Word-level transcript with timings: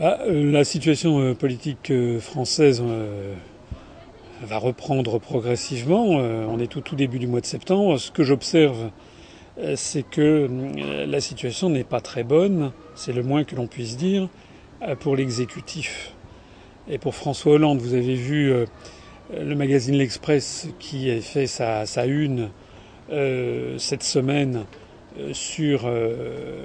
bah, 0.00 0.18
La 0.26 0.64
situation 0.64 1.34
politique 1.34 1.92
française 2.18 2.82
va 4.42 4.58
reprendre 4.58 5.18
progressivement. 5.20 6.06
on 6.06 6.58
est 6.58 6.76
au 6.76 6.80
tout 6.80 6.96
début 6.96 7.18
du 7.18 7.26
mois 7.26 7.40
de 7.40 7.46
septembre. 7.46 7.98
Ce 7.98 8.10
que 8.10 8.24
j'observe, 8.24 8.90
c'est 9.76 10.02
que 10.02 10.48
la 11.06 11.20
situation 11.20 11.68
n'est 11.68 11.84
pas 11.84 12.00
très 12.00 12.24
bonne, 12.24 12.72
c'est 12.94 13.12
le 13.12 13.22
moins 13.22 13.44
que 13.44 13.54
l'on 13.54 13.66
puisse 13.66 13.96
dire, 13.96 14.28
pour 15.00 15.14
l'exécutif. 15.14 16.14
Et 16.88 16.98
pour 16.98 17.14
François 17.14 17.52
Hollande, 17.52 17.78
vous 17.80 17.94
avez 17.94 18.14
vu 18.14 18.52
le 19.38 19.54
magazine 19.54 19.96
L'Express 19.96 20.68
qui 20.78 21.10
a 21.10 21.20
fait 21.20 21.46
sa, 21.46 21.84
une 22.06 22.50
euh, 23.12 23.76
cette 23.78 24.02
semaine 24.02 24.66
euh, 25.18 25.32
sur 25.32 25.82
euh, 25.84 26.62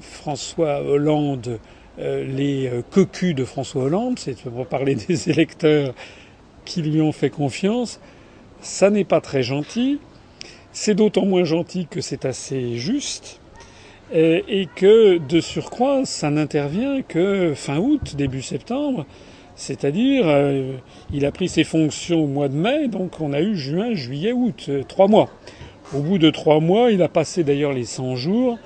François 0.00 0.82
Hollande, 0.82 1.58
les 1.98 2.70
cocus 2.90 3.34
de 3.34 3.44
François 3.44 3.84
Hollande, 3.84 4.18
c'est 4.18 4.40
pour 4.42 4.66
parler 4.66 4.94
des 5.08 5.30
électeurs 5.30 5.94
qui 6.64 6.82
lui 6.82 7.00
ont 7.00 7.12
fait 7.12 7.30
confiance. 7.30 8.00
Ça 8.60 8.90
n'est 8.90 9.04
pas 9.04 9.20
très 9.20 9.42
gentil. 9.42 9.98
C'est 10.72 10.94
d'autant 10.94 11.26
moins 11.26 11.44
gentil 11.44 11.86
que 11.90 12.00
c'est 12.00 12.24
assez 12.24 12.76
juste 12.76 13.40
et 14.12 14.68
que 14.74 15.18
de 15.18 15.40
surcroît, 15.40 16.04
ça 16.04 16.30
n'intervient 16.30 17.02
que 17.02 17.52
fin 17.54 17.78
août, 17.78 18.14
début 18.16 18.42
septembre. 18.42 19.06
C'est-à-dire, 19.58 20.28
euh, 20.28 20.74
il 21.12 21.26
a 21.26 21.32
pris 21.32 21.48
ses 21.48 21.64
fonctions 21.64 22.22
au 22.22 22.26
mois 22.28 22.48
de 22.48 22.54
mai, 22.54 22.86
donc 22.86 23.20
on 23.20 23.32
a 23.32 23.40
eu 23.40 23.56
juin, 23.56 23.92
juillet, 23.94 24.32
août, 24.32 24.66
euh, 24.68 24.84
trois 24.84 25.08
mois. 25.08 25.28
Au 25.92 25.98
bout 25.98 26.18
de 26.18 26.30
trois 26.30 26.60
mois, 26.60 26.92
il 26.92 27.02
a 27.02 27.08
passé 27.08 27.42
d'ailleurs 27.42 27.72
les 27.72 27.84
100 27.84 28.14
jours. 28.14 28.56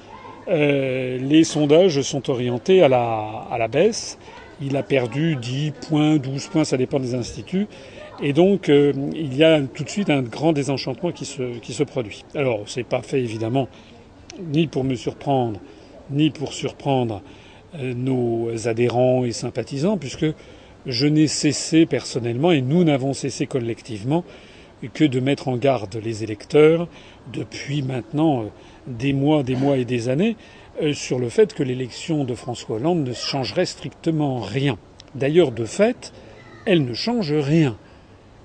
Euh, 0.49 1.19
les 1.19 1.45
sondages 1.45 2.01
sont 2.03 2.31
orientés 2.31 2.83
à 2.83 2.89
la, 2.89 3.69
baisse. 3.69 4.19
Il 4.61 4.77
a 4.77 4.83
perdu 4.83 5.37
10 5.37 5.73
points, 5.89 6.17
12 6.17 6.49
points, 6.49 6.65
ça 6.65 6.77
dépend 6.77 7.01
des 7.01 7.15
instituts. 7.15 7.67
Et 8.23 8.33
donc, 8.33 8.69
il 8.69 9.37
y 9.37 9.43
a 9.43 9.61
tout 9.61 9.85
de 9.85 9.89
suite 9.89 10.11
un 10.11 10.23
grand 10.23 10.53
désenchantement 10.53 11.11
qui 11.11 11.25
se, 11.25 11.83
produit. 11.83 12.25
Alors, 12.35 12.61
c'est 12.67 12.85
pas 12.85 13.03
fait 13.03 13.21
évidemment 13.21 13.69
ni 14.39 14.67
pour 14.67 14.85
me 14.85 14.95
surprendre, 14.95 15.61
ni 16.11 16.31
pour 16.31 16.53
surprendre 16.53 17.23
nos 17.75 18.69
adhérents 18.69 19.25
et 19.25 19.33
sympathisants, 19.33 19.97
puisque 19.97 20.27
je 20.87 21.07
n'ai 21.07 21.27
cessé 21.27 21.87
personnellement, 21.87 22.53
et 22.53 22.61
nous 22.61 22.85
n'avons 22.85 23.13
cessé 23.13 23.47
collectivement, 23.47 24.25
que 24.95 25.05
de 25.05 25.21
mettre 25.21 25.49
en 25.49 25.57
garde 25.57 25.97
les 26.03 26.25
électeurs 26.25 26.89
depuis 27.33 27.83
maintenant 27.83 28.43
euh, 28.43 28.47
des 28.87 29.13
mois, 29.13 29.43
des 29.43 29.57
mois 29.57 29.77
et 29.77 29.85
des 29.85 30.09
années 30.09 30.37
euh, 30.83 30.93
sur 30.93 31.19
le 31.19 31.29
fait 31.29 31.55
que 31.55 31.63
l'élection 31.63 32.25
de 32.25 32.35
François 32.35 32.77
Hollande 32.77 33.07
ne 33.07 33.13
changerait 33.13 33.67
strictement 33.67 34.41
rien. 34.41 34.79
D'ailleurs, 35.15 35.53
de 35.53 35.65
fait, 35.65 36.13
elle 36.67 36.85
ne 36.85 36.95
change 36.95 37.33
rien. 37.33 37.77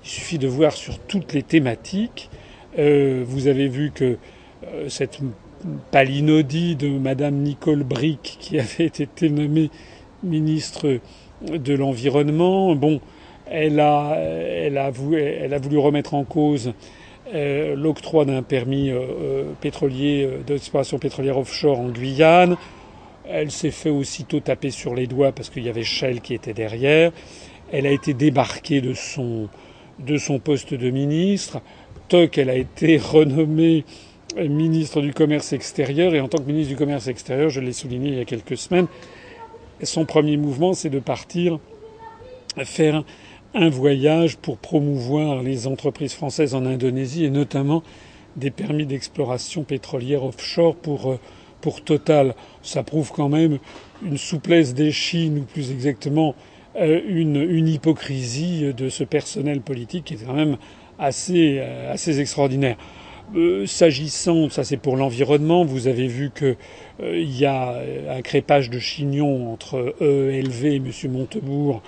Il 0.04 0.10
suffit 0.10 0.38
de 0.38 0.48
voir 0.48 0.72
sur 0.72 0.98
toutes 0.98 1.32
les 1.32 1.42
thématiques. 1.42 2.30
Euh, 2.78 3.24
vous 3.26 3.48
avez 3.48 3.68
vu 3.68 3.90
que 3.94 4.18
cette 4.88 5.20
palinodie 5.90 6.76
de 6.76 6.88
Madame 6.88 7.36
Nicole 7.36 7.84
Brick, 7.84 8.36
qui 8.38 8.58
avait 8.58 8.86
été 8.86 9.28
nommée 9.30 9.70
ministre 10.22 11.00
de 11.42 11.74
l'environnement. 11.74 12.74
Bon, 12.74 13.00
elle 13.46 13.80
a, 13.80 14.16
elle 14.16 14.78
a, 14.78 14.90
voulu, 14.90 15.78
remettre 15.78 16.14
en 16.14 16.24
cause 16.24 16.68
euh, 16.68 16.72
l'octroi 17.32 18.24
d'un 18.24 18.42
permis 18.42 18.90
euh, 18.90 18.98
euh, 18.98 19.52
pétrolier 19.60 20.28
d'exploration 20.46 20.98
pétrolière 20.98 21.38
offshore 21.38 21.78
en 21.78 21.88
Guyane. 21.88 22.56
Elle 23.28 23.50
s'est 23.50 23.70
fait 23.70 23.90
aussitôt 23.90 24.40
taper 24.40 24.70
sur 24.70 24.94
les 24.94 25.06
doigts 25.06 25.32
parce 25.32 25.50
qu'il 25.50 25.64
y 25.64 25.68
avait 25.68 25.84
Shell 25.84 26.20
qui 26.20 26.34
était 26.34 26.54
derrière. 26.54 27.12
Elle 27.72 27.86
a 27.86 27.90
été 27.90 28.14
débarquée 28.14 28.80
de 28.80 28.94
son, 28.94 29.48
de 29.98 30.16
son 30.16 30.38
poste 30.38 30.72
de 30.72 30.90
ministre. 30.90 31.60
Toc, 32.08 32.38
elle 32.38 32.48
a 32.48 32.56
été 32.56 32.96
renommée 32.96 33.84
ministre 34.38 35.02
du 35.02 35.12
Commerce 35.12 35.52
extérieur. 35.52 36.14
Et 36.14 36.20
en 36.20 36.28
tant 36.28 36.38
que 36.38 36.44
ministre 36.44 36.70
du 36.70 36.76
Commerce 36.76 37.08
extérieur, 37.08 37.50
je 37.50 37.60
l'ai 37.60 37.74
souligné 37.74 38.08
il 38.08 38.16
y 38.16 38.20
a 38.20 38.24
quelques 38.24 38.56
semaines, 38.56 38.86
son 39.82 40.06
premier 40.06 40.38
mouvement, 40.38 40.72
c'est 40.72 40.90
de 40.90 40.98
partir 40.98 41.58
faire 42.64 43.04
un 43.54 43.68
voyage 43.68 44.36
pour 44.36 44.58
promouvoir 44.58 45.42
les 45.42 45.66
entreprises 45.66 46.14
françaises 46.14 46.54
en 46.54 46.66
Indonésie 46.66 47.24
et 47.24 47.30
notamment 47.30 47.82
des 48.36 48.50
permis 48.50 48.86
d'exploration 48.86 49.64
pétrolière 49.64 50.24
offshore 50.24 50.76
pour, 50.76 51.12
euh, 51.12 51.18
pour 51.60 51.82
Total. 51.82 52.34
Ça 52.62 52.82
prouve 52.82 53.10
quand 53.12 53.28
même 53.28 53.58
une 54.04 54.18
souplesse 54.18 54.74
des 54.74 54.92
Chines, 54.92 55.38
ou 55.38 55.42
plus 55.42 55.72
exactement 55.72 56.34
euh, 56.76 57.00
une, 57.08 57.36
une 57.36 57.68
hypocrisie 57.68 58.72
de 58.74 58.88
ce 58.88 59.02
personnel 59.02 59.60
politique 59.60 60.04
qui 60.04 60.14
est 60.14 60.24
quand 60.24 60.34
même 60.34 60.56
assez, 60.98 61.58
euh, 61.58 61.92
assez 61.92 62.20
extraordinaire. 62.20 62.76
S'agissant, 63.66 64.48
ça 64.48 64.64
c'est 64.64 64.78
pour 64.78 64.96
l'environnement, 64.96 65.62
vous 65.62 65.86
avez 65.86 66.06
vu 66.06 66.30
qu'il 66.30 66.56
y 67.30 67.44
a 67.44 67.74
un 68.08 68.22
crépage 68.22 68.70
de 68.70 68.78
chignon 68.78 69.52
entre 69.52 69.94
ELV 70.00 70.64
et 70.64 70.76
M. 70.76 70.90
Montebourg 71.10 71.82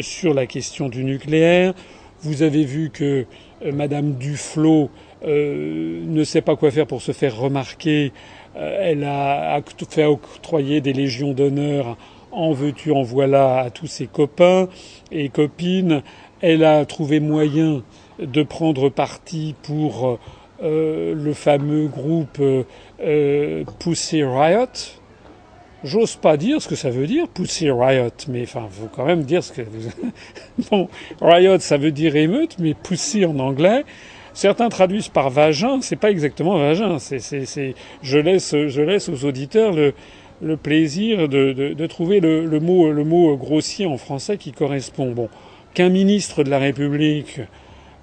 sur 0.00 0.34
la 0.34 0.46
question 0.46 0.88
du 0.88 1.04
nucléaire. 1.04 1.74
Vous 2.22 2.42
avez 2.42 2.64
vu 2.64 2.90
que 2.90 3.26
Madame 3.72 4.14
Duflot 4.14 4.90
ne 5.24 6.24
sait 6.24 6.40
pas 6.40 6.56
quoi 6.56 6.70
faire 6.70 6.86
pour 6.86 7.02
se 7.02 7.12
faire 7.12 7.36
remarquer. 7.36 8.12
elle 8.54 9.04
a 9.04 9.60
fait 9.88 10.04
octroyer 10.04 10.80
des 10.80 10.92
légions 10.92 11.32
d'honneur 11.32 11.96
en 12.32 12.52
veux-tu, 12.52 12.90
en 12.90 13.02
voilà 13.02 13.58
à 13.58 13.70
tous 13.70 13.86
ses 13.86 14.06
copains 14.06 14.68
et 15.10 15.28
copines. 15.28 16.02
Elle 16.40 16.64
a 16.64 16.84
trouvé 16.86 17.20
moyen 17.20 17.82
de 18.18 18.42
prendre 18.42 18.88
parti 18.88 19.54
pour 19.62 20.18
euh, 20.62 21.14
le 21.14 21.34
fameux 21.34 21.86
groupe 21.86 22.38
euh, 22.40 22.64
euh, 23.02 23.64
Pussy 23.78 24.24
Riot. 24.24 24.66
J'ose 25.84 26.14
pas 26.16 26.36
dire 26.36 26.62
ce 26.62 26.68
que 26.68 26.76
ça 26.76 26.90
veut 26.90 27.06
dire, 27.06 27.26
Pussy 27.28 27.70
Riot, 27.70 28.10
mais 28.28 28.42
enfin, 28.42 28.68
faut 28.70 28.88
quand 28.94 29.04
même 29.04 29.24
dire 29.24 29.42
ce 29.42 29.52
que. 29.52 29.62
bon, 30.70 30.88
Riot, 31.20 31.58
ça 31.58 31.76
veut 31.76 31.90
dire 31.90 32.14
émeute, 32.14 32.56
mais 32.58 32.74
Pussy 32.74 33.24
en 33.24 33.38
anglais. 33.38 33.84
Certains 34.34 34.68
traduisent 34.68 35.08
par 35.08 35.28
vagin, 35.28 35.80
c'est 35.82 35.96
pas 35.96 36.10
exactement 36.10 36.56
vagin. 36.56 36.98
C'est, 36.98 37.18
c'est, 37.18 37.44
c'est, 37.44 37.74
je 38.02 38.18
laisse, 38.18 38.54
je 38.54 38.80
laisse 38.80 39.08
aux 39.08 39.24
auditeurs 39.24 39.72
le, 39.72 39.92
le 40.40 40.56
plaisir 40.56 41.28
de, 41.28 41.52
de, 41.52 41.74
de 41.74 41.86
trouver 41.86 42.20
le, 42.20 42.46
le, 42.46 42.60
mot, 42.60 42.90
le 42.90 43.04
mot 43.04 43.36
grossier 43.36 43.86
en 43.86 43.96
français 43.96 44.38
qui 44.38 44.52
correspond. 44.52 45.12
Bon, 45.12 45.28
qu'un 45.74 45.88
ministre 45.88 46.44
de 46.44 46.50
la 46.50 46.58
République 46.58 47.40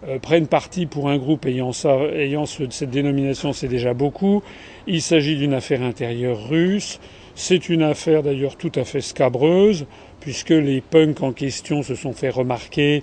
euh, 0.08 0.20
prennent 0.20 0.48
parti 0.48 0.86
pour 0.86 1.10
un 1.10 1.18
groupe 1.18 1.46
ayant, 1.46 1.74
ça, 1.74 1.98
ayant 2.14 2.46
cette 2.46 2.90
dénomination, 2.90 3.52
c'est 3.52 3.68
déjà 3.68 3.94
beaucoup. 3.94 4.42
Il 4.88 5.02
s'agit 5.02 5.36
d'une 5.36 5.54
affaire 5.54 5.82
intérieure 5.82 6.48
russe. 6.48 7.00
C'est 7.42 7.70
une 7.70 7.84
affaire 7.84 8.22
d'ailleurs 8.22 8.58
tout 8.58 8.72
à 8.76 8.84
fait 8.84 9.00
scabreuse, 9.00 9.86
puisque 10.20 10.50
les 10.50 10.82
punks 10.82 11.24
en 11.24 11.32
question 11.32 11.84
se 11.84 11.96
sont 11.96 12.12
fait 12.12 12.30
remarquer 12.30 13.02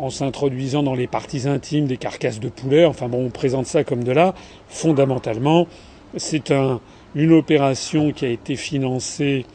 en 0.00 0.10
s'introduisant 0.10 0.82
dans 0.82 0.96
les 0.96 1.06
parties 1.06 1.46
intimes 1.46 1.86
des 1.86 1.96
carcasses 1.96 2.40
de 2.40 2.48
poulet. 2.48 2.84
Enfin 2.84 3.08
bon, 3.08 3.24
on 3.24 3.30
présente 3.30 3.66
ça 3.66 3.84
comme 3.84 4.02
de 4.02 4.10
là. 4.10 4.34
Fondamentalement, 4.66 5.68
c'est 6.16 6.50
un, 6.50 6.80
une 7.14 7.32
opération 7.32 8.10
qui 8.10 8.24
a 8.24 8.28
été 8.28 8.56
financée 8.56 9.46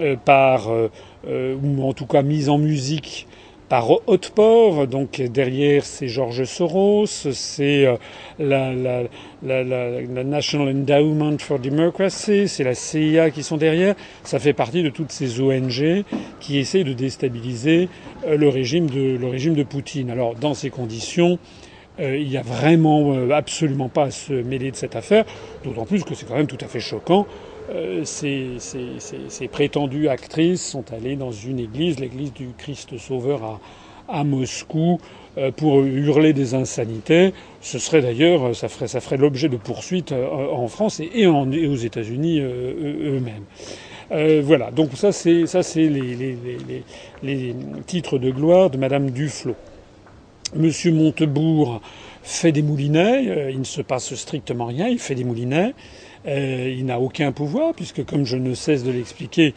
euh, 0.00 0.16
par, 0.22 0.68
euh, 0.70 1.56
ou 1.62 1.82
en 1.88 1.94
tout 1.94 2.06
cas 2.06 2.20
mise 2.20 2.50
en 2.50 2.58
musique 2.58 3.26
par 3.68 3.90
Hauteport. 4.08 4.86
Donc 4.86 5.20
derrière, 5.20 5.84
c'est 5.84 6.08
George 6.08 6.44
Soros, 6.44 7.06
c'est 7.06 7.86
euh, 7.86 7.96
la, 8.38 8.72
la, 8.72 9.02
la, 9.42 9.62
la, 9.62 10.24
National 10.24 10.68
Endowment 10.68 11.38
for 11.38 11.58
Democracy, 11.58 12.48
c'est 12.48 12.64
la 12.64 12.74
CIA 12.74 13.30
qui 13.30 13.42
sont 13.42 13.56
derrière. 13.56 13.94
Ça 14.24 14.38
fait 14.38 14.52
partie 14.52 14.82
de 14.82 14.90
toutes 14.90 15.12
ces 15.12 15.40
ONG 15.40 16.04
qui 16.40 16.58
essaient 16.58 16.84
de 16.84 16.92
déstabiliser 16.92 17.88
euh, 18.26 18.36
le 18.36 18.48
régime 18.48 18.88
de, 18.88 19.16
le 19.16 19.26
régime 19.28 19.54
de 19.54 19.62
Poutine. 19.62 20.10
Alors 20.10 20.34
dans 20.34 20.54
ces 20.54 20.70
conditions, 20.70 21.38
euh, 21.98 22.16
il 22.18 22.28
n'y 22.28 22.36
a 22.36 22.42
vraiment 22.42 23.30
absolument 23.32 23.88
pas 23.88 24.04
à 24.04 24.10
se 24.10 24.32
mêler 24.32 24.70
de 24.70 24.76
cette 24.76 24.96
affaire, 24.96 25.24
d'autant 25.64 25.86
plus 25.86 26.04
que 26.04 26.14
c'est 26.14 26.26
quand 26.26 26.36
même 26.36 26.46
tout 26.46 26.58
à 26.60 26.68
fait 26.68 26.80
choquant 26.80 27.26
euh, 27.70 28.04
ces, 28.04 29.48
prétendues 29.48 30.08
actrices 30.08 30.64
sont 30.64 30.92
allées 30.92 31.16
dans 31.16 31.32
une 31.32 31.58
église, 31.58 31.98
l'église 31.98 32.32
du 32.32 32.50
Christ 32.56 32.96
Sauveur 32.98 33.60
à, 34.08 34.24
Moscou, 34.24 34.98
euh, 35.36 35.50
pour 35.50 35.82
hurler 35.82 36.32
des 36.32 36.54
insanités. 36.54 37.32
Ce 37.60 37.78
serait 37.78 38.02
d'ailleurs, 38.02 38.54
ça 38.54 38.68
ferait, 38.68 38.86
ça 38.86 39.00
ferait 39.00 39.16
l'objet 39.16 39.48
de 39.48 39.56
poursuites 39.56 40.12
euh, 40.12 40.48
en 40.52 40.68
France 40.68 41.00
et, 41.00 41.26
aux 41.26 41.76
États-Unis 41.76 42.40
eux-mêmes. 42.40 43.44
voilà, 44.42 44.70
donc 44.70 44.90
ça 44.94 45.10
c'est 45.10 45.46
ça 45.46 45.62
c'est 45.62 45.88
les, 45.88 46.36
les, 47.22 47.54
titres 47.86 48.18
de 48.18 48.30
gloire 48.30 48.70
de 48.70 48.78
Madame 48.78 49.10
Duflot. 49.10 49.56
Monsieur 50.54 50.92
Montebourg 50.92 51.80
fait 52.22 52.52
des 52.52 52.62
moulinets, 52.62 53.50
il 53.50 53.58
ne 53.58 53.64
se 53.64 53.82
passe 53.82 54.14
strictement 54.14 54.66
rien, 54.66 54.86
il 54.86 55.00
fait 55.00 55.16
des 55.16 55.24
moulinets. 55.24 55.74
Euh, 56.26 56.74
il 56.76 56.86
n'a 56.86 57.00
aucun 57.00 57.32
pouvoir, 57.32 57.74
puisque 57.74 58.04
comme 58.04 58.24
je 58.24 58.36
ne 58.36 58.54
cesse 58.54 58.84
de 58.84 58.90
l'expliquer, 58.90 59.54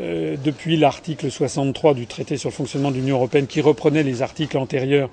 depuis 0.00 0.76
l'article 0.76 1.30
63 1.30 1.94
du 1.94 2.08
traité 2.08 2.36
sur 2.36 2.48
le 2.48 2.54
fonctionnement 2.54 2.90
de 2.90 2.96
l'Union 2.96 3.16
européenne, 3.16 3.46
qui 3.46 3.60
reprenait 3.60 4.02
les 4.02 4.20
articles 4.20 4.58
antérieurs 4.58 5.10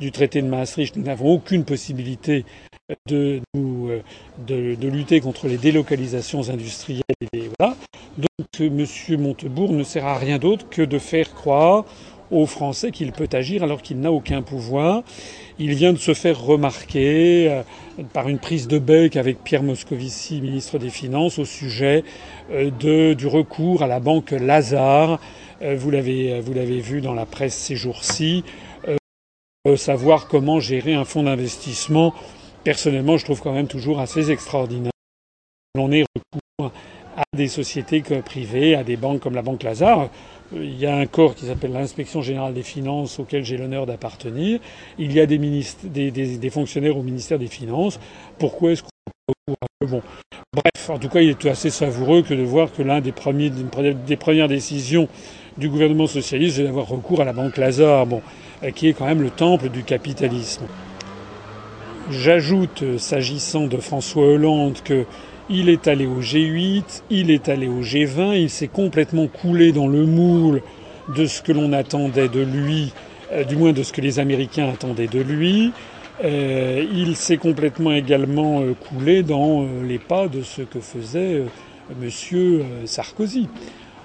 du 0.00 0.12
traité 0.12 0.42
de 0.42 0.46
Maastricht, 0.46 0.96
nous 0.96 1.04
n'avons 1.04 1.32
aucune 1.32 1.64
possibilité 1.64 2.44
de, 3.06 3.40
de, 3.54 4.02
de, 4.46 4.88
lutter 4.88 5.20
contre 5.20 5.46
les 5.48 5.58
délocalisations 5.58 6.48
industrielles. 6.48 7.02
Et 7.32 7.50
voilà. 7.58 7.76
Donc 8.16 8.60
M. 8.60 8.86
Montebourg 9.20 9.72
ne 9.72 9.82
sert 9.82 10.06
à 10.06 10.16
rien 10.16 10.38
d'autre 10.38 10.68
que 10.70 10.82
de 10.82 10.98
faire 10.98 11.34
croire 11.34 11.84
aux 12.30 12.46
Français 12.46 12.90
qu'il 12.90 13.12
peut 13.12 13.28
agir 13.32 13.62
alors 13.62 13.82
qu'il 13.82 14.00
n'a 14.00 14.12
aucun 14.12 14.42
pouvoir. 14.42 15.02
Il 15.60 15.74
vient 15.74 15.92
de 15.92 15.98
se 15.98 16.14
faire 16.14 16.40
remarquer 16.40 17.50
euh, 17.50 17.62
par 18.12 18.28
une 18.28 18.38
prise 18.38 18.68
de 18.68 18.78
bec 18.78 19.16
avec 19.16 19.42
Pierre 19.42 19.64
Moscovici, 19.64 20.40
ministre 20.40 20.78
des 20.78 20.88
Finances, 20.88 21.40
au 21.40 21.44
sujet 21.44 22.04
euh, 22.52 22.70
de, 22.70 23.14
du 23.14 23.26
recours 23.26 23.82
à 23.82 23.88
la 23.88 23.98
banque 23.98 24.30
Lazare. 24.30 25.18
Euh, 25.62 25.74
vous 25.76 25.90
l'avez, 25.90 26.40
vous 26.40 26.54
l'avez 26.54 26.78
vu 26.78 27.00
dans 27.00 27.14
la 27.14 27.26
presse 27.26 27.56
ces 27.56 27.74
jours-ci. 27.74 28.44
savoir 29.76 30.28
comment 30.28 30.60
gérer 30.60 30.94
un 30.94 31.04
fonds 31.04 31.24
d'investissement. 31.24 32.14
Personnellement, 32.62 33.16
je 33.16 33.24
trouve 33.24 33.42
quand 33.42 33.52
même 33.52 33.66
toujours 33.66 33.98
assez 33.98 34.30
extraordinaire. 34.30 34.92
On 35.76 35.90
ait 35.90 36.04
recours 36.14 36.72
à 37.16 37.24
des 37.36 37.48
sociétés 37.48 38.00
privées, 38.24 38.76
à 38.76 38.84
des 38.84 38.96
banques 38.96 39.20
comme 39.20 39.34
la 39.34 39.42
banque 39.42 39.64
Lazare. 39.64 40.08
Il 40.52 40.78
y 40.78 40.86
a 40.86 40.96
un 40.96 41.06
corps 41.06 41.34
qui 41.34 41.46
s'appelle 41.46 41.72
l'inspection 41.72 42.22
générale 42.22 42.54
des 42.54 42.62
finances 42.62 43.18
auquel 43.18 43.44
j'ai 43.44 43.58
l'honneur 43.58 43.84
d'appartenir. 43.84 44.60
Il 44.98 45.12
y 45.12 45.20
a 45.20 45.26
des, 45.26 45.38
des, 45.84 46.10
des, 46.10 46.50
fonctionnaires 46.50 46.96
au 46.96 47.02
ministère 47.02 47.38
des 47.38 47.48
Finances. 47.48 48.00
Pourquoi 48.38 48.72
est-ce 48.72 48.82
qu'on 48.82 49.54
bon. 49.86 50.02
Bref, 50.54 50.88
en 50.88 50.98
tout 50.98 51.08
cas, 51.08 51.20
il 51.20 51.30
est 51.30 51.46
assez 51.46 51.68
savoureux 51.68 52.22
que 52.22 52.32
de 52.32 52.42
voir 52.42 52.72
que 52.72 52.82
l'un 52.82 53.00
des 53.00 53.12
premiers 53.12 53.50
des 53.50 54.16
premières 54.16 54.48
décisions 54.48 55.08
du 55.58 55.68
gouvernement 55.68 56.06
socialiste, 56.06 56.56
c'est 56.56 56.64
d'avoir 56.64 56.88
recours 56.88 57.20
à 57.20 57.24
la 57.24 57.32
banque 57.32 57.58
Lazare, 57.58 58.06
bon, 58.06 58.22
qui 58.74 58.88
est 58.88 58.92
quand 58.94 59.06
même 59.06 59.22
le 59.22 59.30
temple 59.30 59.68
du 59.68 59.82
capitalisme. 59.82 60.64
J'ajoute, 62.10 62.98
s'agissant 62.98 63.66
de 63.66 63.76
François 63.76 64.24
Hollande, 64.24 64.78
que 64.82 65.04
il 65.50 65.68
est 65.68 65.88
allé 65.88 66.06
au 66.06 66.20
G8, 66.20 67.02
il 67.10 67.30
est 67.30 67.48
allé 67.48 67.68
au 67.68 67.82
G20, 67.82 68.38
il 68.38 68.50
s'est 68.50 68.68
complètement 68.68 69.26
coulé 69.26 69.72
dans 69.72 69.86
le 69.86 70.04
moule 70.04 70.62
de 71.14 71.26
ce 71.26 71.42
que 71.42 71.52
l'on 71.52 71.72
attendait 71.72 72.28
de 72.28 72.40
lui, 72.40 72.92
euh, 73.32 73.44
du 73.44 73.56
moins 73.56 73.72
de 73.72 73.82
ce 73.82 73.92
que 73.92 74.00
les 74.00 74.18
Américains 74.18 74.68
attendaient 74.68 75.06
de 75.06 75.20
lui. 75.20 75.72
Euh, 76.22 76.84
il 76.92 77.16
s'est 77.16 77.36
complètement 77.36 77.92
également 77.92 78.60
euh, 78.60 78.74
coulé 78.74 79.22
dans 79.22 79.66
les 79.86 79.98
pas 79.98 80.28
de 80.28 80.42
ce 80.42 80.62
que 80.62 80.80
faisait 80.80 81.44
Monsieur 82.00 82.64
Sarkozy. 82.84 83.48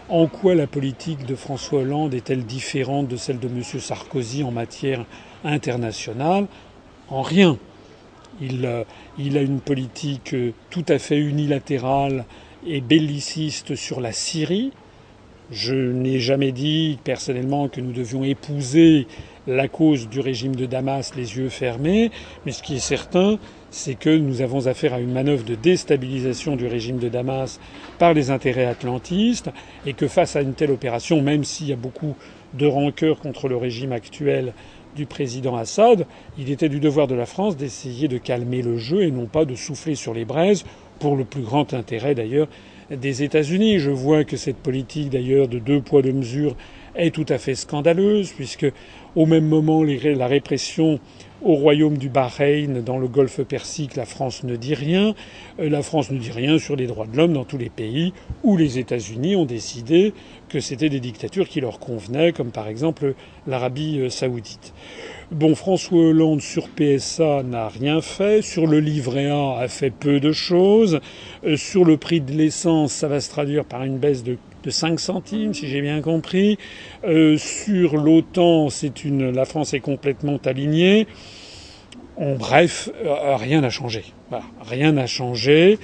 En 0.09 0.27
quoi 0.27 0.55
la 0.55 0.67
politique 0.67 1.25
de 1.25 1.35
François 1.35 1.81
Hollande 1.81 2.13
est-elle 2.13 2.45
différente 2.45 3.07
de 3.07 3.17
celle 3.17 3.39
de 3.39 3.47
Monsieur 3.47 3.79
Sarkozy 3.79 4.43
en 4.43 4.51
matière 4.51 5.05
internationale? 5.43 6.45
En 7.09 7.21
rien. 7.21 7.57
Il, 8.41 8.67
il 9.17 9.37
a 9.37 9.41
une 9.41 9.59
politique 9.59 10.33
euh, 10.33 10.51
tout 10.69 10.85
à 10.87 10.97
fait 10.99 11.17
unilatérale 11.17 12.25
et 12.65 12.81
belliciste 12.81 13.75
sur 13.75 14.01
la 14.01 14.11
Syrie. 14.11 14.71
Je 15.51 15.75
n'ai 15.75 16.19
jamais 16.19 16.51
dit 16.51 16.97
personnellement 17.03 17.67
que 17.67 17.81
nous 17.81 17.91
devions 17.91 18.23
épouser 18.23 19.07
la 19.45 19.67
cause 19.67 20.07
du 20.07 20.19
régime 20.19 20.55
de 20.55 20.65
Damas 20.65 21.13
les 21.15 21.37
yeux 21.37 21.49
fermés, 21.49 22.11
mais 22.45 22.51
ce 22.51 22.63
qui 22.63 22.75
est 22.75 22.79
certain, 22.79 23.37
c'est 23.69 23.95
que 23.95 24.09
nous 24.09 24.41
avons 24.41 24.67
affaire 24.67 24.93
à 24.93 24.99
une 24.99 25.11
manœuvre 25.11 25.43
de 25.43 25.55
déstabilisation 25.55 26.55
du 26.55 26.65
régime 26.65 26.97
de 26.97 27.09
Damas 27.09 27.59
par 27.99 28.13
les 28.13 28.31
intérêts 28.31 28.65
atlantistes, 28.65 29.49
et 29.85 29.93
que 29.93 30.07
face 30.07 30.35
à 30.35 30.41
une 30.41 30.53
telle 30.53 30.71
opération, 30.71 31.21
même 31.21 31.43
s'il 31.43 31.67
y 31.67 31.73
a 31.73 31.77
beaucoup 31.77 32.15
de 32.53 32.65
rancœur 32.65 33.19
contre 33.19 33.47
le 33.47 33.57
régime 33.57 33.91
actuel 33.91 34.53
du 34.95 35.05
président 35.05 35.55
Assad, 35.55 36.05
il 36.37 36.51
était 36.51 36.69
du 36.69 36.79
devoir 36.79 37.07
de 37.07 37.15
la 37.15 37.25
France 37.25 37.57
d'essayer 37.57 38.07
de 38.07 38.17
calmer 38.17 38.61
le 38.61 38.77
jeu 38.77 39.03
et 39.03 39.11
non 39.11 39.25
pas 39.25 39.45
de 39.45 39.55
souffler 39.55 39.95
sur 39.95 40.13
les 40.13 40.25
braises, 40.25 40.63
pour 40.99 41.15
le 41.15 41.25
plus 41.25 41.41
grand 41.41 41.73
intérêt 41.73 42.15
d'ailleurs 42.15 42.47
des 42.89 43.23
États-Unis. 43.23 43.79
Je 43.79 43.91
vois 43.91 44.23
que 44.23 44.37
cette 44.37 44.57
politique 44.57 45.09
d'ailleurs 45.09 45.47
de 45.47 45.59
deux 45.59 45.81
poids 45.81 46.01
deux 46.01 46.13
mesures 46.13 46.55
est 46.95 47.13
tout 47.13 47.25
à 47.29 47.37
fait 47.37 47.55
scandaleuse, 47.55 48.31
puisque 48.31 48.71
au 49.15 49.25
même 49.25 49.47
moment 49.47 49.83
la 49.83 50.27
répression 50.27 50.99
au 51.43 51.55
royaume 51.55 51.97
du 51.97 52.09
Bahreïn, 52.09 52.81
dans 52.81 52.97
le 52.97 53.07
golfe 53.07 53.41
Persique, 53.43 53.95
la 53.95 54.05
France 54.05 54.43
ne 54.43 54.55
dit 54.55 54.73
rien. 54.73 55.13
Euh, 55.59 55.69
la 55.69 55.81
France 55.81 56.09
ne 56.11 56.17
dit 56.17 56.31
rien 56.31 56.57
sur 56.57 56.75
les 56.75 56.87
droits 56.87 57.05
de 57.05 57.17
l'homme 57.17 57.33
dans 57.33 57.43
tous 57.43 57.57
les 57.57 57.69
pays 57.69 58.13
où 58.43 58.57
les 58.57 58.79
États-Unis 58.79 59.35
ont 59.35 59.45
décidé 59.45 60.13
que 60.49 60.59
c'était 60.59 60.89
des 60.89 60.99
dictatures 60.99 61.49
qui 61.49 61.61
leur 61.61 61.79
convenaient, 61.79 62.31
comme 62.31 62.51
par 62.51 62.67
exemple 62.67 63.15
l'Arabie 63.47 63.99
euh, 63.99 64.09
saoudite. 64.09 64.73
Bon, 65.31 65.55
François 65.55 65.99
Hollande 65.99 66.41
sur 66.41 66.69
PSA 66.69 67.43
n'a 67.43 67.67
rien 67.67 68.01
fait. 68.01 68.41
Sur 68.41 68.67
le 68.67 68.79
livret 68.79 69.29
A 69.29 69.57
a 69.59 69.67
fait 69.67 69.91
peu 69.91 70.19
de 70.19 70.31
choses. 70.31 70.99
Euh, 71.43 71.57
sur 71.57 71.85
le 71.85 71.97
prix 71.97 72.21
de 72.21 72.31
l'essence, 72.31 72.93
ça 72.93 73.07
va 73.07 73.19
se 73.19 73.29
traduire 73.29 73.65
par 73.65 73.83
une 73.83 73.97
baisse 73.97 74.23
de 74.23 74.37
de 74.63 74.69
5 74.69 74.99
centimes, 74.99 75.53
si 75.53 75.67
j'ai 75.67 75.81
bien 75.81 76.01
compris. 76.01 76.57
Euh, 77.03 77.37
sur 77.37 77.97
l'OTAN, 77.97 78.69
c'est 78.69 79.03
une, 79.03 79.29
la 79.29 79.45
France 79.45 79.73
est 79.73 79.79
complètement 79.79 80.37
alignée. 80.45 81.07
En 82.15 82.35
bref, 82.35 82.89
euh, 83.03 83.35
rien 83.35 83.61
n'a 83.61 83.69
changé. 83.69 84.03
rien 84.61 84.93
n'a 84.93 85.07
changé. 85.07 85.79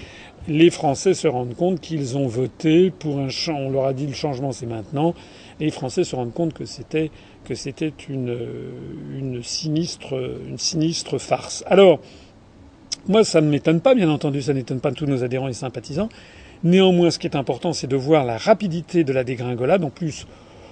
Les 0.48 0.70
Français 0.70 1.14
se 1.14 1.28
rendent 1.28 1.56
compte 1.56 1.82
qu'ils 1.82 2.18
ont 2.18 2.28
voté 2.28 2.92
pour 2.92 3.20
un 3.20 3.28
on 3.50 3.70
leur 3.70 3.86
a 3.86 3.94
dit 3.94 4.08
le 4.08 4.14
changement 4.14 4.52
c'est 4.52 4.66
maintenant. 4.66 5.14
Les 5.60 5.70
Français 5.70 6.04
se 6.04 6.16
rendent 6.16 6.34
compte 6.34 6.54
que 6.54 6.66
c'était 6.66 7.12
que 7.44 7.56
c'était 7.56 7.94
une, 8.08 8.38
une 9.18 9.44
sinistre 9.44 10.14
une 10.48 10.58
sinistre 10.58 11.18
farce. 11.18 11.64
Alors 11.68 12.00
moi 13.08 13.24
ça 13.24 13.42
ne 13.42 13.50
m'étonne 13.50 13.82
pas, 13.82 13.94
bien 13.96 14.10
entendu, 14.10 14.42
ça 14.42 14.54
n'étonne 14.54 14.80
pas 14.80 14.92
tous 14.92 15.06
nos 15.06 15.24
adhérents 15.24 15.50
et 15.50 15.54
sympathisants. 15.54 16.10
Néanmoins, 16.64 17.12
ce 17.12 17.20
qui 17.20 17.28
est 17.28 17.36
important, 17.36 17.74
c'est 17.74 17.88
de 17.88 17.96
voir 17.96 18.26
la 18.26 18.38
rapidité 18.38 19.04
de 19.04 19.14
la 19.14 19.24
dégringolade. 19.24 19.84
En 19.84 19.90
plus, 19.90 20.28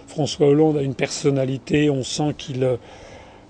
François 0.08 0.48
Hollande 0.48 0.78
a 0.78 0.82
une 0.82 0.96
personnalité, 0.96 1.90
on 1.90 2.04
sent 2.04 2.34
qu'il, 2.38 2.68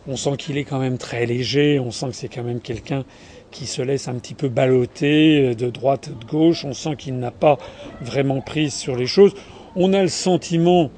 on 0.08 0.16
sent 0.16 0.38
qu'il 0.38 0.58
est 0.58 0.64
quand 0.64 0.80
même 0.80 0.98
très 0.98 1.26
léger, 1.26 1.80
on 1.80 1.92
sent 1.92 2.08
que 2.10 2.16
c'est 2.16 2.30
quand 2.30 2.44
même 2.44 2.60
quelqu'un 2.60 3.04
qui 3.52 3.66
se 3.66 3.82
laisse 3.82 4.08
un 4.08 4.16
petit 4.16 4.34
peu 4.34 4.50
balloter 4.50 5.56
de 5.56 5.70
droite, 5.70 6.10
de 6.10 6.26
gauche, 6.26 6.66
on 6.66 6.74
sent 6.74 6.96
qu'il 6.98 7.18
n'a 7.18 7.32
pas 7.32 7.58
vraiment 8.02 8.42
prise 8.42 8.74
sur 8.74 8.96
les 8.96 9.08
choses. 9.08 9.34
On 9.76 9.94
a 9.94 10.02
le 10.02 10.10
sentiment 10.10 10.92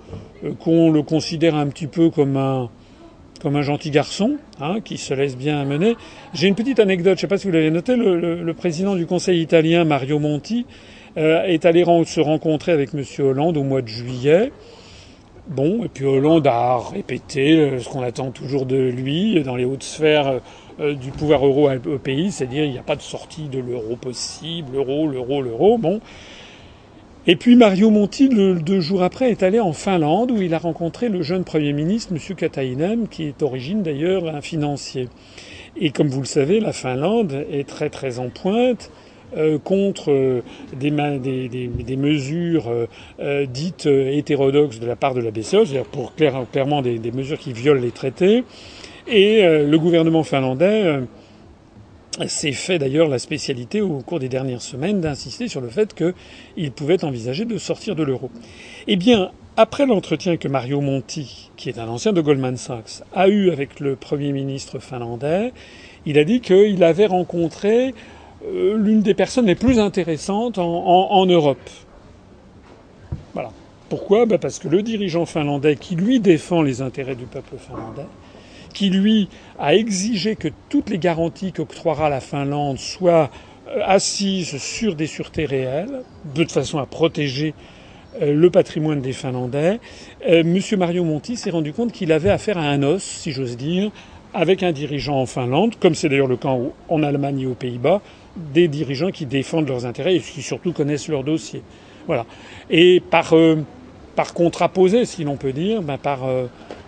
euh, 0.44 0.54
qu'on 0.54 0.92
le 0.92 1.04
considère 1.04 1.56
un 1.56 1.68
petit 1.68 1.88
peu 1.88 2.10
comme 2.10 2.38
un, 2.38 2.70
comme 3.42 3.56
un 3.56 3.62
gentil 3.62 3.92
garçon, 3.92 4.38
hein, 4.60 4.80
qui 4.82 4.98
se 4.98 5.14
laisse 5.14 5.38
bien 5.38 5.60
amener. 5.60 5.96
J'ai 6.34 6.48
une 6.48 6.56
petite 6.56 6.80
anecdote, 6.80 7.18
je 7.18 7.20
ne 7.20 7.22
sais 7.22 7.28
pas 7.28 7.38
si 7.38 7.48
vous 7.48 7.54
l'avez 7.54 7.72
noté, 7.72 7.96
le, 7.96 8.54
président 8.54 8.96
du 8.96 9.06
Conseil 9.06 9.42
italien, 9.42 9.86
Mario 9.86 10.20
Monti, 10.20 10.66
euh, 10.66 10.99
est 11.20 11.66
allé 11.66 11.84
se 12.06 12.20
rencontrer 12.20 12.72
avec 12.72 12.94
M. 12.94 13.04
Hollande 13.20 13.58
au 13.58 13.64
mois 13.64 13.82
de 13.82 13.88
juillet. 13.88 14.52
Bon, 15.50 15.84
et 15.84 15.88
puis 15.88 16.06
Hollande 16.06 16.46
a 16.46 16.78
répété 16.78 17.58
euh, 17.58 17.80
ce 17.80 17.90
qu'on 17.90 18.04
attend 18.04 18.30
toujours 18.30 18.68
de 18.68 18.78
lui 18.78 19.42
dans 19.44 19.56
les 19.56 19.66
hautes 19.66 19.82
sphères 19.82 20.42
euh, 20.80 20.94
du 20.94 21.10
pouvoir 21.10 21.44
euro 21.44 21.72
au 21.72 21.98
pays, 21.98 22.32
c'est-à-dire 22.32 22.66
il 22.66 22.72
n'y 22.72 22.78
a 22.78 22.84
pas 22.84 22.96
de 22.96 23.02
sortie 23.02 23.48
de 23.48 23.58
l'euro 23.58 23.96
possible, 23.96 24.74
l'euro, 24.74 25.08
l'euro, 25.08 25.42
l'euro. 25.42 25.80
Bon. 25.80 26.02
Et 27.26 27.36
puis 27.36 27.56
Mario 27.56 27.90
Monti, 27.90 28.30
deux 28.30 28.80
jours 28.80 29.02
après, 29.02 29.32
est 29.32 29.42
allé 29.42 29.60
en 29.60 29.74
Finlande 29.74 30.30
où 30.30 30.40
il 30.40 30.54
a 30.54 30.60
rencontré 30.60 31.10
le 31.10 31.24
jeune 31.24 31.44
Premier 31.44 31.74
ministre, 31.74 32.14
M. 32.14 32.36
Katainen, 32.36 33.08
qui 33.08 33.24
est 33.24 33.40
d'origine 33.40 33.82
d'ailleurs 33.82 34.28
un 34.28 34.42
financier. 34.42 35.10
Et 35.78 35.90
comme 35.90 36.10
vous 36.10 36.22
le 36.22 36.28
savez, 36.28 36.60
la 36.60 36.74
Finlande 36.74 37.44
est 37.52 37.68
très 37.68 37.90
très 37.90 38.20
en 38.20 38.30
pointe 38.30 38.92
euh, 38.92 39.09
contre 39.64 40.12
euh, 40.12 40.42
des, 40.74 40.90
des, 40.90 41.68
des, 41.68 41.96
mesures 41.96 42.70
euh, 43.20 43.46
dites 43.46 43.86
hétérodoxes 43.86 44.80
de 44.80 44.88
la 44.88 44.96
part 44.96 45.14
de 45.14 45.22
la 45.22 45.32
BCE, 45.32 45.50
c'est-à-dire 45.50 45.86
pour 45.86 46.14
clairement 46.16 46.82
des, 46.82 47.12
mesures 47.12 47.38
qui 47.38 47.54
violent 47.54 47.82
les 47.82 47.92
traités. 47.92 48.44
Et 49.08 49.42
le 49.42 49.78
gouvernement 49.80 50.24
finlandais 50.24 51.00
s'est 52.28 52.52
fait 52.52 52.78
d'ailleurs 52.78 53.08
la 53.08 53.18
spécialité 53.18 53.82
au 53.82 54.00
cours 54.02 54.20
des 54.20 54.30
dernières 54.30 54.62
semaines 54.62 55.02
d'insister 55.02 55.48
sur 55.48 55.62
le 55.62 55.70
fait 55.70 55.96
qu'il 55.96 56.72
pouvait 56.72 57.04
envisager 57.04 57.46
de 57.46 57.58
sortir 57.58 57.96
de 57.96 58.04
l'euro. 58.04 58.30
Eh 58.88 58.98
bien, 58.98 59.32
après 59.58 59.86
l'entretien 59.86 60.38
que 60.38 60.48
Mario 60.48 60.82
Monti, 60.82 61.52
qui 61.58 61.70
est 61.70 61.80
un 61.80 61.88
ancien 61.88 62.14
de 62.14 62.22
Goldman 62.22 62.58
Sachs, 62.58 63.04
a 63.14 63.28
eu 63.28 63.52
avec 63.52 63.80
le 63.80 63.96
Premier 63.96 64.32
ministre 64.32 64.80
finlandais, 64.80 65.54
il 66.06 66.18
a 66.18 66.24
dit 66.24 66.42
qu'il 66.42 66.84
avait 66.84 67.06
rencontré 67.06 67.94
euh, 68.46 68.78
l'une 68.78 69.02
des 69.02 69.14
personnes 69.14 69.46
les 69.46 69.56
plus 69.56 69.80
intéressantes 69.80 70.58
en, 70.58 71.26
Europe. 71.26 71.70
Voilà. 73.34 73.52
Pourquoi? 73.90 74.26
Ben 74.26 74.38
Parce 74.38 74.60
que 74.60 74.68
le 74.68 74.82
dirigeant 74.82 75.26
finlandais, 75.26 75.76
qui 75.76 75.96
lui 75.96 76.20
défend 76.20 76.62
les 76.62 76.82
intérêts 76.82 77.16
du 77.16 77.26
peuple 77.26 77.56
finlandais, 77.58 78.08
qui 78.74 78.90
lui 78.90 79.28
a 79.58 79.76
exigé 79.76 80.36
que 80.36 80.48
toutes 80.70 80.90
les 80.90 81.00
garanties 81.00 81.52
qu'octroiera 81.52 82.10
la 82.10 82.22
Finlande 82.22 82.78
soient 82.78 83.30
euh, 83.68 83.82
assises 83.86 84.58
sur 84.58 84.96
des 84.96 85.08
sûretés 85.08 85.46
réelles, 85.46 86.04
de 86.34 86.46
façon 86.46 86.80
à 86.80 86.86
protéger 86.86 87.54
le 88.20 88.50
patrimoine 88.50 89.02
des 89.02 89.14
Finlandais, 89.14 89.80
Monsieur 90.28 90.76
Mario 90.76 91.04
Monti 91.04 91.38
s'est 91.38 91.52
rendu 91.52 91.74
compte 91.74 91.92
qu'il 91.92 92.12
avait 92.12 92.32
affaire 92.32 92.58
à 92.58 92.64
un 92.64 92.82
os, 92.82 93.02
si 93.02 93.32
j'ose 93.32 93.56
dire, 93.56 93.92
avec 94.34 94.64
un 94.64 94.72
dirigeant 94.72 95.22
en 95.22 95.26
Finlande, 95.26 95.76
comme 95.80 95.96
c'est 95.96 96.10
d'ailleurs 96.10 96.28
le 96.28 96.38
cas 96.38 96.56
en 96.90 97.04
Allemagne 97.04 97.42
et 97.42 97.46
aux 97.46 97.54
Pays-Bas, 97.54 98.02
des 98.54 98.68
dirigeants 98.68 99.12
qui 99.12 99.26
défendent 99.26 99.68
leurs 99.68 99.86
intérêts 99.86 100.16
et 100.16 100.20
qui 100.20 100.42
surtout 100.42 100.72
connaissent 100.72 101.08
leur 101.08 101.24
dossier. 101.24 101.62
Voilà. 102.08 102.26
Et 102.70 103.02
par, 103.02 103.34
euh, 103.34 103.58
par 104.16 104.34
contraposé, 104.34 105.06
si 105.06 105.24
l'on 105.24 105.38
peut 105.38 105.54
dire, 105.54 105.82
ben 105.82 105.98
par, 105.98 106.26
euh, 106.26 106.48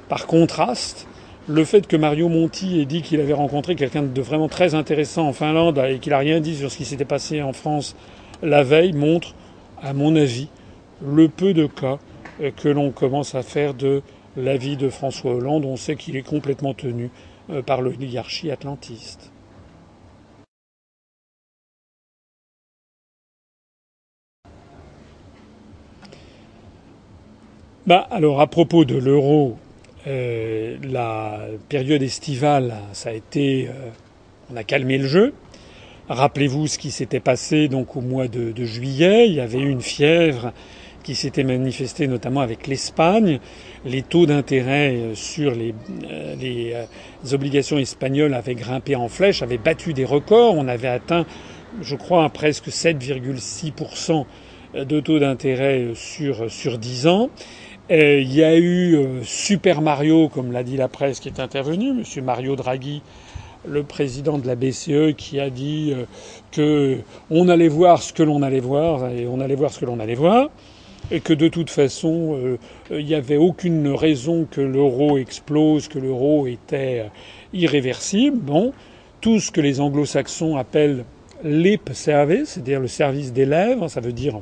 par 0.10 0.28
contraste, 0.28 1.08
le 1.48 1.64
fait 1.66 1.88
que 1.88 1.96
Mario 1.96 2.30
Monti 2.30 2.80
ait 2.80 2.86
dit 2.86 3.02
qu'il 3.02 3.20
avait 3.20 3.34
rencontré 3.34 3.76
quelqu'un 3.76 4.04
de 4.04 4.22
vraiment 4.22 4.48
très 4.48 4.76
intéressant 4.76 5.28
en 5.28 5.34
Finlande 5.34 5.80
et 5.90 6.00
qu'il 6.00 6.12
n'a 6.12 6.20
rien 6.20 6.40
dit 6.40 6.56
sur 6.56 6.72
ce 6.72 6.78
qui 6.78 6.86
s'était 6.86 7.06
passé 7.06 7.42
en 7.42 7.54
France 7.54 7.96
la 8.42 8.64
veille 8.64 8.94
montre, 8.94 9.36
à 9.82 9.94
mon 9.94 10.16
avis, 10.16 10.48
le 11.06 11.30
peu 11.30 11.54
de 11.54 11.68
cas 11.68 12.00
euh, 12.42 12.52
que 12.56 12.70
l'on 12.70 12.92
commence 12.92 13.36
à 13.36 13.44
faire 13.44 13.74
de 13.74 14.02
l'avis 14.38 14.78
de 14.78 14.90
François 14.90 15.34
Hollande. 15.34 15.66
On 15.66 15.76
sait 15.76 15.96
qu'il 15.96 16.16
est 16.16 16.28
complètement 16.28 16.74
tenu 16.74 17.12
par 17.66 17.82
l'oligarchie 17.82 18.50
atlantiste. 18.50 19.31
Bah, 27.88 28.08
alors 28.12 28.42
à 28.42 28.46
propos 28.46 28.86
de 28.86 28.96
l'euro, 28.96 29.58
euh, 30.06 30.78
la 30.84 31.40
période 31.68 32.04
estivale, 32.04 32.76
ça 32.94 33.10
a 33.10 33.14
été, 33.14 33.70
euh, 33.70 33.90
on 34.54 34.56
a 34.56 34.64
calmé 34.64 35.00
le 35.00 35.08
jeu. 35.08 35.34
Rappelez-vous 36.08 36.68
ce 36.68 36.78
qui 36.78 36.92
s'était 36.92 37.20
passé 37.20 37.70
donc 37.70 37.96
au 37.96 38.02
mois 38.02 38.28
de, 38.28 38.54
juillet. 38.64 39.28
Il 39.28 39.34
y 39.34 39.40
avait 39.40 39.58
eu 39.58 39.70
une 39.70 39.82
fièvre 39.82 40.54
qui 41.02 41.16
s'était 41.16 41.44
manifestée 41.44 42.06
notamment 42.06 42.42
avec 42.42 42.68
l'Espagne. 42.68 43.40
Les 43.84 44.04
taux 44.04 44.28
d'intérêt 44.28 44.94
euh, 44.96 45.16
sur 45.16 45.56
les, 45.56 45.74
les, 46.40 46.76
obligations 47.34 47.80
espagnoles 47.80 48.36
avaient 48.36 48.54
grimpé 48.54 48.96
en 48.96 49.08
flèche, 49.08 49.42
avaient 49.42 49.58
battu 49.58 49.94
des 49.94 50.06
records. 50.06 50.54
On 50.54 50.68
avait 50.68 50.88
atteint, 50.88 51.26
je 51.82 51.96
crois, 51.96 52.30
presque 52.30 52.68
7,6% 52.68 54.26
de 54.74 55.00
taux 55.02 55.20
d'intérêt 55.20 55.90
sur, 55.96 56.50
sur 56.50 56.78
10 56.78 57.08
ans. 57.08 57.30
Euh, 57.92 58.22
il 58.22 58.34
y 58.34 58.42
a 58.42 58.56
eu 58.56 58.96
euh, 58.96 59.22
Super 59.24 59.82
Mario, 59.82 60.30
comme 60.30 60.54
l'a 60.54 60.64
dit 60.64 60.78
la 60.78 60.88
presse, 60.88 61.20
qui 61.20 61.28
est 61.28 61.42
intervenu, 61.42 61.92
Monsieur 61.92 62.22
Mario 62.22 62.56
Draghi, 62.56 63.02
le 63.68 63.84
président 63.84 64.38
de 64.38 64.48
la 64.48 64.56
BCE, 64.56 65.14
qui 65.18 65.42
a 65.42 65.50
dit 65.50 65.92
euh, 65.94 66.06
que 66.54 67.00
on 67.30 67.50
allait 67.50 67.68
voir 67.68 68.02
ce 68.02 68.14
que 68.14 68.24
l'on 68.24 68.44
allait 68.44 68.62
voir 68.62 69.10
et 69.10 69.28
on 69.28 69.42
allait 69.42 69.56
voir 69.56 69.74
ce 69.74 69.80
que 69.82 69.86
l'on 69.86 70.00
allait 70.00 70.16
voir, 70.16 70.50
et 71.12 71.20
que 71.20 71.34
de 71.34 71.50
toute 71.50 71.70
façon, 71.70 72.58
il 72.92 73.06
n'y 73.06 73.16
avait 73.16 73.36
aucune 73.36 73.90
raison 73.90 74.48
que 74.50 74.62
l'euro 74.62 75.18
explose, 75.18 75.90
que 75.90 76.00
l'euro 76.00 76.48
était 76.48 77.08
irréversible. 77.52 78.38
Bon, 78.38 78.72
tout 79.20 79.40
ce 79.40 79.52
que 79.52 79.60
les 79.60 79.82
anglo-saxons 79.82 80.56
appellent 80.56 81.04
lip 81.44 81.90
service, 81.94 82.50
c'est-à-dire 82.50 82.80
le 82.80 82.88
service 82.88 83.34
des 83.34 83.46
lèvres, 83.46 83.90
ça 83.90 84.00
veut 84.00 84.14
dire 84.14 84.40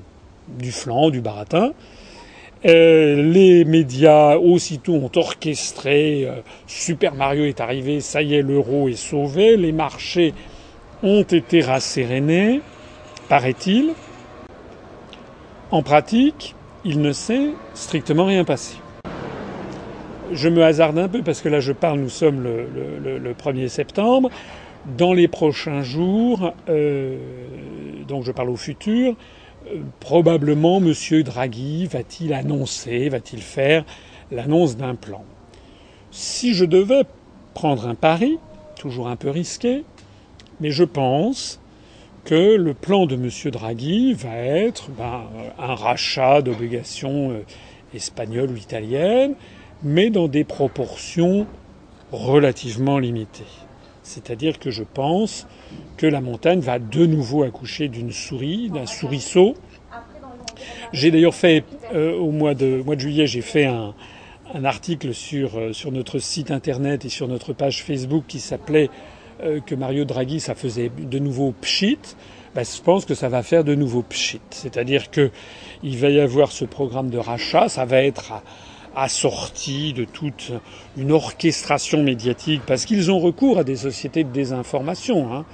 du 0.59 0.71
flanc, 0.71 1.09
du 1.09 1.21
baratin. 1.21 1.71
Euh, 2.65 3.23
les 3.23 3.63
médias 3.63 4.35
aussitôt 4.35 4.95
ont 4.95 5.11
orchestré 5.15 6.25
euh, 6.25 6.41
Super 6.67 7.15
Mario 7.15 7.45
est 7.45 7.61
arrivé, 7.61 8.01
ça 8.01 8.21
y 8.21 8.35
est, 8.35 8.41
l'euro 8.41 8.89
est 8.89 8.97
sauvé. 8.97 9.55
Les 9.55 9.71
marchés 9.71 10.33
ont 11.01 11.23
été 11.23 11.61
rassérénés, 11.61 12.59
paraît-il. 13.29 13.93
En 15.71 15.83
pratique, 15.83 16.55
il 16.83 17.01
ne 17.01 17.13
s'est 17.13 17.51
strictement 17.73 18.25
rien 18.25 18.43
passé. 18.43 18.75
Je 20.33 20.49
me 20.49 20.63
hasarde 20.63 20.99
un 20.99 21.07
peu 21.07 21.21
parce 21.21 21.41
que 21.41 21.47
là 21.47 21.61
je 21.61 21.71
parle, 21.71 21.99
nous 21.99 22.09
sommes 22.09 22.43
le, 22.43 23.33
1er 23.33 23.69
septembre. 23.69 24.29
Dans 24.97 25.13
les 25.13 25.27
prochains 25.27 25.81
jours, 25.81 26.53
euh, 26.67 27.17
donc 28.07 28.23
je 28.23 28.31
parle 28.31 28.49
au 28.49 28.55
futur, 28.55 29.15
probablement 29.99 30.77
M. 30.77 30.93
Draghi 31.23 31.85
va-t-il 31.85 32.33
annoncer, 32.33 33.09
va-t-il 33.09 33.41
faire 33.41 33.85
l'annonce 34.31 34.77
d'un 34.77 34.95
plan? 34.95 35.23
Si 36.11 36.53
je 36.53 36.65
devais 36.65 37.03
prendre 37.53 37.87
un 37.87 37.95
pari, 37.95 38.37
toujours 38.75 39.07
un 39.07 39.15
peu 39.15 39.29
risqué, 39.29 39.83
mais 40.59 40.71
je 40.71 40.83
pense 40.83 41.59
que 42.25 42.55
le 42.55 42.73
plan 42.73 43.05
de 43.05 43.15
M. 43.15 43.29
Draghi 43.51 44.13
va 44.13 44.35
être 44.35 44.89
ben, 44.89 45.23
un 45.57 45.75
rachat 45.75 46.41
d'obligations 46.41 47.31
euh, 47.31 47.43
espagnoles 47.93 48.51
ou 48.51 48.55
italiennes, 48.55 49.35
mais 49.83 50.09
dans 50.09 50.27
des 50.27 50.43
proportions 50.43 51.47
relativement 52.11 52.99
limitées. 52.99 53.43
C'est-à-dire 54.09 54.57
que 54.57 54.71
je 54.71 54.83
pense 54.83 55.45
que 55.95 56.07
la 56.07 56.19
montagne 56.19 56.61
va 56.61 56.79
de 56.79 57.05
nouveau 57.05 57.43
accoucher 57.43 57.89
d'une 57.89 58.11
souris, 58.11 58.71
d'un 58.71 58.87
souriceau. 58.87 59.53
J'ai 60.93 61.11
d'ailleurs 61.11 61.35
fait, 61.35 61.63
euh, 61.93 62.17
au 62.17 62.31
mois 62.31 62.55
de, 62.55 62.83
juillet, 62.97 63.27
j'ai 63.27 63.41
fait 63.41 63.65
un, 63.65 63.93
article 64.63 65.13
sur, 65.13 65.59
euh, 65.59 65.73
sur 65.73 65.91
notre 65.91 66.17
site 66.17 66.49
internet 66.49 67.05
et 67.05 67.09
sur 67.09 67.27
notre 67.27 67.53
page 67.53 67.83
Facebook 67.83 68.23
qui 68.27 68.39
s'appelait 68.39 68.89
euh, 69.43 69.59
que 69.59 69.75
Mario 69.75 70.05
Draghi, 70.05 70.39
ça 70.39 70.55
faisait 70.55 70.89
de 70.89 71.19
nouveau 71.19 71.51
pchit. 71.51 71.99
Ben, 72.55 72.65
je 72.65 72.81
pense 72.81 73.05
que 73.05 73.13
ça 73.13 73.29
va 73.29 73.43
faire 73.43 73.63
de 73.63 73.75
nouveau 73.75 74.01
pchit. 74.01 74.41
C'est-à-dire 74.49 75.11
que 75.11 75.29
il 75.83 75.99
va 75.99 76.09
y 76.09 76.19
avoir 76.19 76.51
ce 76.51 76.65
programme 76.65 77.11
de 77.11 77.19
rachat, 77.19 77.69
ça 77.69 77.85
va 77.85 78.01
être 78.01 78.41
assorti 79.01 79.93
de 79.93 80.03
toute 80.05 80.51
une 80.97 81.11
orchestration 81.11 82.03
médiatique, 82.03 82.61
parce 82.65 82.85
qu'ils 82.85 83.11
ont 83.11 83.19
recours 83.19 83.57
à 83.57 83.63
des 83.63 83.75
sociétés 83.75 84.23
de 84.23 84.31
désinformation. 84.31 85.33
Hein. 85.33 85.45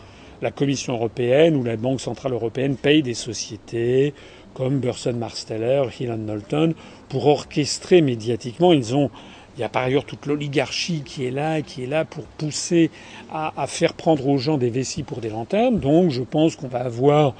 La 0.41 0.51
Commission 0.51 0.93
européenne 0.93 1.55
ou 1.55 1.63
la 1.63 1.77
Banque 1.77 2.01
centrale 2.01 2.33
européenne 2.33 2.75
payent 2.75 3.03
des 3.03 3.13
sociétés 3.13 4.13
comme 4.53 4.79
Burson 4.79 5.13
Marsteller, 5.13 5.83
Hill 5.99 6.13
Knowlton, 6.13 6.73
pour 7.09 7.27
orchestrer 7.27 8.01
médiatiquement. 8.01 8.73
Ils 8.73 8.95
ont, 8.95 9.09
il 9.57 9.61
y 9.61 9.63
a 9.63 9.69
par 9.69 9.83
ailleurs 9.83 10.05
toute 10.05 10.25
l'oligarchie 10.25 11.01
qui 11.03 11.25
est 11.25 11.31
là, 11.31 11.61
qui 11.61 11.83
est 11.83 11.87
là 11.87 12.05
pour 12.05 12.23
pousser 12.25 12.89
à, 13.31 13.53
à 13.61 13.67
faire 13.67 13.93
prendre 13.93 14.27
aux 14.27 14.37
gens 14.37 14.57
des 14.57 14.69
vessies 14.69 15.03
pour 15.03 15.19
des 15.19 15.29
lanternes. 15.29 15.79
Donc, 15.79 16.09
je 16.09 16.21
pense 16.21 16.55
qu'on 16.55 16.67
va 16.67 16.79
avoir 16.79 17.35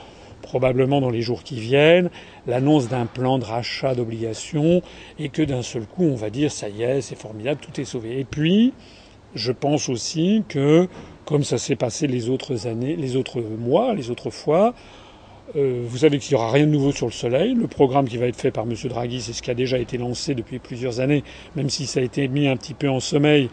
probablement 0.45 1.01
dans 1.01 1.09
les 1.09 1.21
jours 1.21 1.43
qui 1.43 1.59
viennent, 1.59 2.09
l'annonce 2.47 2.87
d'un 2.87 3.05
plan 3.05 3.39
de 3.39 3.45
rachat 3.45 3.95
d'obligations 3.95 4.81
et 5.19 5.29
que 5.29 5.41
d'un 5.41 5.61
seul 5.61 5.85
coup 5.85 6.03
on 6.03 6.15
va 6.15 6.29
dire 6.29 6.51
ça 6.51 6.69
y 6.69 6.83
est, 6.83 7.01
c'est 7.01 7.17
formidable, 7.17 7.59
tout 7.59 7.81
est 7.81 7.85
sauvé. 7.85 8.19
Et 8.19 8.23
puis, 8.23 8.73
je 9.33 9.51
pense 9.51 9.89
aussi 9.89 10.43
que, 10.47 10.87
comme 11.25 11.43
ça 11.43 11.57
s'est 11.57 11.75
passé 11.75 12.07
les 12.07 12.29
autres 12.29 12.67
années, 12.67 12.95
les 12.95 13.15
autres 13.15 13.41
mois, 13.41 13.93
les 13.93 14.09
autres 14.09 14.29
fois, 14.29 14.73
euh, 15.55 15.83
vous 15.85 15.99
savez 15.99 16.19
qu'il 16.19 16.35
n'y 16.35 16.41
aura 16.41 16.51
rien 16.51 16.65
de 16.65 16.71
nouveau 16.71 16.91
sur 16.91 17.05
le 17.05 17.11
soleil. 17.11 17.53
Le 17.53 17.67
programme 17.67 18.07
qui 18.07 18.17
va 18.17 18.27
être 18.27 18.39
fait 18.39 18.51
par 18.51 18.65
M. 18.65 18.73
Draghi, 18.85 19.21
c'est 19.21 19.33
ce 19.33 19.41
qui 19.41 19.51
a 19.51 19.53
déjà 19.53 19.77
été 19.77 19.97
lancé 19.97 20.35
depuis 20.35 20.59
plusieurs 20.59 20.99
années, 20.99 21.23
même 21.55 21.69
si 21.69 21.85
ça 21.85 21.99
a 21.99 22.03
été 22.03 22.27
mis 22.27 22.47
un 22.47 22.57
petit 22.57 22.73
peu 22.73 22.89
en 22.89 22.99
sommeil 22.99 23.49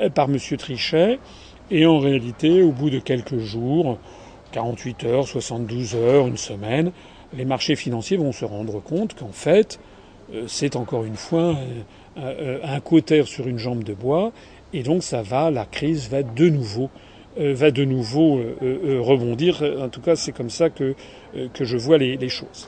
euh, 0.00 0.08
par 0.10 0.28
M. 0.28 0.38
Trichet. 0.58 1.18
Et 1.70 1.86
en 1.86 1.98
réalité, 1.98 2.62
au 2.62 2.72
bout 2.72 2.90
de 2.90 2.98
quelques 2.98 3.38
jours, 3.38 3.98
48 4.56 5.04
heures, 5.04 5.28
72 5.28 5.96
heures, 5.96 6.26
une 6.26 6.38
semaine, 6.38 6.90
les 7.36 7.44
marchés 7.44 7.76
financiers 7.76 8.16
vont 8.16 8.32
se 8.32 8.46
rendre 8.46 8.80
compte 8.80 9.14
qu'en 9.14 9.32
fait, 9.32 9.78
euh, 10.32 10.44
c'est 10.46 10.76
encore 10.76 11.04
une 11.04 11.16
fois 11.16 11.54
un 12.16 12.80
quotère 12.80 13.26
sur 13.26 13.46
une 13.46 13.58
jambe 13.58 13.84
de 13.84 13.92
bois, 13.92 14.32
et 14.72 14.82
donc 14.82 15.02
ça 15.02 15.20
va, 15.20 15.50
la 15.50 15.66
crise 15.66 16.08
va 16.08 16.22
de 16.22 16.48
nouveau, 16.48 16.88
euh, 17.38 17.52
va 17.54 17.70
de 17.70 17.84
nouveau 17.84 18.38
euh, 18.38 18.98
rebondir. 19.02 19.62
En 19.78 19.90
tout 19.90 20.00
cas, 20.00 20.16
c'est 20.16 20.32
comme 20.32 20.48
ça 20.48 20.70
que 20.70 20.94
je 21.60 21.76
vois 21.76 21.98
les, 21.98 22.28
choses. 22.30 22.66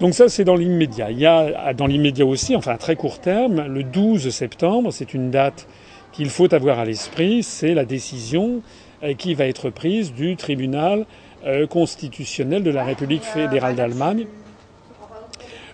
Donc 0.00 0.12
ça, 0.12 0.28
c'est 0.28 0.44
dans 0.44 0.56
l'immédiat. 0.56 1.10
Il 1.10 1.18
y 1.18 1.24
a 1.24 1.72
dans 1.72 1.86
l'immédiat 1.86 2.26
aussi, 2.26 2.54
enfin 2.54 2.72
à 2.72 2.78
très 2.78 2.96
court 2.96 3.20
terme, 3.20 3.66
le 3.66 3.84
12 3.84 4.28
septembre, 4.28 4.92
c'est 4.92 5.14
une 5.14 5.30
date 5.30 5.66
qu'il 6.12 6.28
faut 6.28 6.52
avoir 6.52 6.78
à 6.78 6.84
l'esprit, 6.84 7.42
c'est 7.42 7.72
la 7.72 7.86
décision 7.86 8.56
euh, 8.56 8.89
qui 9.16 9.34
va 9.34 9.46
être 9.46 9.70
prise 9.70 10.12
du 10.12 10.36
tribunal 10.36 11.06
euh, 11.46 11.66
constitutionnel 11.66 12.62
de 12.62 12.70
la 12.70 12.84
République 12.84 13.22
fédérale 13.22 13.74
d'Allemagne, 13.74 14.26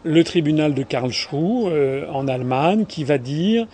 le 0.04 0.22
tribunal 0.22 0.74
de 0.74 0.82
Karlsruhe 0.84 1.68
euh, 1.68 2.06
en 2.12 2.28
Allemagne, 2.28 2.84
qui 2.86 3.02
va 3.02 3.18
dire, 3.18 3.66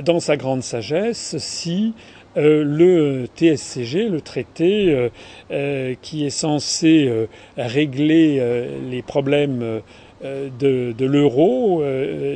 dans 0.00 0.20
sa 0.20 0.36
grande 0.36 0.62
sagesse, 0.62 1.36
si 1.38 1.94
le 2.34 3.26
TSCG, 3.36 4.08
le 4.08 4.22
traité 4.22 5.10
qui 6.00 6.24
est 6.24 6.30
censé 6.30 7.12
régler 7.58 8.42
les 8.88 9.02
problèmes 9.02 9.82
de, 10.22 10.94
de 10.96 11.04
l'euro 11.04 11.84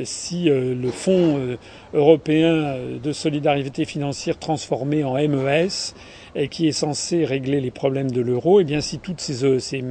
si 0.03 0.49
le 0.51 0.91
Fonds 0.91 1.57
européen 1.95 2.77
de 3.03 3.11
solidarité 3.11 3.85
financière 3.85 4.37
transformé 4.37 5.03
en 5.03 5.15
MES 5.15 5.95
et 6.37 6.47
qui 6.47 6.67
est 6.67 6.71
censé 6.71 7.25
régler 7.25 7.59
les 7.59 7.71
problèmes 7.71 8.11
de 8.11 8.21
l'euro, 8.21 8.59
et 8.59 8.61
eh 8.61 8.65
bien 8.65 8.79
si 8.79 8.99
tous 8.99 9.15
ces, 9.17 9.59
ces, 9.59 9.83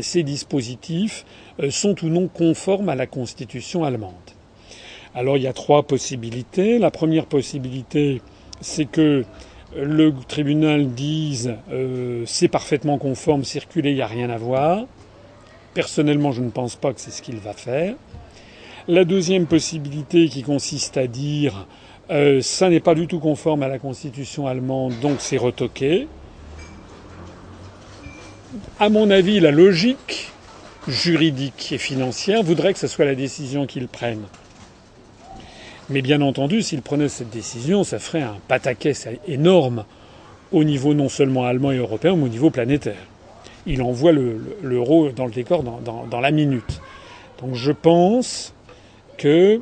ces 0.00 0.22
dispositifs 0.22 1.24
sont 1.70 1.94
ou 2.02 2.08
non 2.08 2.26
conformes 2.28 2.88
à 2.88 2.94
la 2.94 3.06
constitution 3.06 3.84
allemande. 3.84 4.14
Alors 5.14 5.38
il 5.38 5.44
y 5.44 5.46
a 5.46 5.52
trois 5.54 5.82
possibilités. 5.84 6.78
La 6.78 6.90
première 6.90 7.24
possibilité, 7.24 8.20
c'est 8.60 8.84
que 8.84 9.24
le 9.74 10.14
tribunal 10.28 10.88
dise 10.92 11.54
euh, 11.70 12.22
c'est 12.26 12.48
parfaitement 12.48 12.98
conforme, 12.98 13.42
circuler, 13.44 13.90
il 13.90 13.96
n'y 13.96 14.02
a 14.02 14.06
rien 14.06 14.30
à 14.30 14.36
voir. 14.36 14.84
Personnellement, 15.74 16.32
je 16.32 16.42
ne 16.42 16.50
pense 16.50 16.76
pas 16.76 16.92
que 16.92 17.00
c'est 17.00 17.10
ce 17.10 17.22
qu'il 17.22 17.36
va 17.36 17.54
faire. 17.54 17.94
La 18.88 19.04
deuxième 19.04 19.46
possibilité 19.46 20.28
qui 20.28 20.42
consiste 20.42 20.96
à 20.96 21.06
dire 21.06 21.66
euh, 22.10 22.40
ça 22.40 22.70
n'est 22.70 22.80
pas 22.80 22.94
du 22.94 23.06
tout 23.06 23.18
conforme 23.18 23.62
à 23.62 23.68
la 23.68 23.78
constitution 23.78 24.46
allemande, 24.46 24.94
donc 25.00 25.16
c'est 25.18 25.36
retoqué. 25.36 26.06
À 28.78 28.88
mon 28.88 29.10
avis, 29.10 29.40
la 29.40 29.50
logique 29.50 30.30
juridique 30.86 31.72
et 31.72 31.78
financière 31.78 32.42
voudrait 32.42 32.72
que 32.72 32.78
ce 32.78 32.86
soit 32.86 33.04
la 33.04 33.14
décision 33.14 33.66
qu'ils 33.66 33.88
prennent. 33.88 34.26
Mais 35.88 36.02
bien 36.02 36.20
entendu, 36.20 36.62
s'il 36.62 36.82
prenait 36.82 37.08
cette 37.08 37.30
décision, 37.30 37.84
ça 37.84 37.98
ferait 37.98 38.22
un 38.22 38.36
pataquès 38.48 39.08
énorme 39.28 39.84
au 40.52 40.64
niveau 40.64 40.94
non 40.94 41.08
seulement 41.08 41.44
allemand 41.44 41.72
et 41.72 41.76
européen, 41.76 42.16
mais 42.16 42.24
au 42.24 42.28
niveau 42.28 42.50
planétaire. 42.50 43.06
Il 43.66 43.82
envoie 43.82 44.12
l'euro 44.12 45.10
dans 45.10 45.26
le 45.26 45.32
décor 45.32 45.62
dans, 45.62 46.20
la 46.20 46.30
minute. 46.30 46.80
Donc 47.40 47.54
je 47.54 47.72
pense 47.72 48.54
que 49.18 49.60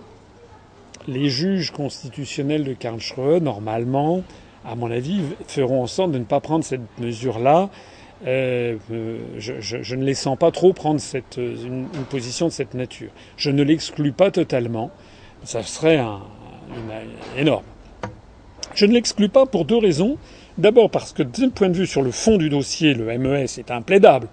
les 1.06 1.28
juges 1.28 1.70
constitutionnels 1.70 2.64
de 2.64 2.72
Karlsruhe, 2.72 3.40
normalement, 3.40 4.22
à 4.64 4.74
mon 4.74 4.90
avis, 4.90 5.20
feront 5.46 5.82
en 5.82 5.86
sorte 5.86 6.12
de 6.12 6.18
ne 6.18 6.24
pas 6.24 6.40
prendre 6.40 6.64
cette 6.64 6.98
mesure-là. 6.98 7.70
Euh, 8.26 8.76
je, 9.38 9.94
ne 9.94 10.04
les 10.04 10.14
sens 10.14 10.38
pas 10.38 10.50
trop 10.50 10.72
prendre 10.72 11.00
cette, 11.00 11.36
une 11.36 11.88
position 12.08 12.46
de 12.46 12.52
cette 12.52 12.74
nature. 12.74 13.10
Je 13.36 13.50
ne 13.50 13.62
l'exclus 13.62 14.12
pas 14.12 14.30
totalement 14.30 14.90
ça 15.44 15.62
serait 15.62 15.98
un, 15.98 16.20
énorme. 17.36 17.64
Je 18.74 18.86
ne 18.86 18.92
l'exclus 18.92 19.28
pas 19.28 19.46
pour 19.46 19.64
deux 19.64 19.78
raisons. 19.78 20.16
D'abord 20.58 20.90
parce 20.90 21.12
que 21.12 21.22
d'un 21.22 21.48
point 21.50 21.68
de 21.68 21.76
vue 21.76 21.86
sur 21.86 22.02
le 22.02 22.10
fond 22.10 22.36
du 22.36 22.48
dossier, 22.48 22.94
le 22.94 23.06
MES 23.18 23.44
est 23.58 23.70
implaidable. 23.70 24.28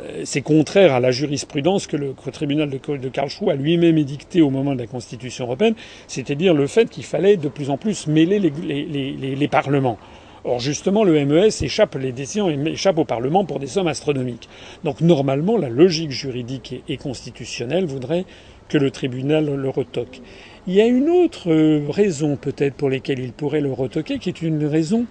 Euh, 0.00 0.22
c'est 0.24 0.42
contraire 0.42 0.94
à 0.94 1.00
la 1.00 1.10
jurisprudence 1.10 1.86
que 1.86 1.96
le 1.96 2.14
tribunal 2.32 2.70
de 2.70 3.08
Karlsruhe 3.08 3.50
a 3.50 3.54
lui-même 3.54 3.98
édicté 3.98 4.42
au 4.42 4.50
moment 4.50 4.74
de 4.74 4.80
la 4.80 4.86
Constitution 4.86 5.46
européenne, 5.46 5.74
c'est-à-dire 6.06 6.54
le 6.54 6.66
fait 6.66 6.88
qu'il 6.88 7.04
fallait 7.04 7.36
de 7.36 7.48
plus 7.48 7.70
en 7.70 7.76
plus 7.76 8.06
mêler 8.06 8.38
les, 8.38 9.48
parlements. 9.48 9.98
Or, 10.44 10.58
justement, 10.58 11.04
le 11.04 11.24
MES 11.26 11.48
échappe, 11.62 11.96
les 11.96 12.12
décisions 12.12 12.48
échappent 12.48 12.98
au 12.98 13.04
Parlement 13.04 13.44
pour 13.44 13.58
des 13.58 13.66
sommes 13.66 13.88
astronomiques. 13.88 14.48
Donc, 14.84 15.02
normalement, 15.02 15.58
la 15.58 15.68
logique 15.68 16.12
juridique 16.12 16.82
et 16.88 16.96
constitutionnelle 16.96 17.84
voudrait 17.84 18.24
que 18.68 18.78
le 18.78 18.90
tribunal 18.90 19.54
le 19.54 19.68
retoque. 19.68 20.22
Il 20.66 20.74
y 20.74 20.80
a 20.80 20.86
une 20.86 21.10
autre 21.10 21.50
raison 21.90 22.36
peut-être 22.36 22.74
pour 22.74 22.88
laquelle 22.88 23.18
il 23.18 23.32
pourrait 23.32 23.60
le 23.60 23.72
retoquer, 23.72 24.18
qui 24.18 24.30
est 24.30 24.40
une 24.40 24.64
raison 24.64 25.04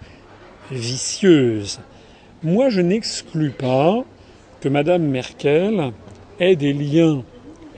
vicieuse. 0.71 1.79
Moi, 2.41 2.69
je 2.69 2.81
n'exclus 2.81 3.51
pas 3.51 4.03
que 4.61 4.69
Mme 4.69 5.03
Merkel 5.03 5.91
ait 6.39 6.55
des 6.55 6.73
liens 6.73 7.23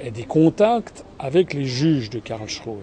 et 0.04 0.12
des 0.12 0.24
contacts 0.24 1.06
avec 1.20 1.54
les 1.54 1.66
juges 1.66 2.10
de 2.10 2.20
Karlsruhe. 2.20 2.78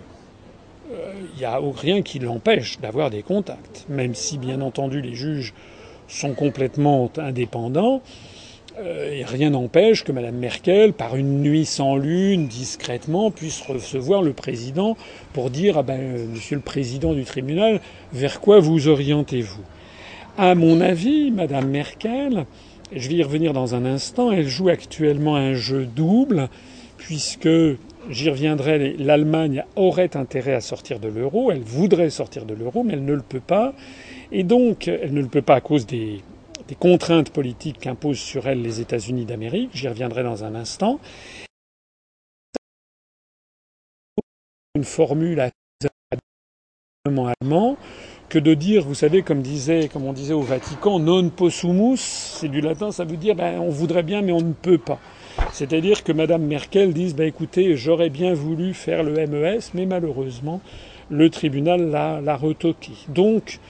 Il 0.91 1.39
n'y 1.39 1.45
a 1.45 1.61
rien 1.77 2.03
qui 2.03 2.19
l'empêche 2.19 2.79
d'avoir 2.81 3.11
des 3.11 3.23
contacts, 3.23 3.85
même 3.89 4.15
si 4.15 4.39
bien 4.39 4.61
entendu 4.61 5.01
les 5.01 5.15
juges 5.15 5.53
sont 6.09 6.33
complètement 6.35 7.11
indépendants. 7.19 8.03
Euh, 8.81 9.13
et 9.13 9.25
rien 9.25 9.51
n'empêche 9.51 10.05
que 10.05 10.13
Mme 10.13 10.37
Merkel, 10.37 10.93
par 10.93 11.17
une 11.17 11.43
nuit 11.43 11.67
sans 11.67 11.97
lune, 11.97 12.47
discrètement, 12.47 13.31
puisse 13.31 13.61
recevoir 13.61 14.23
le 14.23 14.33
président 14.33 14.97
pour 15.33 15.51
dire 15.51 15.79
ah 15.79 15.83
ben, 15.83 16.01
euh, 16.01 16.27
Monsieur 16.27 16.57
le 16.57 16.63
président 16.63 17.13
du 17.13 17.25
tribunal, 17.25 17.81
vers 18.13 18.41
quoi 18.41 18.61
vous 18.61 18.87
orientez-vous? 18.89 19.65
À 20.37 20.55
mon 20.55 20.81
avis, 20.81 21.33
Mme 21.33 21.69
Merkel, 21.69 22.47
je 22.93 23.09
vais 23.09 23.17
y 23.17 23.23
revenir 23.23 23.53
dans 23.53 23.75
un 23.75 23.85
instant, 23.85 24.33
elle 24.33 24.49
joue 24.49 24.69
actuellement 24.69 25.37
un 25.37 25.55
jeu 25.55 25.87
double, 25.87 26.49
puisque 26.97 27.49
j'y 28.11 28.31
reviendrai, 28.31 28.95
l'Allemagne 28.97 29.65
aurait 29.77 30.17
intérêt 30.17 30.55
à 30.55 30.61
sortir 30.61 30.99
de 30.99 31.09
l'euro, 31.09 31.51
elle 31.51 31.63
voudrait 31.63 32.11
sortir 32.11 32.45
de 32.45 32.55
l'euro, 32.55 32.83
mais 32.83 32.95
elle 32.95 33.05
ne 33.05 33.15
le 33.15 33.23
peut 33.23 33.41
pas. 33.41 33.75
Et 34.33 34.43
donc, 34.43 34.89
elle 34.89 35.13
ne 35.13 35.21
le 35.21 35.29
peut 35.29 35.43
pas 35.43 35.57
à 35.57 35.61
cause 35.61 35.87
des 35.87 36.23
contraintes 36.79 37.31
politiques 37.31 37.79
qu'imposent 37.79 38.19
sur 38.19 38.47
elle 38.47 38.63
les 38.63 38.81
États-Unis 38.81 39.25
d'Amérique. 39.25 39.71
J'y 39.73 39.89
reviendrai 39.89 40.23
dans 40.23 40.45
un 40.45 40.55
instant. 40.55 41.01
Une 44.75 44.85
formule 44.85 45.41
à 45.41 45.51
allemand 47.07 47.77
que 48.29 48.39
de 48.39 48.55
dire, 48.55 48.85
vous 48.85 48.95
savez, 48.95 49.23
comme 49.23 49.41
disait, 49.41 49.89
comme 49.93 50.05
on 50.05 50.13
disait 50.13 50.35
au 50.35 50.43
Vatican, 50.43 50.99
non 50.99 51.29
possumus, 51.31 52.01
c'est 52.01 52.49
du 52.49 52.61
latin, 52.61 52.93
ça 52.93 53.05
veut 53.05 53.17
dire, 53.17 53.35
ben, 53.35 53.59
on 53.61 53.71
voudrait 53.71 54.03
bien, 54.03 54.23
mais 54.23 54.33
on 54.33 54.41
ne 54.41 54.53
peut 54.53 54.79
pas. 54.79 54.99
C'est-à-dire 55.53 56.05
que 56.05 56.13
Madame 56.13 56.43
Merkel 56.43 56.93
dise, 56.93 57.15
ben, 57.15 57.27
écoutez, 57.27 57.77
j'aurais 57.77 58.11
bien 58.11 58.35
voulu 58.35 58.75
faire 58.75 59.03
le 59.03 59.13
MES, 59.27 59.61
mais 59.75 59.87
malheureusement, 59.87 60.61
le 61.11 61.31
tribunal 61.31 61.91
l'a 61.91 62.37
retoqué. 62.37 62.93
Donc, 63.09 63.61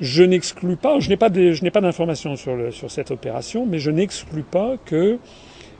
je 0.00 0.22
n'exclus 0.22 0.76
pas, 0.76 0.98
je 1.00 1.08
n'ai 1.08 1.16
pas, 1.16 1.30
d'informations 1.30 2.36
sur, 2.36 2.56
sur 2.72 2.90
cette 2.90 3.10
opération, 3.10 3.66
mais 3.66 3.78
je 3.78 3.90
n'exclus 3.90 4.42
pas 4.42 4.76
que 4.84 5.18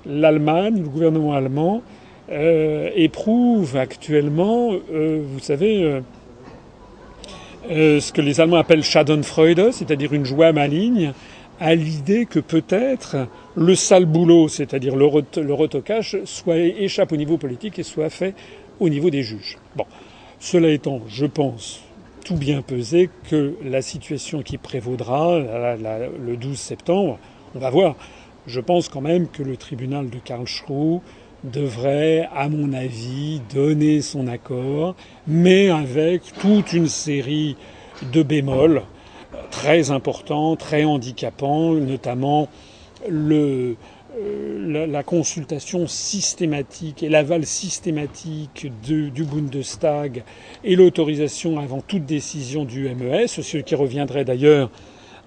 l'Allemagne, 0.07 0.79
le 0.79 0.89
gouvernement 0.89 1.35
allemand, 1.35 1.83
euh, 2.31 2.91
éprouve 2.95 3.77
actuellement, 3.77 4.73
euh, 4.93 5.23
vous 5.25 5.39
savez, 5.39 5.83
euh, 5.83 6.01
euh, 7.71 8.01
ce 8.01 8.13
que 8.13 8.21
les 8.21 8.41
Allemands 8.41 8.57
appellent 8.57 8.83
Schadenfreude, 8.83 9.73
c'est-à-dire 9.73 10.13
une 10.13 10.25
joie 10.25 10.53
maligne, 10.53 11.13
à 11.61 11.75
l'idée 11.75 12.27
que 12.27 12.39
peut-être 12.39 13.29
le 13.57 13.75
sale 13.75 14.05
boulot, 14.05 14.49
c'est-à-dire 14.49 14.95
le, 14.95 15.07
retocage, 15.07 16.19
soit 16.25 16.59
échappe 16.59 17.13
au 17.13 17.17
niveau 17.17 17.39
politique 17.39 17.79
et 17.79 17.83
soit 17.83 18.11
fait 18.11 18.35
au 18.79 18.89
niveau 18.89 19.11
des 19.11 19.23
juges. 19.23 19.57
Bon, 19.75 19.87
cela 20.39 20.69
étant, 20.69 21.01
je 21.09 21.27
pense, 21.27 21.81
tout 22.25 22.37
bien 22.37 22.61
peser 22.61 23.09
que 23.31 23.55
la 23.65 23.81
situation 23.83 24.43
qui 24.43 24.59
prévaudra 24.59 25.39
le 25.39 26.37
12 26.37 26.59
septembre, 26.59 27.19
on 27.55 27.59
va 27.59 27.71
voir. 27.71 27.97
Je 28.47 28.61
pense 28.61 28.89
quand 28.89 29.01
même 29.01 29.29
que 29.29 29.43
le 29.43 29.57
tribunal 29.57 30.11
de 30.11 30.19
Karlsruhe 30.19 31.01
devrait, 31.45 32.29
à 32.35 32.49
mon 32.49 32.73
avis, 32.73 33.41
donner 33.55 34.01
son 34.01 34.27
accord, 34.27 34.95
mais 35.27 35.71
avec 35.71 36.23
toute 36.41 36.73
une 36.73 36.89
série 36.89 37.57
de 38.13 38.23
bémols 38.23 38.83
très 39.51 39.91
importants, 39.91 40.57
très 40.57 40.85
handicapants, 40.85 41.73
notamment 41.73 42.49
euh, 43.11 43.75
la, 44.87 45.03
consultation 45.03 45.87
systématique 45.87 47.03
et 47.03 47.09
l'aval 47.09 47.45
systématique 47.45 48.67
du 48.83 49.25
Bundestag 49.25 50.25
et 50.65 50.75
l'autorisation 50.75 51.59
avant 51.59 51.81
toute 51.81 52.07
décision 52.07 52.65
du 52.65 52.89
MES, 52.95 53.29
ce 53.29 53.59
qui 53.59 53.75
reviendrait 53.75 54.25
d'ailleurs 54.25 54.71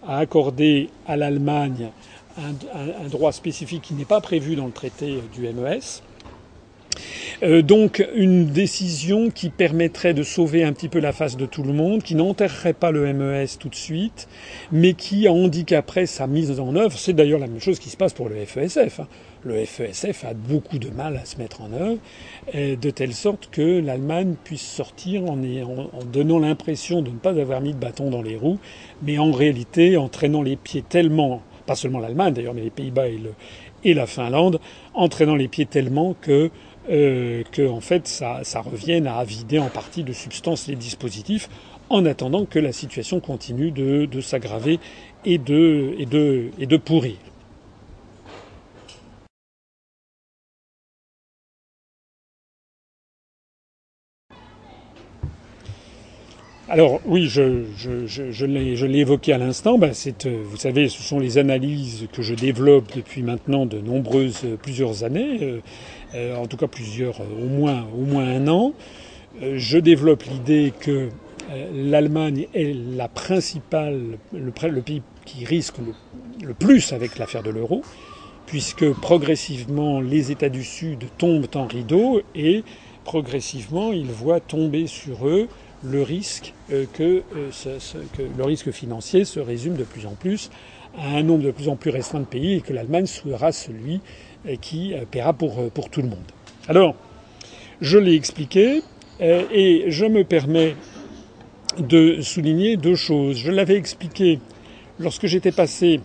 à 0.07 0.17
accorder 0.19 0.89
à 1.07 1.17
l'Allemagne 1.17 1.89
un, 2.39 3.07
droit 3.07 3.31
spécifique 3.31 3.83
qui 3.83 3.93
n'est 3.93 4.05
pas 4.05 4.21
prévu 4.21 4.55
dans 4.55 4.65
le 4.65 4.71
traité 4.71 5.21
du 5.33 5.41
MES. 5.41 6.01
Euh, 7.43 7.61
donc 7.61 8.05
une 8.15 8.47
décision 8.47 9.29
qui 9.29 9.49
permettrait 9.49 10.13
de 10.13 10.23
sauver 10.23 10.63
un 10.63 10.73
petit 10.73 10.89
peu 10.89 10.99
la 10.99 11.13
face 11.13 11.37
de 11.37 11.45
tout 11.45 11.63
le 11.63 11.71
monde, 11.71 12.03
qui 12.03 12.15
n'enterrerait 12.15 12.73
pas 12.73 12.91
le 12.91 13.13
MES 13.13 13.47
tout 13.59 13.69
de 13.69 13.75
suite, 13.75 14.27
mais 14.71 14.93
qui 14.93 15.27
handicaperait 15.29 16.05
sa 16.05 16.27
mise 16.27 16.59
en 16.59 16.75
œuvre. 16.75 16.97
C'est 16.97 17.13
d'ailleurs 17.13 17.39
la 17.39 17.47
même 17.47 17.61
chose 17.61 17.79
qui 17.79 17.89
se 17.89 17.97
passe 17.97 18.13
pour 18.13 18.29
le 18.29 18.43
FESF. 18.45 18.99
Hein. 18.99 19.07
Le 19.43 19.63
FESF 19.63 20.25
a 20.25 20.33
beaucoup 20.33 20.79
de 20.79 20.89
mal 20.89 21.15
à 21.15 21.23
se 21.23 21.37
mettre 21.37 21.61
en 21.61 21.71
œuvre, 21.71 21.97
de 22.53 22.89
telle 22.89 23.13
sorte 23.13 23.47
que 23.49 23.79
l'Allemagne 23.79 24.35
puisse 24.43 24.61
sortir 24.61 25.23
en, 25.23 25.37
en 25.37 26.03
donnant 26.11 26.39
l'impression 26.39 27.01
de 27.01 27.09
ne 27.09 27.15
pas 27.15 27.39
avoir 27.39 27.61
mis 27.61 27.73
de 27.73 27.79
bâton 27.79 28.09
dans 28.09 28.21
les 28.21 28.35
roues, 28.35 28.59
mais 29.01 29.17
en 29.17 29.31
réalité 29.31 29.95
en 29.95 30.09
traînant 30.09 30.41
les 30.41 30.57
pieds 30.57 30.83
tellement, 30.87 31.41
pas 31.69 31.75
seulement 31.75 31.99
l'Allemagne 31.99 32.33
d'ailleurs, 32.33 32.55
mais 32.55 32.63
les 32.63 32.71
Pays-Bas 32.71 33.05
et, 33.83 33.93
la 33.93 34.07
Finlande, 34.07 34.59
en 34.95 35.07
traînant 35.07 35.35
les 35.35 35.47
pieds 35.47 35.67
tellement 35.67 36.15
que 36.19 36.49
euh, 36.89 37.43
fait 37.79 38.07
ça, 38.07 38.39
ça 38.41 38.61
revienne 38.61 39.05
à 39.05 39.23
vider 39.23 39.59
en 39.59 39.69
partie 39.69 40.03
de 40.03 40.11
substance 40.11 40.67
les 40.67 40.75
dispositifs 40.75 41.47
en 41.89 42.07
attendant 42.07 42.45
que 42.45 42.57
la 42.57 42.71
situation 42.71 43.19
continue 43.19 43.69
de, 43.69 44.19
s'aggraver 44.19 44.79
et 45.25 45.37
de 45.37 46.77
pourrir. 46.77 47.17
Alors 56.71 57.01
oui, 57.03 57.27
je, 57.27 58.45
l'ai 58.45 58.99
évoqué 58.99 59.33
à 59.33 59.39
l'instant. 59.39 59.79
Ben, 59.79 59.91
euh, 60.25 60.43
vous 60.45 60.57
savez, 60.57 60.87
ce 60.87 61.01
sont 61.01 61.19
les 61.19 61.39
analyses 61.39 62.07
que 62.13 62.21
je 62.21 62.35
développe 62.35 62.95
depuis 62.95 63.23
maintenant 63.23 63.65
de 63.65 63.79
nombreuses, 63.79 64.45
plusieurs 64.61 65.03
années, 65.03 65.39
euh, 65.41 65.59
euh, 66.13 66.35
en 66.35 66.45
tout 66.45 66.57
cas 66.57 66.67
plusieurs, 66.67 67.21
au 67.21 67.47
moins, 67.47 67.87
au 67.97 68.05
moins 68.05 68.27
un 68.27 68.47
an. 68.47 68.73
je 69.41 69.79
développe 69.79 70.23
l'idée 70.25 70.71
que 70.79 71.09
l'Allemagne 71.73 72.45
est 72.53 72.75
la 72.95 73.07
principale, 73.07 74.19
le, 74.31 74.81
pays 74.81 75.01
qui 75.25 75.45
risque 75.45 75.77
le 76.43 76.53
plus 76.53 76.93
avec 76.93 77.17
l'affaire 77.17 77.41
de 77.41 77.49
l'euro, 77.49 77.81
puisque 78.45 78.91
progressivement 78.91 80.01
les 80.01 80.29
États 80.29 80.49
du 80.49 80.63
Sud 80.63 81.05
tombent 81.17 81.47
en 81.55 81.65
rideau 81.65 82.21
et 82.35 82.63
progressivement 83.05 83.91
ils 83.91 84.11
voient 84.11 84.39
tomber 84.39 84.85
sur 84.85 85.27
eux 85.27 85.47
le 85.83 86.03
risque 86.03 86.53
euh, 86.71 86.85
euh, 86.99 87.21
que, 88.17 88.23
le 88.37 88.43
risque 88.43 88.71
financier 88.71 89.25
se 89.25 89.39
résume 89.39 89.75
de 89.75 89.83
plus 89.83 90.05
en 90.05 90.13
plus 90.13 90.49
à 90.97 91.17
un 91.17 91.23
nombre 91.23 91.43
de 91.43 91.51
plus 91.51 91.69
en 91.69 91.75
plus 91.75 91.91
restreint 91.91 92.19
de 92.19 92.25
pays 92.25 92.55
et 92.55 92.61
que 92.61 92.73
l'Allemagne 92.73 93.05
sera 93.05 93.51
celui 93.51 94.01
euh, 94.47 94.55
qui 94.59 94.93
paiera 95.11 95.33
pour, 95.33 95.69
pour 95.71 95.89
tout 95.89 96.01
le 96.01 96.09
monde. 96.09 96.19
Alors, 96.67 96.95
je 97.81 97.97
l'ai 97.97 98.15
expliqué 98.15 98.81
et 99.21 99.85
je 99.87 100.05
me 100.05 100.23
permets 100.23 100.75
de 101.77 102.21
souligner 102.21 102.77
deux 102.77 102.95
choses. 102.95 103.37
Je 103.37 103.51
l'avais 103.51 103.75
expliqué 103.75 104.39
lorsque 104.97 105.27
j'étais 105.27 105.51
passé 105.51 106.01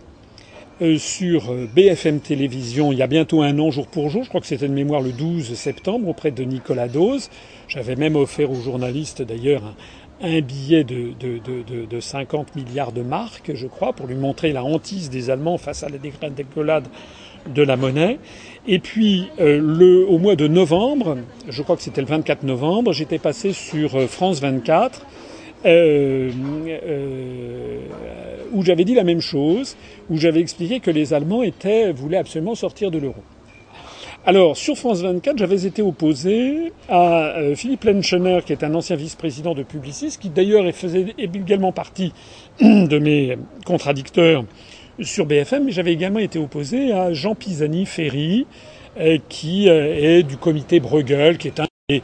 sur 0.97 1.53
BFM 1.73 2.19
Télévision 2.19 2.91
il 2.91 2.97
y 2.97 3.01
a 3.01 3.07
bientôt 3.07 3.41
un 3.41 3.57
an, 3.59 3.71
jour 3.71 3.87
pour 3.87 4.09
jour. 4.09 4.23
Je 4.23 4.29
crois 4.29 4.41
que 4.41 4.47
c'était 4.47 4.67
de 4.67 4.73
mémoire 4.73 5.01
le 5.01 5.11
12 5.11 5.53
septembre 5.53 6.07
auprès 6.09 6.31
de 6.31 6.43
Nicolas 6.43 6.87
Dose. 6.87 7.29
J'avais 7.67 7.95
même 7.95 8.15
offert 8.15 8.51
aux 8.51 8.61
journalistes 8.61 9.21
d'ailleurs 9.21 9.63
un, 10.21 10.41
billet 10.41 10.83
de, 10.83 11.11
de, 11.19 11.39
de, 11.39 11.85
de, 11.85 11.99
50 11.99 12.55
milliards 12.55 12.91
de 12.91 13.01
marques, 13.01 13.51
je 13.53 13.67
crois, 13.67 13.93
pour 13.93 14.07
lui 14.07 14.15
montrer 14.15 14.51
la 14.53 14.63
hantise 14.63 15.09
des 15.09 15.29
Allemands 15.29 15.57
face 15.57 15.83
à 15.83 15.89
la 15.89 15.97
dégrade 15.97 16.33
de 17.53 17.61
la 17.61 17.77
monnaie. 17.77 18.19
Et 18.67 18.79
puis, 18.79 19.29
euh, 19.39 19.59
le, 19.59 20.07
au 20.07 20.17
mois 20.17 20.35
de 20.35 20.47
novembre, 20.47 21.17
je 21.47 21.61
crois 21.61 21.75
que 21.75 21.81
c'était 21.81 22.01
le 22.01 22.07
24 22.07 22.43
novembre, 22.43 22.93
j'étais 22.93 23.19
passé 23.19 23.53
sur 23.53 23.95
euh, 23.95 24.07
France 24.07 24.41
24, 24.41 25.05
euh, 25.65 26.31
euh, 26.67 27.79
où 28.53 28.63
j'avais 28.63 28.85
dit 28.85 28.93
la 28.93 29.03
même 29.03 29.21
chose, 29.21 29.75
où 30.09 30.17
j'avais 30.17 30.39
expliqué 30.39 30.79
que 30.79 30.91
les 30.91 31.13
Allemands 31.13 31.43
étaient, 31.43 31.91
voulaient 31.91 32.17
absolument 32.17 32.55
sortir 32.55 32.91
de 32.91 32.99
l'euro. 32.99 33.23
Alors, 34.27 34.57
sur 34.57 34.75
France 34.75 35.01
24, 35.01 35.37
j'avais 35.37 35.65
été 35.65 35.81
opposé 35.81 36.71
à 36.89 37.37
euh, 37.37 37.55
Philippe 37.55 37.83
Lenschener, 37.83 38.39
qui 38.45 38.53
est 38.53 38.63
un 38.63 38.73
ancien 38.73 38.95
vice-président 38.95 39.53
de 39.53 39.61
Publicis, 39.61 40.17
qui 40.19 40.29
d'ailleurs 40.29 40.65
faisait 40.73 41.13
également 41.17 41.71
partie 41.71 42.11
de 42.59 42.97
mes 42.97 43.37
contradicteurs 43.65 44.45
sur 44.99 45.25
BFM, 45.25 45.65
mais 45.65 45.71
j'avais 45.71 45.93
également 45.93 46.19
été 46.19 46.39
opposé 46.39 46.91
à 46.91 47.13
Jean 47.13 47.35
Pisani-Ferry, 47.35 48.47
euh, 48.99 49.17
qui 49.29 49.67
est 49.67 50.23
du 50.23 50.37
comité 50.37 50.79
Bruegel, 50.79 51.37
qui 51.37 51.49
est 51.49 51.59
un 51.59 51.67
des, 51.89 52.01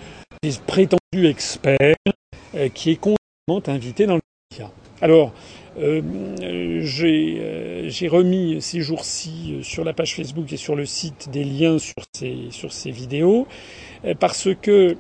prétendus 0.68 1.28
experts, 1.28 1.96
qui 2.74 2.92
est 2.92 2.96
constamment 2.96 3.21
invité 3.68 4.06
dans 4.06 4.16
le 4.16 4.22
média. 4.52 4.72
Alors, 5.02 5.34
euh, 5.80 6.02
euh, 6.42 6.82
j'ai 7.88 8.08
remis 8.10 8.62
ces 8.62 8.82
jours-ci 8.82 9.54
euh, 9.54 9.64
sur 9.64 9.86
la 9.86 9.94
page 9.94 10.16
Facebook 10.16 10.52
et 10.52 10.58
sur 10.58 10.76
le 10.76 10.86
site 10.86 11.30
des 11.32 11.46
liens 11.46 11.80
sur 11.80 12.04
ces, 12.14 12.48
sur 12.50 12.74
ces 12.74 12.92
vidéos 12.92 13.48
parce 14.20 14.50
que 14.56 14.98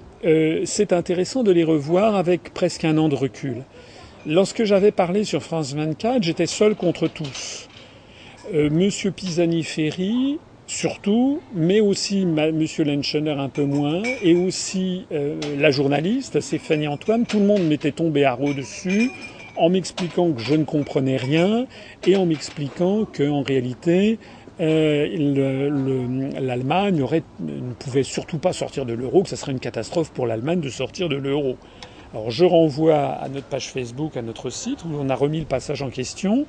c'est 0.63 0.93
intéressant 0.93 1.41
de 1.41 1.51
les 1.51 1.63
revoir 1.63 2.15
avec 2.15 2.53
presque 2.53 2.85
un 2.85 2.99
an 2.99 3.09
de 3.09 3.15
recul. 3.15 3.63
Lorsque 4.27 4.63
j'avais 4.63 4.91
parlé 4.91 5.23
sur 5.23 5.41
France 5.41 5.73
24, 5.73 6.21
j'étais 6.21 6.45
seul 6.45 6.75
contre 6.75 7.07
tous. 7.07 7.67
Monsieur 8.53 9.09
Pisani-Ferry, 9.09 10.37
surtout, 10.71 11.41
mais 11.53 11.81
aussi 11.81 12.25
Monsieur 12.25 12.85
Lenschener 12.85 13.31
un 13.31 13.49
peu 13.49 13.65
moins, 13.65 14.01
et 14.23 14.35
aussi 14.35 15.05
la 15.11 15.69
journaliste 15.69 16.39
Stéphanie 16.39 16.87
Antoine, 16.87 17.25
tout 17.25 17.39
le 17.39 17.45
monde 17.45 17.63
m'était 17.63 17.91
tombé 17.91 18.23
à 18.23 18.33
ro 18.33 18.53
dessus 18.53 19.11
en 19.57 19.69
m'expliquant 19.69 20.31
que 20.31 20.41
je 20.41 20.55
ne 20.55 20.63
comprenais 20.63 21.17
rien 21.17 21.65
et 22.07 22.15
en 22.15 22.25
m'expliquant 22.25 23.05
qu'en 23.05 23.41
réalité, 23.41 24.17
euh, 24.61 26.29
l'Allemagne 26.39 27.03
ne 27.39 27.73
pouvait 27.73 28.03
surtout 28.03 28.37
pas 28.37 28.53
sortir 28.53 28.85
de 28.85 28.93
l'euro, 28.93 29.23
que 29.23 29.29
ce 29.29 29.35
serait 29.35 29.51
une 29.51 29.59
catastrophe 29.59 30.11
pour 30.11 30.25
l'Allemagne 30.25 30.61
de 30.61 30.69
sortir 30.69 31.09
de 31.09 31.15
l'euro. 31.15 31.57
Alors 32.13 32.29
je 32.29 32.43
renvoie 32.43 32.97
à 32.97 33.29
notre 33.29 33.45
page 33.45 33.69
Facebook, 33.69 34.17
à 34.17 34.21
notre 34.21 34.49
site, 34.49 34.83
où 34.83 34.89
on 34.99 35.09
a 35.09 35.15
remis 35.15 35.39
le 35.39 35.45
passage 35.45 35.81
en 35.81 35.89
question. 35.89 36.45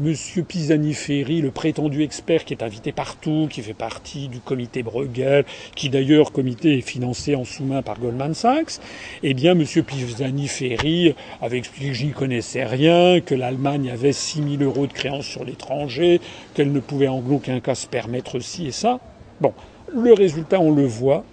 Monsieur 0.00 0.42
Pisani-Ferry, 0.42 1.40
le 1.40 1.52
prétendu 1.52 2.02
expert 2.02 2.44
qui 2.44 2.52
est 2.52 2.64
invité 2.64 2.90
partout, 2.90 3.46
qui 3.48 3.62
fait 3.62 3.74
partie 3.74 4.26
du 4.26 4.40
comité 4.40 4.82
Bruegel, 4.82 5.44
qui 5.76 5.88
d'ailleurs 5.88 6.32
comité 6.32 6.78
est 6.78 6.80
financé 6.80 7.36
en 7.36 7.44
sous-main 7.44 7.80
par 7.80 8.00
Goldman 8.00 8.34
Sachs, 8.34 8.80
eh 9.22 9.34
bien 9.34 9.54
Monsieur 9.54 9.84
Pisani-Ferry 9.84 11.14
avait 11.40 11.58
expliqué 11.58 11.90
que 11.90 11.94
je 11.94 12.06
n'y 12.06 12.12
connaissais 12.12 12.64
rien, 12.64 13.20
que 13.20 13.36
l'Allemagne 13.36 13.90
avait 13.90 14.12
6 14.12 14.58
000 14.58 14.64
euros 14.64 14.88
de 14.88 14.92
créances 14.92 15.26
sur 15.26 15.44
l'étranger, 15.44 16.20
qu'elle 16.54 16.72
ne 16.72 16.80
pouvait 16.80 17.06
en 17.06 17.22
aucun 17.30 17.60
cas 17.60 17.76
se 17.76 17.86
permettre 17.86 18.40
ci 18.40 18.66
et 18.66 18.72
ça. 18.72 18.98
Bon, 19.40 19.52
le 19.94 20.12
résultat, 20.12 20.58
on 20.58 20.72
le 20.72 20.86
voit, 20.86 21.24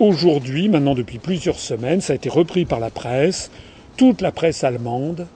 Aujourd'hui, 0.00 0.68
maintenant 0.68 0.94
depuis 0.94 1.18
plusieurs 1.18 1.58
semaines, 1.58 2.00
ça 2.00 2.12
a 2.12 2.16
été 2.16 2.28
repris 2.28 2.64
par 2.64 2.78
la 2.78 2.88
presse. 2.88 3.50
Toute 3.96 4.20
la 4.20 4.30
presse 4.30 4.62
allemande 4.62 5.26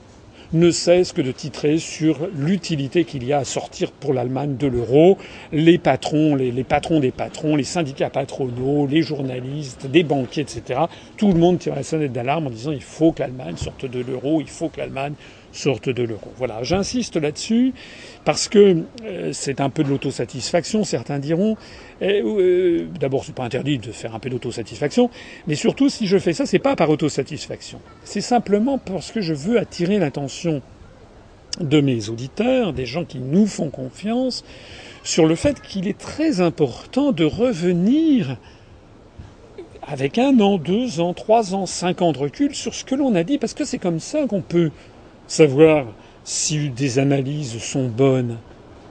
ne 0.52 0.70
cesse 0.70 1.12
que 1.12 1.20
de 1.20 1.32
titrer 1.32 1.78
sur 1.78 2.28
l'utilité 2.32 3.04
qu'il 3.04 3.24
y 3.24 3.32
a 3.32 3.38
à 3.38 3.44
sortir 3.44 3.90
pour 3.90 4.14
l'Allemagne 4.14 4.56
de 4.56 4.68
l'euro. 4.68 5.18
Les 5.50 5.78
patrons, 5.78 6.36
les, 6.36 6.52
patrons 6.62 7.00
des 7.00 7.10
patrons, 7.10 7.56
les 7.56 7.64
syndicats 7.64 8.08
patronaux, 8.10 8.86
les 8.86 9.02
journalistes, 9.02 9.86
des 9.86 10.04
banquiers, 10.04 10.42
etc. 10.42 10.82
Tout 11.16 11.32
le 11.32 11.40
monde 11.40 11.58
tire 11.58 11.74
la 11.74 11.82
sonnette 11.82 12.12
d'alarme 12.12 12.46
en 12.46 12.50
disant 12.50 12.70
il 12.70 12.82
faut 12.82 13.10
que 13.10 13.20
l'Allemagne 13.20 13.56
sorte 13.56 13.84
de 13.86 13.98
l'euro, 13.98 14.40
il 14.40 14.48
faut 14.48 14.68
que 14.68 14.78
l'Allemagne 14.78 15.14
sorte 15.52 15.88
de 15.88 16.02
l'euro. 16.02 16.32
Voilà, 16.36 16.62
j'insiste 16.62 17.16
là-dessus 17.16 17.72
parce 18.24 18.48
que 18.48 18.82
euh, 19.04 19.30
c'est 19.32 19.60
un 19.60 19.70
peu 19.70 19.84
de 19.84 19.88
l'autosatisfaction, 19.88 20.84
certains 20.84 21.18
diront. 21.18 21.56
Euh, 22.02 22.86
D'abord, 22.98 23.24
c'est 23.24 23.34
pas 23.34 23.44
interdit 23.44 23.78
de 23.78 23.92
faire 23.92 24.14
un 24.14 24.18
peu 24.18 24.30
d'autosatisfaction, 24.30 25.10
mais 25.46 25.54
surtout, 25.54 25.88
si 25.88 26.06
je 26.06 26.18
fais 26.18 26.32
ça, 26.32 26.46
c'est 26.46 26.58
pas 26.58 26.74
par 26.74 26.90
autosatisfaction. 26.90 27.80
C'est 28.04 28.20
simplement 28.20 28.78
parce 28.78 29.12
que 29.12 29.20
je 29.20 29.34
veux 29.34 29.58
attirer 29.58 29.98
l'attention 29.98 30.62
de 31.60 31.80
mes 31.80 32.08
auditeurs, 32.08 32.72
des 32.72 32.86
gens 32.86 33.04
qui 33.04 33.18
nous 33.18 33.46
font 33.46 33.68
confiance, 33.68 34.44
sur 35.04 35.26
le 35.26 35.34
fait 35.34 35.60
qu'il 35.60 35.86
est 35.86 35.98
très 35.98 36.40
important 36.40 37.12
de 37.12 37.24
revenir 37.24 38.38
avec 39.82 40.16
un 40.16 40.38
an, 40.40 40.58
deux 40.58 41.00
ans, 41.00 41.12
trois 41.12 41.54
ans, 41.54 41.66
cinq 41.66 42.02
ans 42.02 42.12
de 42.12 42.18
recul 42.18 42.54
sur 42.54 42.72
ce 42.72 42.84
que 42.84 42.94
l'on 42.94 43.14
a 43.14 43.24
dit, 43.24 43.38
parce 43.38 43.52
que 43.52 43.64
c'est 43.64 43.78
comme 43.78 44.00
ça 44.00 44.26
qu'on 44.26 44.40
peut 44.40 44.70
savoir 45.26 45.86
si 46.24 46.70
des 46.70 46.98
analyses 46.98 47.58
sont 47.58 47.88
bonnes. 47.88 48.38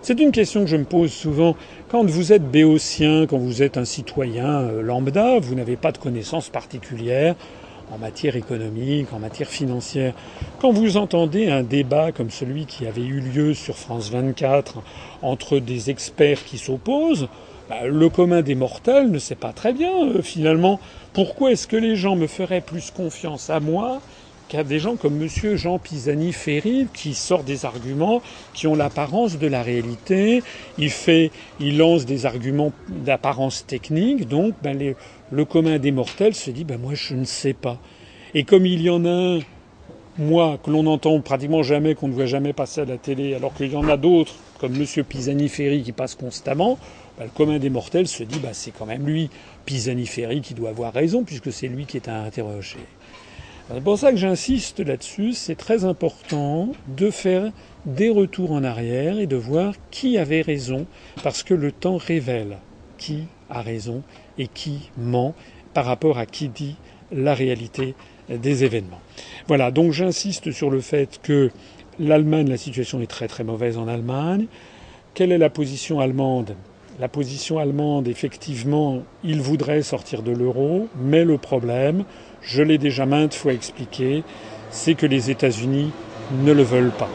C'est 0.02 0.20
une 0.20 0.32
question 0.32 0.62
que 0.62 0.68
je 0.68 0.78
me 0.78 0.84
pose 0.84 1.12
souvent. 1.12 1.56
Quand 1.90 2.04
vous 2.04 2.34
êtes 2.34 2.50
béotien, 2.50 3.28
quand 3.28 3.38
vous 3.38 3.62
êtes 3.62 3.78
un 3.78 3.86
citoyen 3.86 4.62
euh, 4.62 4.82
lambda, 4.82 5.40
vous 5.40 5.54
n'avez 5.54 5.76
pas 5.76 5.92
de 5.92 6.00
connaissances 6.00 6.50
particulières 6.50 7.36
en 7.94 7.98
matière 7.98 8.36
économique, 8.36 9.14
en 9.14 9.20
matière 9.20 9.50
financière. 9.50 10.14
Quand 10.60 10.72
vous 10.72 10.98
entendez 10.98 11.50
un 11.50 11.62
débat 11.62 12.12
comme 12.12 12.32
celui 12.32 12.66
qui 12.66 12.88
avait 12.88 13.06
eu 13.06 13.20
lieu 13.20 13.54
sur 13.54 13.78
France 13.78 14.10
24 14.10 14.82
entre 15.22 15.60
des 15.60 15.90
experts 15.90 16.44
qui 16.46 16.58
s'opposent, 16.58 17.28
bah, 17.70 17.86
le 17.86 18.10
commun 18.10 18.42
des 18.42 18.56
mortels 18.56 19.12
ne 19.12 19.20
sait 19.20 19.36
pas 19.36 19.54
très 19.54 19.74
bien 19.74 19.92
euh, 20.08 20.22
finalement 20.22 20.80
pourquoi 21.14 21.52
est-ce 21.52 21.68
que 21.68 21.78
les 21.78 21.96
gens 21.96 22.16
me 22.16 22.28
feraient 22.28 22.62
plus 22.62 22.92
confiance 22.92 23.50
à 23.50 23.60
moi 23.60 24.02
a 24.58 24.64
des 24.64 24.80
gens 24.80 24.96
comme 24.96 25.16
Monsieur 25.16 25.56
Jean 25.56 25.80
Pisani-Ferry 25.80 26.88
qui 26.94 27.14
sort 27.14 27.44
des 27.44 27.66
arguments 27.66 28.22
qui 28.54 28.68
ont 28.68 28.76
l'apparence 28.76 29.38
de 29.38 29.48
la 29.48 29.64
réalité. 29.64 30.44
Il 30.78 30.90
fait, 30.90 31.32
il 31.60 31.78
lance 31.78 32.06
des 32.06 32.26
arguments 32.26 32.74
d'apparence 32.90 33.66
technique. 33.66 34.28
Donc, 34.28 34.54
ben, 34.62 34.96
le 35.32 35.46
commun 35.46 35.80
des 35.80 35.92
mortels 35.92 36.36
se 36.36 36.52
dit, 36.52 36.64
ben 36.64 36.80
moi 36.80 36.94
je 36.96 37.16
ne 37.16 37.26
sais 37.26 37.54
pas. 37.54 37.80
Et 38.34 38.44
comme 38.44 38.66
il 38.66 38.82
y 38.82 38.90
en 38.90 39.06
a 39.06 39.10
un, 39.10 39.40
moi, 40.18 40.60
que 40.64 40.70
l'on 40.70 40.86
entend 40.88 41.20
pratiquement 41.22 41.64
jamais, 41.64 41.96
qu'on 41.96 42.08
ne 42.08 42.14
voit 42.14 42.26
jamais 42.26 42.54
passer 42.54 42.82
à 42.82 42.86
la 42.86 42.98
télé, 42.98 43.34
alors 43.34 43.54
qu'il 43.54 43.72
y 43.72 43.76
en 43.76 43.88
a 43.88 43.98
d'autres, 43.98 44.36
comme 44.60 44.78
Monsieur 44.78 45.04
Pisani-Ferry, 45.04 45.84
qui 45.84 45.92
passe 45.94 46.16
constamment, 46.16 46.78
ben, 47.18 47.26
le 47.26 47.30
commun 47.30 47.60
des 47.60 47.70
mortels 47.70 48.08
se 48.08 48.24
dit, 48.24 48.40
ben, 48.40 48.52
c'est 48.54 48.72
quand 48.72 48.86
même 48.86 49.06
lui, 49.06 49.30
Pisani-Ferry, 49.66 50.42
qui 50.42 50.54
doit 50.54 50.70
avoir 50.70 50.94
raison, 50.94 51.24
puisque 51.24 51.52
c'est 51.52 51.68
lui 51.68 51.86
qui 51.86 51.98
est 51.98 52.10
à 52.10 52.22
interroger. 52.22 52.80
C'est 53.74 53.82
pour 53.82 53.98
ça 53.98 54.12
que 54.12 54.18
j'insiste 54.18 54.82
là-dessus, 54.82 55.32
c'est 55.32 55.56
très 55.56 55.86
important 55.86 56.70
de 56.98 57.10
faire 57.10 57.52
des 57.86 58.10
retours 58.10 58.52
en 58.52 58.66
arrière 58.66 59.18
et 59.18 59.28
de 59.28 59.38
voir 59.38 59.76
qui 59.92 60.18
avait 60.18 60.42
raison, 60.42 60.86
parce 61.24 61.42
que 61.42 61.54
le 61.54 61.72
temps 61.72 61.96
révèle 61.96 62.58
qui 62.98 63.24
a 63.50 63.62
raison 63.62 64.04
et 64.38 64.48
qui 64.48 64.90
ment 64.98 65.34
par 65.74 65.86
rapport 65.86 66.18
à 66.18 66.26
qui 66.26 66.50
dit 66.50 66.76
la 67.14 67.34
réalité 67.34 67.96
des 68.30 68.66
événements. 68.66 69.00
Voilà, 69.48 69.72
donc 69.72 69.94
j'insiste 69.94 70.52
sur 70.52 70.70
le 70.70 70.82
fait 70.82 71.20
que 71.24 71.50
l'Allemagne, 71.98 72.50
la 72.50 72.58
situation 72.58 73.00
est 73.02 73.08
très 73.08 73.30
très 73.30 73.46
mauvaise 73.46 73.78
en 73.78 73.88
Allemagne. 73.88 74.48
Quelle 75.14 75.32
est 75.32 75.38
la 75.38 75.50
position 75.50 76.02
allemande? 76.02 76.56
La 77.00 77.08
position 77.08 77.58
allemande, 77.58 78.10
effectivement, 78.10 79.02
il 79.24 79.40
voudrait 79.42 79.82
sortir 79.82 80.24
de 80.24 80.32
l'euro, 80.32 80.88
mais 81.02 81.24
le 81.24 81.38
problème, 81.38 82.04
je 82.42 82.64
l'ai 82.64 82.78
déjà 82.78 83.06
maintes 83.06 83.34
fois 83.34 83.54
expliqué, 83.54 84.24
c'est 84.70 84.96
que 84.96 85.06
les 85.06 85.32
États-Unis 85.32 85.92
ne 86.44 86.52
le 86.52 86.64
veulent 86.64 86.92
pas. 86.92 87.10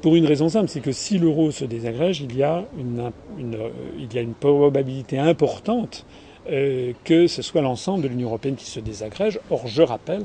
Pour 0.00 0.16
une 0.16 0.26
raison 0.26 0.48
simple, 0.48 0.68
c'est 0.68 0.80
que 0.80 0.92
si 0.92 1.18
l'euro 1.18 1.52
se 1.52 1.64
désagrège, 1.64 2.20
il 2.20 2.36
y 2.36 2.42
a 2.42 2.64
une, 2.76 3.12
une 3.38 4.34
probabilité 4.34 5.18
importante 5.18 6.04
euh, 6.50 6.92
que 7.04 7.28
ce 7.28 7.40
soit 7.40 7.60
l'ensemble 7.60 8.02
de 8.02 8.08
l'Union 8.08 8.26
européenne 8.26 8.56
qui 8.56 8.64
se 8.64 8.80
désagrège. 8.80 9.38
Or, 9.48 9.68
je 9.68 9.82
rappelle 9.82 10.24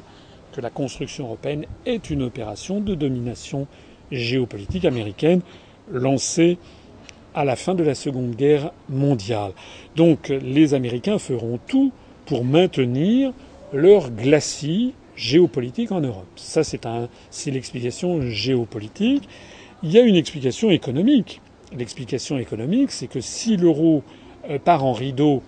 que 0.52 0.62
la 0.62 0.72
construction 0.72 1.26
européenne 1.26 1.66
est 1.86 2.10
une 2.10 2.24
opération 2.24 2.80
de 2.80 2.96
domination 2.96 3.68
géopolitique 4.12 4.86
américaine 4.86 5.42
lancée 5.92 6.58
à 7.36 7.46
la 7.46 7.56
fin 7.56 7.76
de 7.76 7.84
la 7.84 7.94
Seconde 7.94 8.32
Guerre 8.32 8.72
mondiale. 8.90 9.52
Donc 9.96 10.30
les 10.30 10.74
Américains 10.74 11.20
feront 11.20 11.60
tout 11.68 11.92
pour 12.26 12.44
maintenir 12.44 13.32
leur 13.74 14.12
glacis 14.12 14.94
géopolitique 15.16 15.92
en 15.92 16.00
Europe. 16.02 16.28
Ça, 16.36 16.64
c'est 16.64 17.52
l'explication 17.52 18.22
géopolitique. 18.22 19.28
Il 19.84 19.92
y 19.92 19.98
a 19.98 20.02
une 20.02 20.16
explication 20.16 20.70
économique. 20.70 21.42
L'explication 21.76 22.38
économique, 22.38 22.92
c'est 22.92 23.08
que 23.08 23.20
si 23.20 23.58
l'euro 23.58 24.04
euh, 24.50 24.60
part 24.60 24.86
en 24.86 24.94
rideau, 24.94 25.42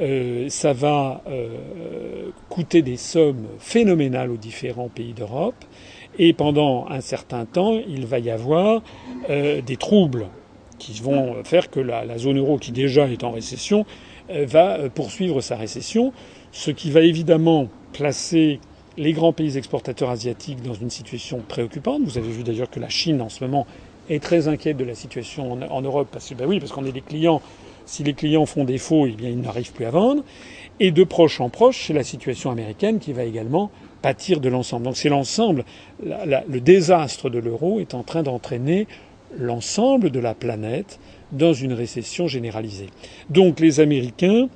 euh, 0.00 0.48
ça 0.48 0.72
va 0.72 1.22
euh, 1.26 2.30
coûter 2.48 2.82
des 2.82 2.96
sommes 2.96 3.46
phénoménales 3.58 4.30
aux 4.30 4.36
différents 4.36 4.88
pays 4.88 5.12
d'Europe. 5.12 5.64
Et 6.18 6.32
pendant 6.32 6.86
un 6.90 7.00
certain 7.00 7.44
temps, 7.44 7.80
il 7.88 8.06
va 8.06 8.20
y 8.20 8.30
avoir 8.30 8.82
des 9.28 9.76
troubles 9.76 10.28
qui 10.78 11.00
vont 11.00 11.42
faire 11.42 11.70
que 11.70 11.80
la, 11.80 12.18
zone 12.18 12.38
euro, 12.38 12.56
qui 12.56 12.70
déjà 12.70 13.08
est 13.08 13.24
en 13.24 13.32
récession, 13.32 13.84
va 14.28 14.88
poursuivre 14.90 15.40
sa 15.40 15.56
récession, 15.56 16.12
ce 16.54 16.70
qui 16.70 16.92
va 16.92 17.00
évidemment 17.00 17.68
placer 17.92 18.60
les 18.96 19.12
grands 19.12 19.32
pays 19.32 19.58
exportateurs 19.58 20.10
asiatiques 20.10 20.62
dans 20.62 20.72
une 20.72 20.88
situation 20.88 21.42
préoccupante. 21.46 22.02
Vous 22.04 22.16
avez 22.16 22.30
vu 22.30 22.44
d'ailleurs 22.44 22.70
que 22.70 22.78
la 22.78 22.88
Chine 22.88 23.20
en 23.20 23.28
ce 23.28 23.42
moment 23.42 23.66
est 24.08 24.22
très 24.22 24.46
inquiète 24.46 24.76
de 24.76 24.84
la 24.84 24.94
situation 24.94 25.52
en, 25.52 25.82
Europe 25.82 26.08
parce 26.12 26.28
que 26.28 26.34
ben 26.34 26.46
oui, 26.46 26.60
parce 26.60 26.70
qu'on 26.70 26.86
est 26.86 26.92
des 26.92 27.00
clients. 27.00 27.42
Si 27.86 28.04
les 28.04 28.14
clients 28.14 28.46
font 28.46 28.64
défaut, 28.64 29.06
eh 29.06 29.10
bien 29.10 29.30
ils 29.30 29.40
n'arrivent 29.40 29.72
plus 29.72 29.84
à 29.84 29.90
vendre. 29.90 30.22
Et 30.78 30.92
de 30.92 31.02
proche 31.02 31.40
en 31.40 31.48
proche, 31.48 31.88
c'est 31.88 31.92
la 31.92 32.04
situation 32.04 32.52
américaine 32.52 33.00
qui 33.00 33.12
va 33.12 33.24
également 33.24 33.72
pâtir 34.00 34.38
de 34.38 34.48
l'ensemble. 34.48 34.84
Donc 34.84 34.96
c'est 34.96 35.08
l'ensemble. 35.08 35.64
le 36.04 36.60
désastre 36.60 37.30
de 37.30 37.40
l'euro 37.40 37.80
est 37.80 37.94
en 37.94 38.04
train 38.04 38.22
d'entraîner 38.22 38.86
l'ensemble 39.36 40.10
de 40.10 40.20
la 40.20 40.34
planète 40.34 41.00
dans 41.32 41.52
une 41.52 41.72
récession 41.72 42.28
généralisée. 42.28 42.90
Donc 43.28 43.58
les 43.58 43.80
Américains 43.80 44.48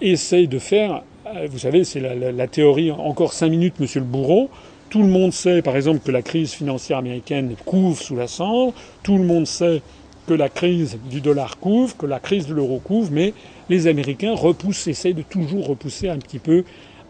essayent 0.00 0.48
de 0.48 0.58
faire 0.58 1.04
vous 1.48 1.58
savez, 1.58 1.84
c'est 1.84 2.00
la, 2.00 2.46
théorie, 2.46 2.90
encore 2.90 3.32
cinq 3.32 3.48
minutes, 3.50 3.80
monsieur 3.80 4.00
le 4.00 4.06
bourreau. 4.06 4.50
Tout 4.90 5.02
le 5.02 5.08
monde 5.08 5.32
sait, 5.32 5.62
par 5.62 5.76
exemple, 5.76 6.00
que 6.04 6.10
la 6.10 6.22
crise 6.22 6.52
financière 6.52 6.98
américaine 6.98 7.54
couvre 7.64 8.00
sous 8.00 8.16
la 8.16 8.26
cendre. 8.26 8.74
Tout 9.02 9.16
le 9.16 9.24
monde 9.24 9.46
sait 9.46 9.80
que 10.26 10.34
la 10.34 10.48
crise 10.48 10.98
du 11.10 11.20
dollar 11.20 11.58
couvre, 11.58 11.96
que 11.96 12.06
la 12.06 12.20
crise 12.20 12.46
de 12.46 12.54
l'euro 12.54 12.78
couvre, 12.78 13.10
mais 13.10 13.32
les 13.68 13.86
Américains 13.86 14.34
repoussent, 14.34 14.86
essayent 14.86 15.14
de 15.14 15.22
toujours 15.22 15.66
repousser 15.66 16.08
un 16.08 16.18
petit 16.18 16.38
peu 16.38 16.64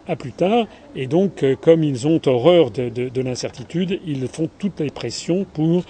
à 0.09 0.17
plus 0.17 0.33
tard. 0.33 0.67
Et 0.97 1.07
donc, 1.07 1.43
euh, 1.43 1.57
comme 1.61 1.83
ils 1.85 2.07
ont 2.07 2.21
horreur 2.27 2.71
de, 2.71 2.89
de, 2.89 3.21
l'incertitude, 3.23 4.01
ils 4.07 4.27
font 4.29 4.49
toutes 4.59 4.81
les 4.81 4.91
pressions 4.91 5.47
pour 5.53 5.85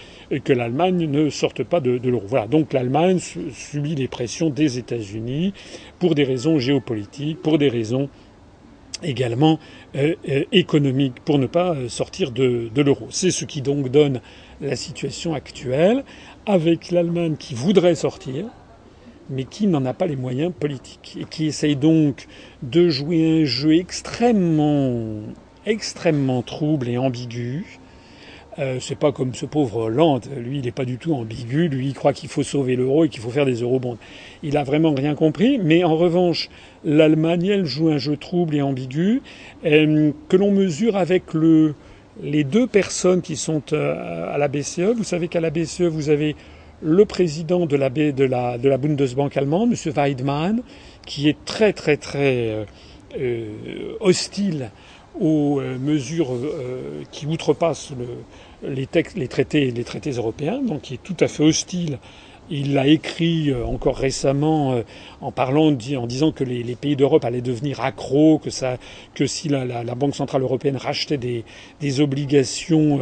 que 0.44 0.52
l'Allemagne 0.52 1.06
ne 1.06 1.30
sorte 1.30 1.62
pas 1.62 1.80
de, 1.80 1.98
de 1.98 2.10
l'euro. 2.10 2.24
Voilà. 2.26 2.46
Donc, 2.46 2.72
l'Allemagne 2.72 3.18
subit 3.18 3.94
les 3.94 4.08
pressions 4.08 4.50
des 4.50 4.78
États-Unis 4.78 5.54
pour 5.98 6.14
des 6.14 6.24
raisons 6.24 6.58
géopolitiques, 6.58 7.40
pour 7.40 7.58
des 7.58 7.68
raisons 7.68 8.08
également 9.02 9.58
euh, 9.96 10.14
euh, 10.28 10.44
économiques, 10.52 11.20
pour 11.24 11.38
ne 11.38 11.46
pas 11.46 11.76
sortir 11.88 12.30
de, 12.30 12.70
de 12.74 12.82
l'euro. 12.82 13.06
C'est 13.10 13.30
ce 13.30 13.44
qui 13.44 13.62
donc 13.62 13.90
donne 13.90 14.20
la 14.60 14.76
situation 14.76 15.34
actuelle, 15.34 16.04
avec 16.46 16.90
l'Allemagne 16.90 17.36
qui 17.38 17.54
voudrait 17.54 17.94
sortir, 17.94 18.46
mais 19.30 19.44
qui 19.44 19.66
n'en 19.66 19.84
a 19.84 19.94
pas 19.94 20.06
les 20.06 20.16
moyens 20.16 20.52
politiques 20.58 21.16
et 21.20 21.24
qui 21.24 21.46
essaye 21.46 21.76
donc 21.76 22.26
de 22.62 22.88
jouer 22.88 23.42
un 23.42 23.44
jeu 23.44 23.74
extrêmement, 23.76 25.20
extrêmement 25.66 26.42
trouble 26.42 26.88
et 26.88 26.98
ambigu. 26.98 27.80
Euh, 28.58 28.78
c'est 28.80 28.98
pas 28.98 29.12
comme 29.12 29.34
ce 29.34 29.46
pauvre 29.46 29.84
Hollande, 29.84 30.26
lui 30.36 30.58
il 30.58 30.64
n'est 30.64 30.72
pas 30.72 30.84
du 30.84 30.98
tout 30.98 31.14
ambigu, 31.14 31.68
lui 31.68 31.86
il 31.86 31.94
croit 31.94 32.12
qu'il 32.12 32.28
faut 32.28 32.42
sauver 32.42 32.76
l'euro 32.76 33.04
et 33.04 33.08
qu'il 33.08 33.22
faut 33.22 33.30
faire 33.30 33.46
des 33.46 33.62
eurobonds. 33.62 33.96
Il 34.42 34.58
a 34.58 34.62
vraiment 34.62 34.92
rien 34.92 35.14
compris, 35.14 35.58
mais 35.58 35.84
en 35.84 35.96
revanche 35.96 36.50
l'Allemagne 36.84 37.46
elle 37.46 37.64
joue 37.64 37.88
un 37.88 37.96
jeu 37.96 38.18
trouble 38.18 38.54
et 38.54 38.60
ambigu 38.60 39.22
euh, 39.64 40.12
que 40.28 40.36
l'on 40.36 40.50
mesure 40.50 40.96
avec 40.96 41.32
le, 41.32 41.74
les 42.22 42.44
deux 42.44 42.66
personnes 42.66 43.22
qui 43.22 43.36
sont 43.36 43.62
euh, 43.72 44.34
à 44.34 44.36
la 44.36 44.48
BCE. 44.48 44.92
Vous 44.96 45.04
savez 45.04 45.28
qu'à 45.28 45.40
la 45.40 45.48
BCE 45.48 45.82
vous 45.82 46.10
avez 46.10 46.36
le 46.82 47.06
président 47.06 47.64
de 47.64 47.76
la, 47.76 47.88
de 47.88 48.24
la, 48.24 48.58
de 48.58 48.68
la 48.68 48.76
Bundesbank 48.76 49.34
allemande, 49.34 49.72
M. 49.72 49.92
Weidmann, 49.96 50.62
qui 51.06 51.30
est 51.30 51.42
très 51.46 51.72
très 51.72 51.96
très 51.96 52.66
euh, 53.18 53.46
hostile 54.00 54.70
aux 55.20 55.60
euh, 55.60 55.78
mesures 55.78 56.30
qui 57.10 57.26
outrepassent 57.26 57.92
le, 57.98 58.68
les, 58.68 58.86
textes, 58.86 59.16
les, 59.16 59.28
traités, 59.28 59.70
les 59.70 59.84
traités 59.84 60.12
européens, 60.12 60.60
donc 60.62 60.82
qui 60.82 60.94
est 60.94 61.02
tout 61.02 61.16
à 61.20 61.28
fait 61.28 61.44
hostile 61.44 61.98
il 62.52 62.74
l'a 62.74 62.86
écrit 62.86 63.50
euh, 63.50 63.64
encore 63.64 63.96
récemment 63.96 64.74
euh, 64.74 64.82
en 65.22 65.32
parlant, 65.32 65.68
en 65.68 66.06
disant 66.06 66.32
que 66.32 66.44
les, 66.44 66.76
pays 66.76 66.96
d'Europe 66.96 67.24
allaient 67.24 67.40
devenir 67.40 67.80
accros, 67.80 68.38
que 68.38 69.26
si 69.26 69.48
la, 69.48 69.94
Banque 69.94 70.14
centrale 70.14 70.42
européenne 70.42 70.76
rachetait 70.76 71.16
des, 71.16 72.00
obligations, 72.00 73.00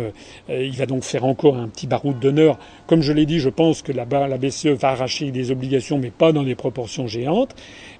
euh, 0.49 0.65
il 0.65 0.77
va 0.77 0.87
donc 0.87 1.03
faire 1.03 1.25
encore 1.25 1.57
un 1.57 1.69
petit 1.69 1.87
baroud 1.87 2.19
d'honneur. 2.19 2.59
Comme 2.87 3.03
je 3.03 3.13
l'ai 3.13 3.27
dit, 3.27 3.41
je 3.41 3.49
pense 3.49 3.83
que 3.83 3.93
la, 3.93 4.05
la 4.05 4.39
BCE 4.39 4.67
va 4.67 4.91
arracher 4.91 5.31
des 5.31 5.51
obligations, 5.51 5.99
mais 5.99 6.11
pas 6.11 6.33
dans 6.33 6.45
des 6.45 6.55
proportions 6.55 7.07
géantes. 7.07 7.55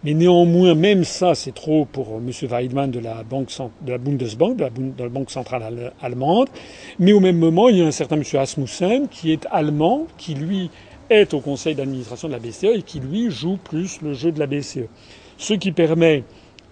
Mais 0.05 0.15
néanmoins, 0.15 0.75
même 0.75 1.05
ça, 1.05 1.35
c'est 1.35 1.55
trop 1.55 1.85
pour 1.85 2.09
M. 2.19 2.31
Weidmann 2.49 2.91
de 2.91 3.01
la, 3.01 3.25
Bundesbank, 3.99 4.57
de 4.57 5.03
la 5.03 5.09
Banque 5.09 5.31
centrale 5.31 5.93
allemande. 6.01 6.49
Mais 6.99 7.13
au 7.13 7.21
même 7.21 7.39
moment, 7.39 7.69
il 7.69 7.79
y 7.79 7.83
a 7.83 7.87
un 7.87 7.91
certain 7.91 8.17
M. 8.17 8.25
Asmussen 8.39 9.09
qui 9.09 9.33
est 9.33 9.47
allemand, 9.51 10.07
qui 10.17 10.35
lui 10.35 10.71
est 11.11 11.35
au 11.35 11.41
conseil 11.41 11.75
d'administration 11.75 12.29
de 12.29 12.33
la 12.33 12.39
BCE 12.39 12.77
et 12.77 12.83
qui, 12.83 13.01
lui, 13.01 13.31
joue 13.31 13.59
plus 13.63 14.01
le 14.01 14.15
jeu 14.15 14.33
de 14.33 14.39
la 14.39 14.47
BCE. 14.47 14.87
Ce 15.37 15.53
qui 15.55 15.73
permet 15.73 16.23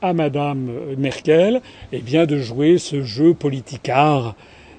à 0.00 0.12
Madame 0.12 0.70
Merkel 0.96 1.60
eh 1.92 1.98
bien, 1.98 2.26
de 2.26 2.38
jouer 2.38 2.78
ce 2.78 3.02
jeu 3.02 3.34
politicard 3.34 4.36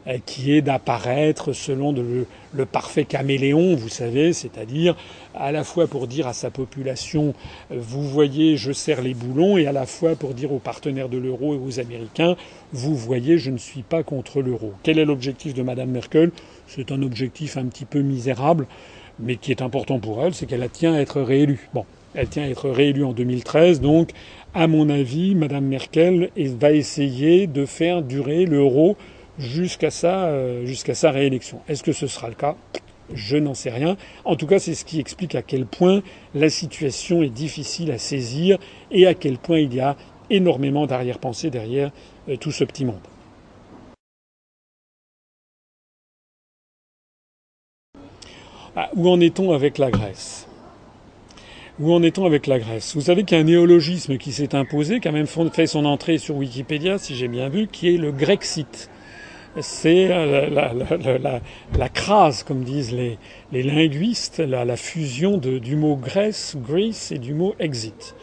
euh, 0.08 0.18
qui 0.26 0.54
est 0.54 0.62
d'apparaître 0.62 1.52
selon 1.52 1.92
le, 1.92 2.66
parfait 2.66 3.04
caméléon, 3.04 3.76
vous 3.76 3.90
savez, 3.90 4.32
c'est-à-dire 4.32 4.96
à 5.36 5.52
la 5.52 5.66
fois 5.66 5.88
pour 5.88 6.08
dire 6.08 6.28
à 6.28 6.34
sa 6.34 6.50
population 6.50 7.34
euh, 7.72 7.76
vous 7.80 8.08
voyez 8.08 8.56
je 8.56 8.72
serre 8.72 9.02
les 9.02 9.14
boulons 9.14 9.58
et 9.58 9.68
à 9.68 9.72
la 9.74 9.86
fois 9.86 10.16
pour 10.16 10.34
dire 10.34 10.54
aux 10.54 10.60
partenaires 10.60 11.10
de 11.10 11.18
l'euro 11.18 11.54
et 11.54 11.58
aux 11.58 11.80
Américains 11.80 12.36
vous 12.72 12.96
voyez 12.96 13.38
je 13.38 13.52
ne 13.52 13.58
suis 13.58 13.84
pas 13.84 14.04
contre 14.04 14.42
l'euro. 14.42 14.74
Quel 14.84 15.00
est 15.00 15.06
l'objectif 15.06 15.54
de 15.54 15.64
Madame 15.64 15.90
Merkel? 15.90 16.32
C'est 16.66 16.92
un 16.94 17.02
objectif 17.02 17.58
un 17.58 17.66
petit 17.66 17.86
peu 17.86 18.00
misérable 18.00 18.68
mais 19.20 19.36
qui 19.36 19.52
est 19.52 19.62
important 19.62 20.00
pour 20.00 20.24
elle, 20.24 20.34
c'est 20.34 20.46
qu'elle 20.46 20.68
tient 20.70 20.94
à 20.94 21.00
être 21.00 21.22
réélue. 21.22 21.70
Bon, 21.74 21.86
elle 22.16 22.28
tient 22.28 22.44
à 22.44 22.48
être 22.48 22.70
réélue 22.70 23.04
en 23.04 23.14
2013, 23.14 23.82
donc 23.82 24.12
à 24.54 24.68
mon 24.68 24.90
avis, 24.90 25.36
Madame 25.36 25.66
Merkel 25.66 26.30
va 26.38 26.72
essayer 26.72 27.48
de 27.48 27.66
faire 27.66 28.02
durer 28.02 28.46
l'euro 28.46 28.98
jusqu'à 29.38 29.92
sa, 29.92 30.26
euh, 30.26 30.66
jusqu'à 30.66 30.96
sa 30.96 31.12
réélection. 31.12 31.60
Est-ce 31.68 31.84
que 31.84 31.94
ce 31.94 32.08
sera 32.08 32.30
le 32.30 32.36
cas? 32.36 32.56
Je 33.14 33.38
n'en 33.38 33.54
sais 33.54 33.70
rien. 33.70 33.96
En 34.26 34.36
tout 34.36 34.48
cas, 34.48 34.60
c'est 34.60 34.76
ce 34.76 34.86
qui 34.86 35.00
explique 35.00 35.36
à 35.36 35.42
quel 35.42 35.66
point 35.66 36.02
la 36.36 36.50
situation 36.50 37.24
est 37.24 37.30
difficile 37.30 37.92
à 37.92 37.98
saisir 37.98 38.58
et 38.92 39.08
à 39.08 39.14
quel 39.14 39.38
point 39.38 39.60
il 39.60 39.74
y 39.74 39.80
a 39.80 39.96
énormément 40.30 40.86
d'arrière-pensée 40.86 41.50
derrière 41.50 41.92
euh, 42.28 42.36
tout 42.38 42.52
ce 42.52 42.64
petit 42.64 42.86
monde. 42.86 43.00
Ah, 48.82 48.90
où 48.96 49.10
en 49.10 49.20
est-on 49.20 49.52
avec 49.52 49.78
la 49.78 49.92
Grèce? 49.92 50.48
Où 51.82 51.92
en 51.92 52.02
est-on 52.02 52.26
avec 52.26 52.48
la 52.48 52.60
Grèce? 52.60 52.96
Vous 52.96 53.02
savez 53.02 53.26
qu'il 53.26 53.36
y 53.36 53.38
a 53.38 53.42
un 53.42 53.46
néologisme 53.46 54.18
qui 54.18 54.32
s'est 54.32 54.56
imposé, 54.56 55.02
qui 55.02 55.10
a 55.10 55.12
même 55.12 55.28
fait 55.28 55.68
son 55.68 55.84
entrée 55.84 56.18
sur 56.18 56.38
Wikipédia, 56.38 56.98
si 56.98 57.14
j'ai 57.14 57.28
bien 57.28 57.50
vu, 57.50 57.68
qui 57.68 57.94
est 57.94 57.98
le 57.98 58.14
Grexit. 58.14 58.90
C'est 59.60 60.08
euh, 60.10 60.50
la, 61.78 61.90
crase, 61.90 62.44
comme 62.44 62.64
disent 62.64 62.94
les, 62.94 63.18
linguistes, 63.52 64.40
la, 64.40 64.78
fusion 64.78 65.36
du 65.36 65.76
mot 65.76 65.98
Grèce, 65.98 66.56
Greece, 66.58 67.12
et 67.12 67.20
du 67.20 67.34
mot 67.34 67.56
exit. 67.60 68.16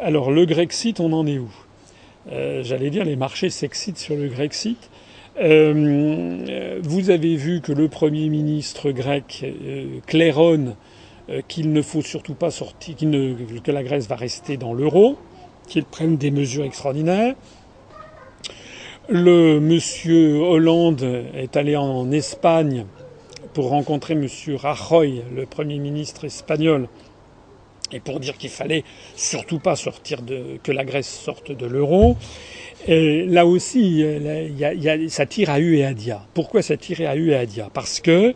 Alors 0.00 0.30
le 0.30 0.46
Grexit, 0.46 1.00
on 1.00 1.12
en 1.12 1.26
est 1.26 1.38
où? 1.38 1.50
J'allais 2.30 2.90
dire, 2.90 3.04
les 3.04 3.16
marchés 3.16 3.50
s'excitent 3.50 3.98
sur 3.98 4.14
le 4.14 4.28
Grexit. 4.28 4.78
Vous 5.36 7.10
avez 7.10 7.36
vu 7.36 7.60
que 7.62 7.72
le 7.72 7.88
Premier 7.88 8.28
ministre 8.28 8.90
grec 8.90 9.44
claironne 10.06 10.76
qu'il 11.48 11.72
ne 11.72 11.82
faut 11.82 12.02
surtout 12.02 12.34
pas 12.34 12.50
sortir, 12.50 12.96
que 12.96 13.70
la 13.70 13.82
Grèce 13.82 14.06
va 14.08 14.16
rester 14.16 14.56
dans 14.56 14.74
l'euro, 14.74 15.16
qu'il 15.68 15.84
prenne 15.84 16.16
des 16.16 16.30
mesures 16.30 16.64
extraordinaires. 16.64 17.34
Le 19.08 19.58
monsieur 19.58 20.36
Hollande 20.36 21.24
est 21.34 21.56
allé 21.56 21.76
en 21.76 22.10
Espagne 22.12 22.86
pour 23.54 23.68
rencontrer 23.68 24.14
monsieur 24.14 24.56
Rajoy, 24.56 25.22
le 25.34 25.46
premier 25.46 25.78
ministre 25.78 26.24
espagnol, 26.24 26.88
et 27.92 28.00
pour 28.00 28.20
dire 28.20 28.38
qu'il 28.38 28.50
fallait 28.50 28.84
surtout 29.16 29.58
pas 29.58 29.76
sortir 29.76 30.22
de, 30.22 30.58
que 30.62 30.72
la 30.72 30.84
Grèce 30.84 31.08
sorte 31.08 31.52
de 31.52 31.66
l'euro. 31.66 32.16
Là 32.88 33.46
aussi, 33.46 33.98
y 34.00 34.64
a, 34.64 35.08
ça 35.08 35.26
tire 35.26 35.50
à 35.50 35.60
U 35.60 35.76
et 35.76 35.84
à 35.84 35.94
Dia. 35.94 36.26
Pourquoi 36.34 36.62
ça 36.62 36.76
tire 36.76 37.08
à 37.08 37.16
U 37.16 37.30
et 37.30 37.36
à 37.36 37.46
Dia? 37.46 37.70
Parce 37.72 38.00
que 38.00 38.34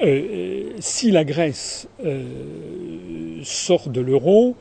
euh, 0.00 0.72
si 0.78 1.10
la 1.10 1.24
Grèce 1.24 1.88
euh, 2.04 3.40
sort 3.42 3.88
de 3.88 4.00
l'euro, 4.00 4.54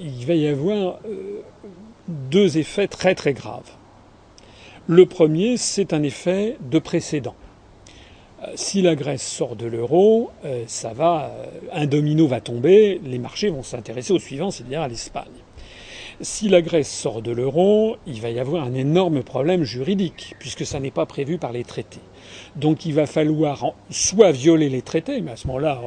il 0.00 0.24
va 0.26 0.34
y 0.34 0.46
avoir 0.46 1.00
euh, 1.06 1.42
deux 2.08 2.56
effets 2.56 2.88
très 2.88 3.14
très 3.14 3.34
graves. 3.34 3.70
Le 4.86 5.04
premier, 5.06 5.56
c'est 5.56 5.92
un 5.92 6.02
effet 6.02 6.56
de 6.70 6.78
précédent. 6.78 7.34
Euh, 8.42 8.46
si 8.54 8.80
la 8.80 8.94
Grèce 8.94 9.22
sort 9.22 9.54
de 9.54 9.66
l'euro, 9.66 10.30
euh, 10.46 10.64
ça 10.66 10.94
va, 10.94 11.30
euh, 11.30 11.46
un 11.72 11.86
domino 11.86 12.26
va 12.26 12.40
tomber, 12.40 13.00
les 13.04 13.18
marchés 13.18 13.50
vont 13.50 13.62
s'intéresser 13.62 14.14
au 14.14 14.18
suivant, 14.18 14.50
c'est-à-dire 14.50 14.80
à 14.80 14.88
l'Espagne. 14.88 15.26
Si 16.22 16.50
la 16.50 16.60
Grèce 16.60 16.90
sort 16.90 17.22
de 17.22 17.32
l'euro, 17.32 17.96
il 18.06 18.20
va 18.20 18.28
y 18.28 18.38
avoir 18.38 18.64
un 18.64 18.74
énorme 18.74 19.22
problème 19.22 19.64
juridique, 19.64 20.34
puisque 20.38 20.66
ça 20.66 20.78
n'est 20.78 20.90
pas 20.90 21.06
prévu 21.06 21.38
par 21.38 21.50
les 21.50 21.64
traités. 21.64 22.02
Donc 22.56 22.84
il 22.84 22.92
va 22.92 23.06
falloir 23.06 23.72
soit 23.88 24.30
violer 24.30 24.68
les 24.68 24.82
traités, 24.82 25.22
mais 25.22 25.30
à 25.30 25.36
ce 25.36 25.46
moment-là, 25.46 25.80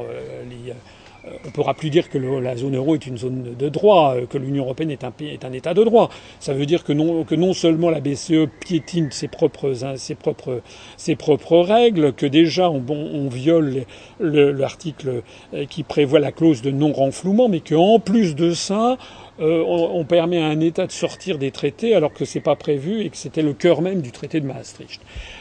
on 1.44 1.46
ne 1.46 1.52
pourra 1.52 1.74
plus 1.74 1.88
dire 1.88 2.10
que 2.10 2.18
la 2.18 2.56
zone 2.56 2.76
euro 2.76 2.94
est 2.94 3.06
une 3.06 3.16
zone 3.16 3.54
de 3.56 3.68
droit, 3.68 4.16
euh, 4.16 4.26
que 4.26 4.36
l'Union 4.36 4.64
européenne 4.64 4.90
est 4.90 5.04
un, 5.04 5.12
est 5.20 5.44
un 5.44 5.52
État 5.52 5.72
de 5.72 5.84
droit. 5.84 6.10
Ça 6.40 6.52
veut 6.52 6.66
dire 6.66 6.84
que 6.84 6.92
non, 6.92 7.52
seulement 7.52 7.90
la 7.90 8.00
BCE 8.00 8.48
piétine 8.60 9.10
ses 9.10 9.28
propres, 9.28 9.84
hein, 9.84 9.94
ses 9.96 10.16
propres, 10.16 11.56
règles, 11.58 12.12
que 12.12 12.26
déjà 12.26 12.70
on, 12.70 12.82
on 12.88 13.28
viole 13.28 13.84
l'article 14.20 15.22
euh, 15.54 15.64
qui 15.66 15.82
prévoit 15.82 16.18
la 16.18 16.32
clause 16.32 16.60
de 16.60 16.70
non-renflouement, 16.70 17.48
mais 17.48 17.60
qu'en 17.60 18.00
plus 18.00 18.34
de 18.34 18.52
ça, 18.52 18.98
euh, 19.40 19.64
on, 19.66 20.04
permet 20.04 20.40
à 20.40 20.46
un 20.46 20.60
État 20.60 20.86
de 20.86 20.92
sortir 20.92 21.38
des 21.38 21.50
traités 21.50 21.94
alors 21.94 22.12
que 22.12 22.24
c'est 22.24 22.40
pas 22.40 22.54
prévu 22.54 23.00
et 23.00 23.10
que 23.10 23.16
c'était 23.16 23.42
le 23.42 23.52
cœur 23.52 23.82
même 23.82 24.00
du 24.00 24.12
traité 24.12 24.40
de 24.40 24.46
Maastricht. 24.46 25.00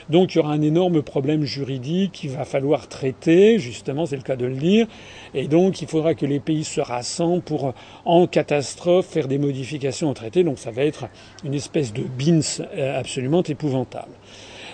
Donc 0.10 0.34
il 0.34 0.40
y 0.40 0.42
aura 0.42 0.54
un 0.54 0.62
énorme 0.62 1.04
problème 1.04 1.44
juridique 1.44 2.14
qu'il 2.14 2.32
va 2.32 2.44
falloir 2.44 2.88
traiter, 2.88 3.60
justement, 3.60 4.08
c'est 4.08 4.16
le 4.16 4.24
cas 4.24 4.36
de 4.36 4.46
le 4.46 4.56
dire, 4.56 4.88
et 5.36 5.48
donc 5.48 5.82
il 5.82 5.88
faudra 5.88 6.16
que 6.16 6.26
les 6.26 6.40
pays 6.40 6.64
se 6.64 6.82
rassemblent 6.82 7.44
pour, 7.44 7.74
en 8.06 8.26
catastrophe, 8.26 9.06
faire 9.06 9.28
des 9.28 9.38
modifications 9.38 10.10
au 10.10 10.14
traité. 10.14 10.44
Donc 10.44 10.58
ça 10.58 10.72
va 10.72 10.84
être 10.84 11.06
une 11.44 11.54
espèce 11.54 11.94
de 11.94 12.02
bins 12.02 12.42
euh, 12.76 13.00
absolument 13.00 13.44
épouvantable. 13.44 14.14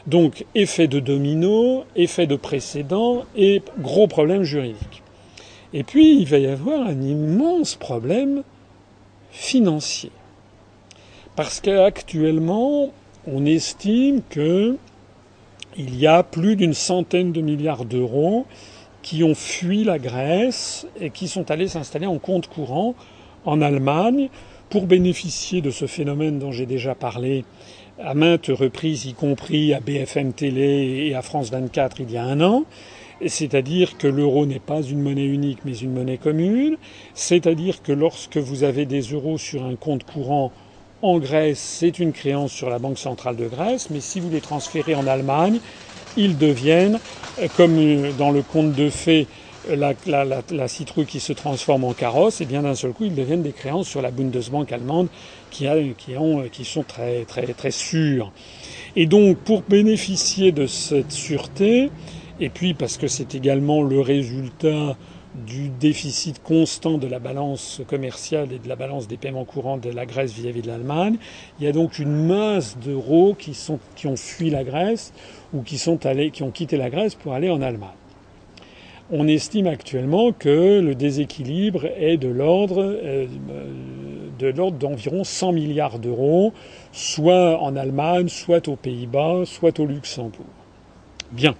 Donc 0.07 0.45
effet 0.55 0.87
de 0.87 1.01
domino, 1.01 1.83
effet 1.97 2.25
de 2.25 2.37
précédent 2.37 3.25
et 3.35 3.61
gros 3.79 4.07
problème 4.07 4.43
juridique. 4.43 5.03
Et 5.73 5.83
puis 5.83 6.19
il 6.19 6.25
va 6.25 6.37
y 6.37 6.47
avoir 6.47 6.87
un 6.87 7.01
immense 7.01 7.75
problème 7.75 8.43
financier. 9.39 10.11
Parce 11.35 11.61
qu'actuellement, 11.61 12.91
on 13.25 13.45
estime 13.45 14.21
que 14.29 14.77
il 15.77 15.97
y 15.97 16.07
a 16.07 16.23
plus 16.23 16.57
d'une 16.57 16.73
centaine 16.73 17.31
de 17.31 17.39
milliards 17.39 17.85
d'euros 17.85 18.45
qui 19.01 19.23
ont 19.23 19.35
fui 19.35 19.85
la 19.85 19.97
Grèce 19.97 20.85
et 20.99 21.09
qui 21.09 21.29
sont 21.29 21.49
allés 21.51 21.69
s'installer 21.69 22.05
en 22.05 22.19
compte 22.19 22.47
courant 22.47 22.95
en 23.45 23.61
Allemagne 23.61 24.29
pour 24.69 24.87
bénéficier 24.87 25.61
de 25.61 25.71
ce 25.71 25.87
phénomène 25.87 26.37
dont 26.37 26.51
j'ai 26.51 26.65
déjà 26.65 26.93
parlé 26.93 27.45
à 27.97 28.13
maintes 28.13 28.47
reprises, 28.47 29.05
y 29.05 29.13
compris 29.13 29.73
à 29.73 29.79
BFM 29.79 30.33
Télé 30.33 31.07
et 31.07 31.15
à 31.15 31.21
France 31.21 31.49
24 31.49 32.01
il 32.01 32.11
y 32.11 32.17
a 32.17 32.23
un 32.23 32.41
an, 32.41 32.65
c'est-à-dire 33.27 33.97
que 33.97 34.07
l'euro 34.07 34.45
n'est 34.45 34.59
pas 34.59 34.81
une 34.81 35.01
monnaie 35.01 35.25
unique 35.25 35.59
mais 35.65 35.77
une 35.77 35.93
monnaie 35.93 36.17
commune, 36.17 36.77
c'est-à-dire 37.13 37.81
que 37.81 37.91
lorsque 37.91 38.37
vous 38.37 38.63
avez 38.63 38.85
des 38.85 39.01
euros 39.01 39.37
sur 39.37 39.63
un 39.63 39.75
compte 39.75 40.03
courant 40.03 40.51
en 41.01 41.17
Grèce, 41.17 41.59
c'est 41.59 41.99
une 41.99 42.11
créance 42.11 42.51
sur 42.51 42.69
la 42.69 42.79
Banque 42.79 42.97
centrale 42.97 43.35
de 43.35 43.47
Grèce, 43.47 43.89
mais 43.89 44.01
si 44.01 44.19
vous 44.19 44.29
les 44.29 44.41
transférez 44.41 44.95
en 44.95 45.07
Allemagne, 45.07 45.59
ils 46.17 46.37
deviennent, 46.37 46.99
euh, 47.39 47.47
comme 47.55 47.77
euh, 47.77 48.11
dans 48.17 48.31
le 48.31 48.41
conte 48.41 48.73
de 48.73 48.89
fées, 48.89 49.27
la, 49.69 49.93
la, 50.05 50.67
citrouille 50.67 51.05
qui 51.05 51.19
se 51.19 51.33
transforme 51.33 51.83
en 51.83 51.93
carrosse, 51.93 52.41
et 52.41 52.45
bien 52.45 52.63
d'un 52.63 52.75
seul 52.75 52.91
coup, 52.91 53.05
ils 53.05 53.13
deviennent 53.13 53.43
des 53.43 53.51
créances 53.51 53.87
sur 53.87 54.01
la 54.01 54.09
Bundesbank 54.09 54.71
allemande 54.71 55.09
qui, 55.51 55.67
ont, 56.17 56.43
qui 56.51 56.65
sont 56.65 56.83
très, 56.83 57.25
très, 57.25 57.45
très 57.53 57.71
sûres. 57.71 58.31
Et 58.95 59.05
donc, 59.05 59.37
pour 59.37 59.61
bénéficier 59.61 60.51
de 60.51 60.65
cette 60.65 61.11
sûreté, 61.11 61.91
et 62.39 62.49
puis 62.49 62.73
parce 62.73 62.97
que 62.97 63.07
c'est 63.07 63.35
également 63.35 63.81
le 63.81 63.99
résultat 63.99 64.97
du 65.45 65.69
déficit 65.69 66.41
constant 66.41 66.97
de 66.97 67.07
la 67.07 67.19
balance 67.19 67.81
commerciale 67.87 68.51
et 68.51 68.59
de 68.59 68.67
la 68.67 68.75
balance 68.75 69.07
des 69.07 69.17
paiements 69.17 69.45
courants 69.45 69.77
de 69.77 69.89
la 69.89 70.05
Grèce 70.05 70.33
vis-à-vis 70.33 70.61
de 70.61 70.67
l'Allemagne. 70.67 71.17
Il 71.59 71.65
y 71.65 71.67
a 71.67 71.71
donc 71.71 71.99
une 71.99 72.25
masse 72.25 72.77
d'euros 72.77 73.35
qui, 73.37 73.55
ont 74.05 74.15
fui 74.15 74.49
la 74.49 74.63
Grèce 74.63 75.13
ou 75.53 75.61
qui, 75.61 75.81
ont 75.87 76.51
quitté 76.51 76.77
la 76.77 76.89
Grèce 76.89 77.15
pour 77.15 77.33
aller 77.33 77.49
en 77.49 77.61
Allemagne. 77.61 77.89
On 79.11 79.27
estime 79.27 79.67
actuellement 79.67 80.31
que 80.31 80.79
le 80.79 80.95
déséquilibre 80.95 81.85
est 81.97 82.17
de 82.17 82.27
l'ordre 82.27 82.83
euh, 82.83 83.25
de 84.39 84.47
l'ordre 84.47 84.77
d'environ 84.77 85.23
100 85.23 85.51
milliards 85.51 85.99
d'euros, 85.99 86.53
soit 86.93 87.61
en 87.61 87.75
Allemagne, 87.75 88.29
soit 88.29 88.67
aux 88.69 88.77
Pays-Bas, 88.77 89.41
soit 89.45 89.79
au 89.79 89.85
Luxembourg. 89.85 90.45
Bien. 91.31 91.55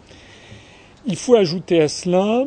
Il 1.12 1.16
faut 1.16 1.34
ajouter 1.34 1.82
à 1.82 1.88
cela 1.88 2.46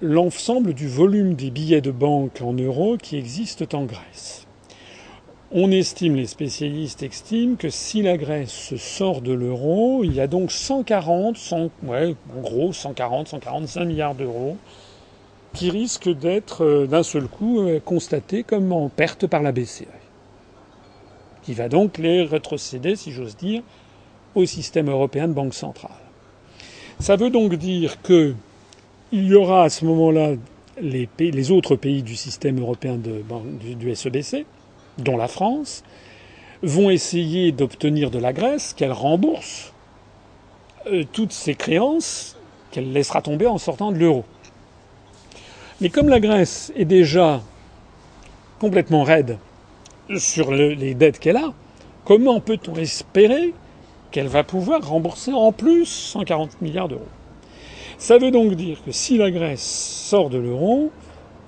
l'ensemble 0.00 0.72
du 0.72 0.88
volume 0.88 1.34
des 1.34 1.50
billets 1.50 1.82
de 1.82 1.90
banque 1.90 2.40
en 2.40 2.54
euros 2.54 2.96
qui 2.96 3.18
existent 3.18 3.66
en 3.76 3.84
Grèce. 3.84 4.46
On 5.52 5.70
estime, 5.70 6.16
les 6.16 6.26
spécialistes 6.26 7.02
estiment 7.02 7.56
que 7.56 7.68
si 7.68 8.00
la 8.00 8.16
Grèce 8.16 8.74
sort 8.76 9.20
de 9.20 9.34
l'euro, 9.34 10.04
il 10.04 10.14
y 10.14 10.20
a 10.22 10.26
donc 10.26 10.52
140, 10.52 11.36
100, 11.36 11.70
ouais, 11.82 12.14
en 12.34 12.40
gros 12.40 12.72
140, 12.72 13.28
145 13.28 13.84
milliards 13.84 14.14
d'euros 14.14 14.56
qui 15.52 15.68
risquent 15.68 16.08
d'être 16.08 16.64
euh, 16.64 16.86
d'un 16.86 17.02
seul 17.02 17.28
coup 17.28 17.60
euh, 17.60 17.78
constatés 17.78 18.42
comme 18.42 18.72
en 18.72 18.88
perte 18.88 19.26
par 19.26 19.42
la 19.42 19.52
BCE, 19.52 19.84
qui 21.42 21.52
va 21.52 21.68
donc 21.68 21.98
les 21.98 22.22
rétrocéder, 22.22 22.96
si 22.96 23.12
j'ose 23.12 23.36
dire, 23.36 23.60
au 24.34 24.46
système 24.46 24.88
européen 24.88 25.28
de 25.28 25.34
banque 25.34 25.52
centrale. 25.52 26.07
Ça 27.00 27.14
veut 27.16 27.30
donc 27.30 27.54
dire 27.54 28.02
que 28.02 28.34
il 29.12 29.26
y 29.26 29.34
aura 29.34 29.64
à 29.64 29.68
ce 29.70 29.84
moment-là 29.84 30.34
les, 30.80 31.50
autres 31.50 31.76
pays 31.76 32.02
du 32.02 32.16
système 32.16 32.60
européen 32.60 32.96
de, 32.96 33.22
du, 33.60 33.74
du 33.74 33.94
SEBC, 33.94 34.44
dont 34.98 35.16
la 35.16 35.28
France, 35.28 35.84
vont 36.62 36.90
essayer 36.90 37.52
d'obtenir 37.52 38.10
de 38.10 38.18
la 38.18 38.32
Grèce 38.32 38.74
qu'elle 38.74 38.92
rembourse 38.92 39.72
euh, 40.86 41.04
toutes 41.12 41.32
ses 41.32 41.54
créances 41.54 42.36
qu'elle 42.70 42.92
laissera 42.92 43.22
tomber 43.22 43.46
en 43.46 43.58
sortant 43.58 43.92
de 43.92 43.98
l'euro. 43.98 44.24
Mais 45.80 45.90
comme 45.90 46.08
la 46.08 46.20
Grèce 46.20 46.72
est 46.76 46.84
déjà 46.84 47.40
complètement 48.58 49.04
raide 49.04 49.38
sur 50.16 50.50
le, 50.50 50.70
les 50.70 50.94
dettes 50.94 51.20
qu'elle 51.20 51.36
a, 51.36 51.52
comment 52.04 52.40
peut-on 52.40 52.74
espérer 52.74 53.54
qu'elle 54.10 54.28
va 54.28 54.44
pouvoir 54.44 54.86
rembourser 54.86 55.32
en 55.32 55.52
plus 55.52 55.86
140 55.86 56.60
milliards 56.62 56.88
d'euros 56.88 57.06
ça 57.98 58.16
veut 58.16 58.30
donc 58.30 58.54
dire 58.54 58.78
que 58.84 58.92
si 58.92 59.18
la 59.18 59.30
Grèce 59.30 59.60
sort 59.60 60.30
de 60.30 60.38
l'euro, 60.38 60.92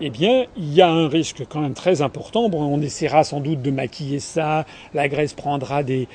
eh 0.00 0.11
bien, 0.11 0.46
il 0.56 0.74
y 0.74 0.82
a 0.82 0.90
un 0.90 1.06
risque 1.06 1.44
quand 1.48 1.61
même 1.61 1.74
très 1.74 2.02
important. 2.02 2.50
On 2.52 2.82
essaiera 2.82 3.22
sans 3.22 3.38
doute 3.38 3.62
de 3.62 3.70
maquiller 3.70 4.18
ça. 4.18 4.66
La 4.92 5.08
Grèce 5.08 5.32
prendra 5.32 5.84
des 5.84 6.08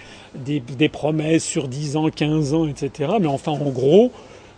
promesses 0.91 1.45
sur 1.45 1.69
10 1.69 1.95
ans, 1.95 2.09
15 2.09 2.53
ans, 2.53 2.67
etc. 2.67 3.13
Mais 3.21 3.27
enfin, 3.27 3.53
en 3.53 3.69
gros, 3.69 4.11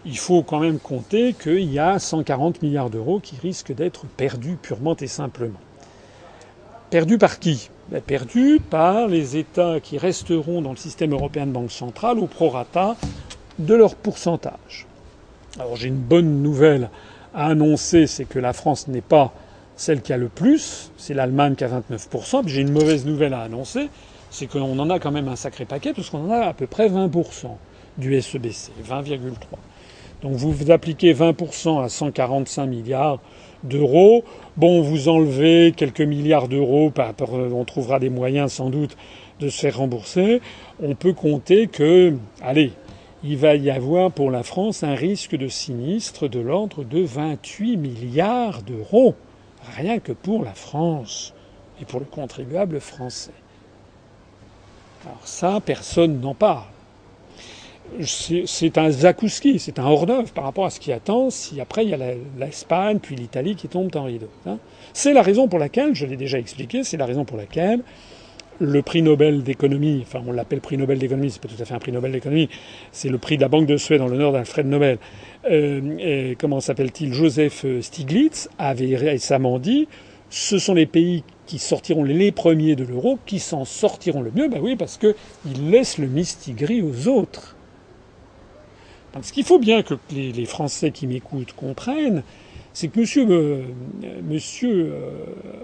il 0.04 0.18
faut 0.18 0.42
quand 0.42 0.60
même 0.60 0.80
compter 0.80 1.34
qu'il 1.34 1.72
y 1.72 1.78
a 1.78 2.00
140 2.00 2.64
milliards 2.64 2.90
d'euros 2.90 3.20
qui 3.20 3.36
risquent 3.38 3.76
d'être 3.76 4.08
perdus 4.08 4.58
purement 4.60 4.96
et 4.96 5.08
simplement. 5.08 5.60
Perdus 6.90 7.20
par 7.20 7.38
qui? 7.38 7.70
Ben, 7.90 8.02
Perdus 8.02 8.60
par 8.60 9.08
les 9.08 9.38
États 9.38 9.80
qui 9.80 9.98
resteront 9.98 10.62
dans 10.62 10.72
le 10.72 10.78
système 10.78 11.14
européen 11.14 11.46
de 11.46 11.52
banque 11.52 11.72
centrale 11.72 12.20
au 12.20 12.28
prorata 12.28 12.96
de 13.60 13.74
leur 13.74 13.96
pourcentage. 13.96 14.86
Alors 15.60 15.76
j'ai 15.76 15.88
une 15.88 15.96
bonne 15.96 16.42
nouvelle 16.44 16.90
à 17.34 17.48
annoncer, 17.48 18.08
c'est 18.08 18.26
que 18.26 18.40
la 18.40 18.54
France 18.54 18.88
n'est 18.88 19.02
pas 19.02 19.34
celle 19.76 20.02
qui 20.02 20.12
a 20.12 20.18
le 20.18 20.28
plus, 20.28 20.92
c'est 20.98 21.14
l'Allemagne 21.14 21.56
qui 21.56 21.64
a 21.64 21.70
29%. 21.70 22.44
Puis 22.44 22.54
j'ai 22.54 22.62
une 22.62 22.72
mauvaise 22.72 23.06
nouvelle 23.06 23.34
à 23.34 23.42
annoncer, 23.42 23.90
c'est 24.30 24.48
qu'on 24.48 24.78
en 24.78 24.90
a 24.90 25.00
quand 25.00 25.12
même 25.12 25.28
un 25.28 25.36
sacré 25.36 25.66
paquet, 25.66 25.94
parce 25.94 26.10
qu'on 26.10 26.26
en 26.26 26.32
a 26.32 26.40
à 26.40 26.54
peu 26.54 26.68
près 26.68 26.90
20% 26.90 27.56
du 27.98 28.20
SEBC, 28.20 28.72
20,3. 28.88 29.20
Donc 30.22 30.34
vous, 30.34 30.52
vous 30.52 30.72
appliquez 30.72 31.14
20% 31.14 31.84
à 31.84 31.90
145 31.90 32.66
milliards 32.66 33.20
d'euros. 33.64 34.24
Bon, 34.58 34.82
vous 34.82 35.08
enlevez 35.08 35.72
quelques 35.72 36.02
milliards 36.02 36.48
d'euros, 36.48 36.92
on 37.30 37.64
trouvera 37.64 38.00
des 38.00 38.10
moyens 38.10 38.54
sans 38.54 38.72
doute 38.72 38.98
de 39.40 39.50
se 39.50 39.60
faire 39.60 39.78
rembourser. 39.78 40.42
On 40.82 40.96
peut 40.96 41.14
compter 41.14 41.68
que, 41.68 42.16
allez, 42.42 42.74
il 43.24 43.38
va 43.38 43.54
y 43.54 43.70
avoir 43.70 44.12
pour 44.12 44.32
la 44.32 44.42
France 44.42 44.82
un 44.82 44.96
risque 44.96 45.36
de 45.36 45.48
sinistre 45.48 46.28
de 46.28 46.40
l'ordre 46.40 46.84
de 46.84 47.02
28 47.02 47.78
milliards 47.78 48.64
d'euros. 48.64 49.14
Rien 49.76 50.00
que 50.00 50.12
pour 50.12 50.44
la 50.44 50.54
France 50.54 51.36
et 51.80 51.86
pour 51.86 52.00
le 52.00 52.08
contribuable 52.08 52.80
français. 52.80 53.34
Alors 55.06 55.22
ça, 55.24 55.60
personne 55.64 56.20
n'en 56.20 56.34
parle. 56.34 56.66
C'est 58.02 58.78
un 58.78 58.90
zakouski, 58.90 59.60
c'est 59.60 59.80
un 59.80 59.86
hors-d'œuvre 59.86 60.32
par 60.32 60.44
rapport 60.44 60.66
à 60.66 60.70
ce 60.70 60.80
qui 60.80 60.92
attend 60.92 61.30
si 61.30 61.60
après 61.62 61.84
il 61.84 61.90
y 61.90 61.94
a 61.94 61.98
l'Espagne 62.38 63.00
puis 63.02 63.16
l'Italie 63.16 63.56
qui 63.56 63.68
tombent 63.68 63.96
en 63.96 64.04
rideau. 64.04 64.30
Hein. 64.46 64.58
C'est 64.94 65.14
la 65.14 65.22
raison 65.22 65.48
pour 65.48 65.60
laquelle, 65.60 65.96
je 65.96 66.06
l'ai 66.06 66.18
déjà 66.18 66.38
expliqué, 66.38 66.84
c'est 66.84 66.98
la 66.98 67.06
raison 67.06 67.26
pour 67.26 67.38
laquelle 67.38 67.82
le 68.60 68.82
prix 68.82 69.02
Nobel 69.02 69.44
d'économie, 69.44 70.04
enfin 70.04 70.22
on 70.28 70.32
l'appelle 70.32 70.62
prix 70.62 70.78
Nobel 70.78 70.98
d'économie, 70.98 71.30
c'est 71.30 71.42
pas 71.42 71.48
tout 71.48 71.62
à 71.62 71.66
fait 71.66 71.74
un 71.74 71.80
prix 71.80 71.92
Nobel 71.92 72.12
d'économie, 72.12 72.50
c'est 72.92 73.10
le 73.10 73.18
prix 73.18 73.38
de 73.38 73.42
la 73.42 73.50
Banque 73.50 73.68
de 73.68 73.78
Suède 73.78 74.00
dans 74.00 74.08
l'honneur 74.08 74.32
d'Alfred 74.32 74.66
Nobel. 74.66 74.98
Euh, 75.50 76.34
comment 76.40 76.60
s'appelle-t-il? 76.60 77.14
Joseph 77.14 77.66
Stiglitz 77.82 78.50
avait 78.58 78.96
récemment 78.96 79.60
dit 79.60 79.88
ce 80.30 80.60
sont 80.60 80.74
les 80.74 80.86
pays 80.86 81.24
qui 81.46 81.60
sortiront 81.60 82.04
les 82.04 82.32
premiers 82.32 82.76
de 82.76 82.84
l'euro 82.84 83.18
qui 83.26 83.40
s'en 83.40 83.66
sortiront 83.66 84.22
le 84.22 84.32
mieux. 84.32 84.50
Ben 84.50 84.60
oui, 84.62 84.76
parce 84.76 84.98
qu'ils 84.98 85.70
laissent 85.70 85.98
le 85.98 86.08
mistigris 86.08 86.82
aux 86.82 87.08
autres. 87.08 87.57
Ce 89.22 89.32
qu'il 89.32 89.46
faut 89.46 89.60
bien 89.60 89.84
que 89.84 89.96
les 90.12 90.46
Français 90.46 90.92
qui 90.92 91.08
m'écoutent 91.08 91.54
comprennent, 91.54 92.24
c'est 92.80 92.90
que 92.90 93.00
Monsieur, 93.00 93.26
euh, 93.28 93.64
monsieur 94.30 94.92
euh, 94.94 95.10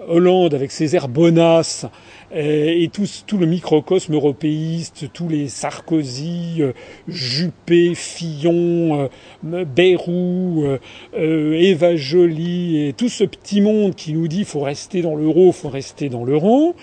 Hollande, 0.08 0.52
avec 0.52 0.72
ses 0.72 0.96
airs 0.96 1.06
bonasses 1.06 1.86
et, 2.34 2.90
tout, 2.92 3.06
tout, 3.24 3.38
le 3.38 3.46
microcosme 3.46 4.14
européiste, 4.14 5.06
tous 5.12 5.28
les 5.28 5.46
Sarkozy, 5.46 6.56
euh, 6.58 6.72
Juppé, 7.06 7.94
Fillon, 7.94 9.08
euh, 9.44 9.64
Bayrou, 9.64 10.64
Eva 11.16 11.94
Joly, 11.94 12.88
et 12.88 12.92
tout 12.94 13.08
ce 13.08 13.22
petit 13.22 13.60
monde 13.60 13.94
qui 13.94 14.12
nous 14.12 14.26
dit 14.26 14.42
faut 14.42 14.62
rester 14.62 15.00
dans 15.00 15.14
l'euro, 15.14 15.52
faut 15.52 15.68
rester 15.68 16.08
dans 16.08 16.24
l'euro, 16.24 16.74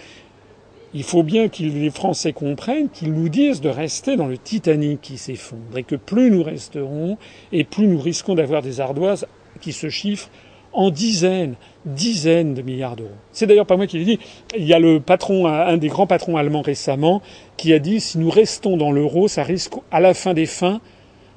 il 0.93 1.03
faut 1.03 1.23
bien 1.23 1.47
que 1.47 1.63
les 1.63 1.89
Français 1.89 2.33
comprennent 2.33 2.89
qu'ils 2.89 3.13
nous 3.13 3.29
disent 3.29 3.61
de 3.61 3.69
rester 3.69 4.17
dans 4.17 4.27
le 4.27 4.37
Titanic 4.37 5.01
qui 5.01 5.17
s'effondre 5.17 5.77
et 5.77 5.83
que 5.83 5.95
plus 5.95 6.29
nous 6.31 6.43
resterons 6.43 7.17
et 7.51 7.63
plus 7.63 7.87
nous 7.87 7.99
risquons 7.99 8.35
d'avoir 8.35 8.61
des 8.61 8.81
ardoises 8.81 9.25
qui 9.61 9.71
se 9.71 9.89
chiffrent 9.89 10.29
en 10.73 10.89
dizaines, 10.89 11.55
dizaines 11.85 12.53
de 12.53 12.61
milliards 12.61 12.95
d'euros. 12.95 13.09
C'est 13.31 13.45
d'ailleurs 13.47 13.65
pas 13.65 13.77
moi 13.77 13.87
qui 13.87 13.97
l'ai 13.97 14.05
dit. 14.05 14.19
Il 14.57 14.65
y 14.65 14.73
a 14.73 14.79
le 14.79 14.99
patron, 14.99 15.47
un 15.47 15.77
des 15.77 15.87
grands 15.87 16.07
patrons 16.07 16.37
allemands 16.37 16.61
récemment, 16.61 17.21
qui 17.57 17.73
a 17.73 17.79
dit 17.79 17.99
si 17.99 18.17
nous 18.17 18.29
restons 18.29 18.77
dans 18.77 18.91
l'euro, 18.91 19.27
ça 19.27 19.43
risque 19.43 19.73
à 19.91 19.99
la 19.99 20.13
fin 20.13 20.33
des 20.33 20.45
fins 20.45 20.79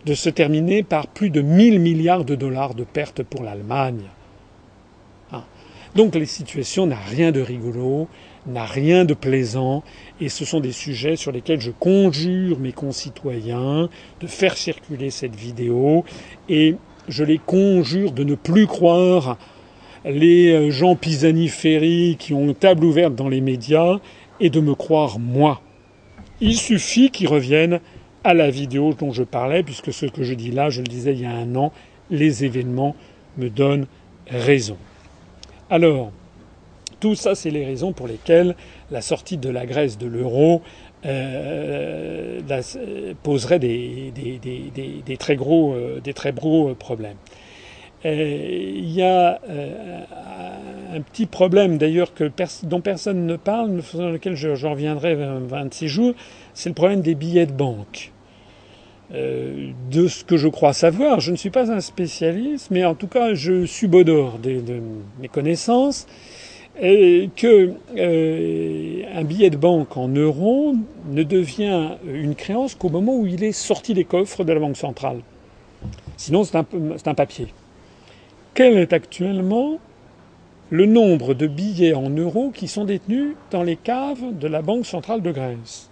de 0.06 0.14
se 0.14 0.28
terminer 0.28 0.82
par 0.82 1.06
plus 1.06 1.30
de 1.30 1.40
1000 1.40 1.80
milliards 1.80 2.24
de 2.24 2.34
dollars 2.34 2.74
de 2.74 2.84
pertes 2.84 3.22
pour 3.22 3.42
l'Allemagne. 3.42 4.02
Hein. 5.32 5.42
Donc 5.94 6.14
les 6.14 6.26
situations 6.26 6.86
n'ont 6.86 6.96
rien 7.08 7.32
de 7.32 7.40
rigolo, 7.40 8.08
n'a 8.46 8.64
rien 8.64 9.04
de 9.04 9.14
plaisant, 9.14 9.82
et 10.20 10.28
ce 10.28 10.44
sont 10.44 10.60
des 10.60 10.72
sujets 10.72 11.16
sur 11.16 11.32
lesquels 11.32 11.60
je 11.60 11.70
conjure 11.70 12.58
mes 12.58 12.72
concitoyens 12.72 13.88
de 14.20 14.26
faire 14.26 14.56
circuler 14.56 15.10
cette 15.10 15.34
vidéo 15.34 16.04
et 16.48 16.76
je 17.08 17.24
les 17.24 17.38
conjure 17.38 18.12
de 18.12 18.24
ne 18.24 18.34
plus 18.34 18.66
croire 18.66 19.38
les 20.04 20.52
euh, 20.52 20.70
gens 20.70 20.96
pisaniféries 20.96 22.16
qui 22.18 22.34
ont 22.34 22.44
une 22.44 22.54
table 22.54 22.84
ouverte 22.84 23.14
dans 23.14 23.28
les 23.28 23.40
médias 23.40 23.98
et 24.40 24.50
de 24.50 24.60
me 24.60 24.74
croire 24.74 25.18
moi. 25.18 25.62
Il 26.40 26.56
suffit 26.56 27.10
qu'ils 27.10 27.28
reviennent 27.28 27.80
à 28.24 28.34
la 28.34 28.50
vidéo 28.50 28.94
dont 28.94 29.12
je 29.12 29.22
parlais, 29.22 29.62
puisque 29.62 29.92
ce 29.92 30.06
que 30.06 30.22
je 30.22 30.34
dis 30.34 30.50
là, 30.50 30.70
je 30.70 30.80
le 30.80 30.86
disais 30.86 31.12
il 31.12 31.20
y 31.20 31.26
a 31.26 31.30
un 31.30 31.54
an, 31.56 31.72
les 32.10 32.44
événements 32.44 32.96
me 33.38 33.48
donnent 33.48 33.86
raison. 34.28 34.76
Alors, 35.70 36.12
tout 37.04 37.14
ça, 37.14 37.34
c'est 37.34 37.50
les 37.50 37.66
raisons 37.66 37.92
pour 37.92 38.08
lesquelles 38.08 38.56
la 38.90 39.02
sortie 39.02 39.36
de 39.36 39.50
la 39.50 39.66
Grèce 39.66 39.98
de 39.98 40.06
l'euro 40.06 40.62
euh, 41.04 42.40
poserait 43.22 43.58
des, 43.58 44.10
très 45.18 45.36
gros, 45.36 45.74
euh, 45.74 46.00
des 46.00 46.14
très 46.14 46.32
gros 46.32 46.70
euh, 46.70 46.74
problèmes. 46.74 47.18
Il 48.06 48.90
y 48.90 49.02
a 49.02 49.38
un 50.94 51.00
petit 51.02 51.26
problème 51.26 51.76
d'ailleurs 51.76 52.10
dont 52.62 52.80
personne 52.80 53.26
ne 53.26 53.36
parle, 53.36 53.82
sur 53.82 54.00
lequel 54.00 54.34
je, 54.34 54.66
reviendrai 54.66 55.12
un 55.22 55.66
de 55.66 55.74
ces 55.74 55.88
jours, 55.88 56.14
c'est 56.54 56.70
le 56.70 56.74
problème 56.74 57.02
des 57.02 57.14
billets 57.14 57.46
de 57.46 57.52
banque. 57.52 58.12
de 59.10 60.08
ce 60.08 60.24
que 60.24 60.38
je 60.38 60.48
crois 60.48 60.72
savoir, 60.72 61.20
je 61.20 61.32
ne 61.32 61.36
suis 61.36 61.50
pas 61.50 61.70
un 61.70 61.80
spécialiste, 61.80 62.70
mais 62.70 62.86
en 62.86 62.94
tout 62.94 63.08
cas 63.08 63.34
je 63.34 63.66
subodore 63.66 64.38
de, 64.38 64.60
de 64.60 64.80
mes 65.20 65.28
connaissances 65.28 66.06
et 66.80 67.30
que 67.36 67.72
euh, 67.96 69.02
un 69.14 69.24
billet 69.24 69.50
de 69.50 69.56
banque 69.56 69.96
en 69.96 70.08
euros 70.08 70.74
ne 71.08 71.22
devient 71.22 71.90
une 72.06 72.34
créance 72.34 72.74
qu'au 72.74 72.88
moment 72.88 73.16
où 73.16 73.26
il 73.26 73.44
est 73.44 73.52
sorti 73.52 73.94
des 73.94 74.04
coffres 74.04 74.44
de 74.44 74.52
la 74.52 74.60
banque 74.60 74.76
centrale. 74.76 75.18
Sinon, 76.16 76.44
c'est 76.44 76.56
un, 76.56 76.66
un, 77.04 77.14
papier. 77.14 77.48
Quel 78.54 78.78
est 78.78 78.92
actuellement 78.92 79.78
le 80.70 80.86
nombre 80.86 81.34
de 81.34 81.46
billets 81.46 81.94
en 81.94 82.10
euros 82.10 82.50
qui 82.52 82.66
sont 82.68 82.84
détenus 82.84 83.34
dans 83.50 83.62
les 83.62 83.76
caves 83.76 84.36
de 84.38 84.48
la 84.48 84.62
Banque 84.62 84.86
centrale 84.86 85.22
de 85.22 85.30
Grèce? 85.30 85.90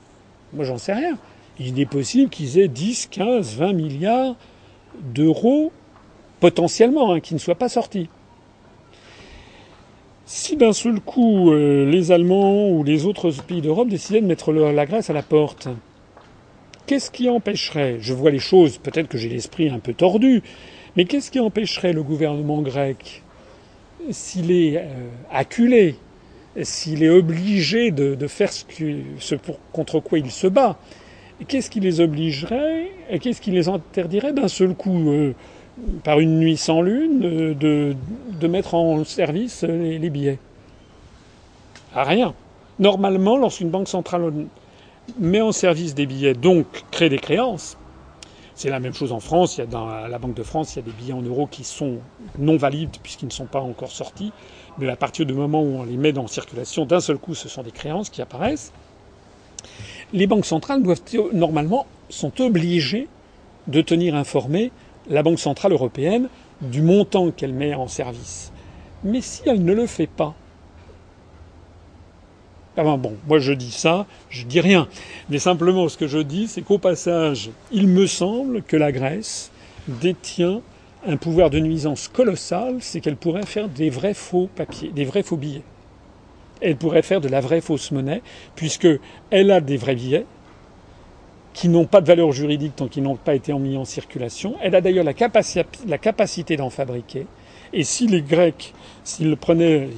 Moi, 0.53 0.65
j'en 0.65 0.79
sais 0.79 0.95
rien. 0.95 1.19
Il 1.59 1.79
est 1.79 1.87
possible 1.87 2.31
qu'ils 2.31 2.59
aient 2.59 2.69
10, 2.69 3.07
15, 3.07 3.57
20 3.57 3.73
milliards 3.73 4.37
d'euros 5.01 5.73
potentiellement, 6.41 7.13
hein, 7.13 7.21
qui 7.21 7.35
ne 7.35 7.39
soient 7.39 7.55
pas 7.55 7.69
sortis. 7.69 8.09
Si 10.25 10.57
d'un 10.57 10.73
seul 10.73 11.01
coup 11.01 11.51
euh, 11.51 11.85
les 11.85 12.13
Allemands 12.13 12.71
ou 12.71 12.85
les 12.85 13.07
autres 13.07 13.31
pays 13.47 13.61
d'Europe 13.61 13.89
décidaient 13.89 14.21
de 14.21 14.27
mettre 14.27 14.53
la 14.53 14.87
Grèce 14.87 15.11
à 15.11 15.13
la 15.13 15.23
porte, 15.23 15.69
qu'est-ce 16.87 17.11
qui 17.11 17.29
empêcherait 17.29 17.97
Je 18.01 18.15
vois 18.15 18.31
les 18.31 18.39
choses, 18.39 18.79
peut-être 18.79 19.09
que 19.09 19.19
j'ai 19.19 19.29
l'esprit 19.29 19.69
un 19.69 19.81
peu 19.81 19.95
tordu, 19.95 20.43
mais 20.97 21.07
qu'est-ce 21.07 21.31
qui 21.31 21.41
empêcherait 21.41 21.93
le 21.93 22.03
gouvernement 22.03 22.63
grec, 22.63 23.23
s'il 24.11 24.53
est 24.53 24.77
euh, 24.77 25.09
acculé, 25.31 25.97
s'il 26.63 27.03
est 27.03 27.11
obligé 27.11 27.91
de, 27.91 28.27
faire 28.27 28.53
ce, 28.53 29.35
pour, 29.35 29.59
contre 29.73 30.01
quoi 30.01 30.19
il 30.19 30.31
se 30.31 30.47
bat, 30.47 30.79
qu'est-ce 31.49 31.71
qui 31.71 31.81
les 31.81 32.01
obligerait, 32.01 32.91
qu'est-ce 33.21 33.41
qui 33.41 33.51
les 33.51 33.69
interdirait 33.69 34.33
d'un 34.33 34.49
seul 34.49 34.75
coup 34.75 35.11
euh, 35.11 35.33
par 36.05 36.21
une 36.21 36.39
nuit 36.39 36.57
sans 36.57 36.83
lune, 36.83 37.21
de, 37.55 37.97
de 38.43 38.49
mettre 38.49 38.75
en 38.75 39.05
service 39.05 39.63
les, 39.63 40.11
billets. 40.11 40.39
À 41.95 42.05
rien. 42.05 42.35
Normalement, 42.79 43.37
lorsqu'une 43.37 43.71
banque 43.71 43.89
centrale 43.89 44.33
met 45.19 45.41
en 45.41 45.53
service 45.53 45.95
des 45.95 46.07
billets, 46.07 46.35
donc 46.35 46.67
crée 46.91 47.09
des 47.09 47.19
créances, 47.19 47.77
c'est 48.55 48.69
la 48.69 48.81
même 48.81 48.95
chose 48.95 49.13
en 49.13 49.21
France. 49.21 49.57
Il 49.57 49.61
y 49.61 49.65
a 49.65 49.67
dans 49.67 49.87
la 49.87 50.19
Banque 50.19 50.35
de 50.35 50.43
France, 50.43 50.75
il 50.75 50.81
y 50.81 50.83
a 50.83 50.85
des 50.85 50.93
billets 50.93 51.13
en 51.13 51.23
euros 51.23 51.47
qui 51.47 51.65
sont 51.65 51.99
non 52.39 52.57
valides 52.57 52.97
puisqu'ils 53.03 53.27
ne 53.27 53.33
sont 53.33 53.47
pas 53.47 53.61
encore 53.61 53.93
sortis. 53.93 54.33
Mais 54.79 54.89
à 54.91 54.97
partir 54.97 55.25
du 55.25 55.35
moment 55.35 55.63
où 55.63 55.79
on 55.79 55.85
les 55.85 55.97
met 55.97 56.17
en 56.19 56.27
circulation, 56.27 56.85
d'un 56.85 57.01
seul 57.01 57.19
coup, 57.19 57.35
ce 57.35 57.49
sont 57.49 57.63
des 57.63 57.71
créances 57.71 58.11
qui 58.11 58.23
apparaissent. 58.23 58.73
Les 60.13 60.27
banques 60.27 60.47
centrales 60.47 60.83
doivent 60.83 61.03
normalement 61.33 61.87
sont 62.11 62.41
obligées 62.43 63.09
de 63.69 63.81
tenir 63.81 64.15
informé 64.15 64.71
la 65.09 65.23
Banque 65.23 65.39
centrale 65.39 65.73
européenne 65.73 66.29
du 66.63 66.83
montant 66.83 67.31
qu'elle 67.31 67.53
met 67.53 67.75
en 67.75 67.89
service. 67.89 68.53
Mais 69.05 69.21
si 69.21 69.43
elle 69.47 69.65
ne 69.65 69.75
le 69.75 69.87
fait 69.87 70.07
pas, 70.07 70.35
ah 72.77 72.85
ben 72.85 72.97
bon, 72.97 73.15
moi 73.29 73.39
je 73.39 73.53
dis 73.53 73.71
ça, 73.71 74.07
je 74.31 74.47
dis 74.47 74.61
rien. 74.61 74.89
Mais 75.29 75.39
simplement 75.39 75.89
ce 75.89 75.99
que 75.99 76.07
je 76.07 76.19
dis, 76.19 76.49
c'est 76.49 76.63
qu'au 76.63 76.79
passage, 76.79 77.51
il 77.71 77.87
me 77.87 78.07
semble 78.07 78.63
que 78.63 78.77
la 78.77 78.93
Grèce 78.93 79.51
détient 79.89 80.63
un 81.07 81.17
pouvoir 81.17 81.51
de 81.51 81.59
nuisance 81.59 82.09
colossal, 82.09 82.77
c'est 82.81 83.01
qu'elle 83.01 83.17
pourrait 83.17 83.45
faire 83.45 83.69
des 83.69 83.91
vrais 83.91 84.15
faux 84.15 84.49
papiers, 84.55 84.91
des 84.91 85.05
vrais 85.05 85.23
faux 85.23 85.37
billets. 85.37 85.65
Elle 86.61 86.77
pourrait 86.77 87.03
faire 87.03 87.21
de 87.21 87.29
la 87.29 87.41
vraie 87.41 87.61
fausse 87.61 87.91
monnaie, 87.91 88.23
puisque 88.55 88.89
elle 89.31 89.51
a 89.51 89.61
des 89.61 89.77
vrais 89.77 89.97
billets, 89.97 90.27
qui 91.53 91.69
n'ont 91.69 91.85
pas 91.85 92.01
de 92.01 92.07
valeur 92.07 92.33
juridique 92.33 92.77
tant 92.77 92.89
qu'ils 92.89 93.03
n'ont 93.03 93.17
pas 93.17 93.35
été 93.35 93.53
mis 93.55 93.77
en 93.77 93.85
circulation. 93.85 94.55
Elle 94.63 94.75
a 94.75 94.81
d'ailleurs 94.81 95.05
la, 95.05 95.13
capacité, 95.13 96.57
d'en 96.57 96.71
fabriquer. 96.71 97.27
Et 97.75 97.85
si 97.85 98.07
les 98.07 98.23
Grecs 98.23 98.75
s'ils 99.05 99.37
prenaient, 99.37 99.89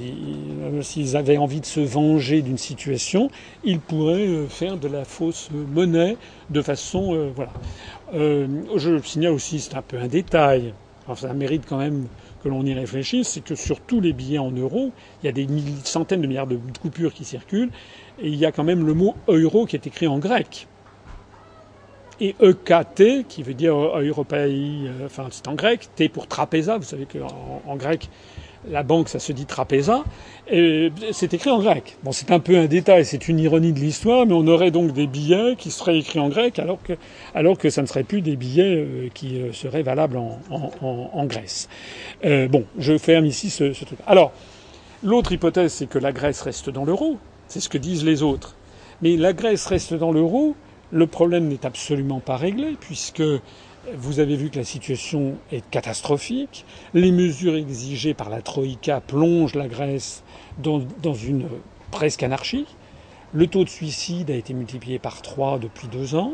s'ils 0.81 1.15
avaient 1.15 1.37
envie 1.37 1.59
de 1.59 1.65
se 1.65 1.79
venger 1.79 2.41
d'une 2.41 2.57
situation, 2.57 3.29
ils 3.63 3.79
pourraient 3.79 4.45
faire 4.49 4.77
de 4.77 4.87
la 4.87 5.05
fausse 5.05 5.49
monnaie 5.51 6.17
de 6.49 6.61
façon, 6.61 7.31
voilà. 7.35 7.51
je 8.13 8.99
signale 9.03 9.33
aussi, 9.33 9.59
c'est 9.59 9.75
un 9.75 9.81
peu 9.81 9.97
un 9.97 10.07
détail, 10.07 10.73
ça 11.15 11.33
mérite 11.33 11.65
quand 11.67 11.77
même 11.77 12.07
que 12.43 12.49
l'on 12.49 12.65
y 12.65 12.73
réfléchisse, 12.73 13.27
c'est 13.27 13.43
que 13.43 13.55
sur 13.55 13.79
tous 13.79 14.01
les 14.01 14.13
billets 14.13 14.39
en 14.39 14.51
euros, 14.51 14.91
il 15.21 15.25
y 15.25 15.29
a 15.29 15.31
des 15.31 15.47
centaines 15.83 16.21
de 16.21 16.27
milliards 16.27 16.47
de 16.47 16.59
coupures 16.81 17.13
qui 17.13 17.25
circulent, 17.25 17.71
et 18.19 18.27
il 18.27 18.35
y 18.35 18.45
a 18.45 18.51
quand 18.51 18.63
même 18.63 18.85
le 18.85 18.93
mot 18.93 19.15
euro 19.27 19.65
qui 19.65 19.75
est 19.75 19.85
écrit 19.85 20.07
en 20.07 20.17
grec. 20.17 20.67
Et 22.21 22.35
EKT, 22.41 23.27
qui 23.27 23.43
veut 23.43 23.53
dire 23.53 23.75
Europaï, 23.75 24.87
euh, 24.87 25.05
enfin 25.05 25.27
c'est 25.31 25.47
en 25.47 25.53
grec, 25.53 25.89
T 25.95 26.07
pour 26.07 26.27
trapéza, 26.27 26.77
vous 26.77 26.83
savez 26.83 27.05
qu'en 27.05 27.61
en 27.67 27.75
grec, 27.75 28.09
la 28.69 28.83
banque, 28.83 29.09
ça 29.09 29.19
se 29.19 29.31
dit 29.31 29.45
trapéza, 29.45 30.03
c'est 30.47 31.33
écrit 31.33 31.49
en 31.49 31.59
grec. 31.59 31.97
Bon, 32.03 32.11
c'est 32.11 32.31
un 32.31 32.39
peu 32.39 32.57
un 32.57 32.65
détail, 32.65 33.05
c'est 33.05 33.27
une 33.27 33.39
ironie 33.39 33.73
de 33.73 33.79
l'histoire, 33.79 34.25
mais 34.25 34.33
on 34.33 34.47
aurait 34.47 34.71
donc 34.71 34.91
des 34.91 35.07
billets 35.07 35.55
qui 35.57 35.71
seraient 35.71 35.97
écrits 35.97 36.19
en 36.19 36.29
grec, 36.29 36.59
alors 36.59 36.81
que, 36.81 36.93
alors 37.33 37.57
que 37.57 37.69
ça 37.69 37.81
ne 37.81 37.87
serait 37.87 38.03
plus 38.03 38.21
des 38.21 38.35
billets 38.35 38.75
euh, 38.75 39.09
qui 39.13 39.39
euh, 39.39 39.53
seraient 39.53 39.83
valables 39.83 40.17
en, 40.17 41.25
Grèce. 41.25 41.69
Euh, 42.23 42.47
bon, 42.47 42.65
je 42.77 42.97
ferme 42.97 43.25
ici 43.25 43.49
ce 43.49 43.71
truc. 43.83 43.99
Alors, 44.05 44.31
l'autre 45.03 45.31
hypothèse, 45.31 45.73
c'est 45.73 45.87
que 45.87 45.97
la 45.97 46.11
Grèce 46.11 46.41
reste 46.41 46.69
dans 46.69 46.85
l'euro. 46.85 47.17
C'est 47.47 47.59
ce 47.59 47.69
que 47.69 47.77
disent 47.77 48.05
les 48.05 48.21
autres. 48.21 48.55
Mais 49.01 49.17
la 49.17 49.33
Grèce 49.33 49.65
reste 49.65 49.93
dans 49.93 50.11
l'euro. 50.11 50.55
Le 50.91 51.07
problème 51.07 51.47
n'est 51.47 51.65
absolument 51.65 52.19
pas 52.19 52.37
réglé, 52.37 52.77
puisque 52.79 53.23
vous 53.93 54.19
avez 54.19 54.35
vu 54.35 54.49
que 54.49 54.57
la 54.57 54.63
situation 54.63 55.35
est 55.51 55.67
catastrophique. 55.69 56.65
Les 56.93 57.11
mesures 57.11 57.55
exigées 57.55 58.13
par 58.13 58.29
la 58.29 58.41
Troïka 58.41 59.01
plongent 59.01 59.55
la 59.55 59.67
Grèce 59.67 60.23
dans, 60.57 60.79
une 61.13 61.45
presque 61.91 62.23
anarchie. 62.23 62.65
Le 63.33 63.47
taux 63.47 63.63
de 63.63 63.69
suicide 63.69 64.31
a 64.31 64.35
été 64.35 64.53
multiplié 64.53 64.99
par 64.99 65.21
trois 65.21 65.59
depuis 65.59 65.87
deux 65.87 66.15
ans. 66.15 66.33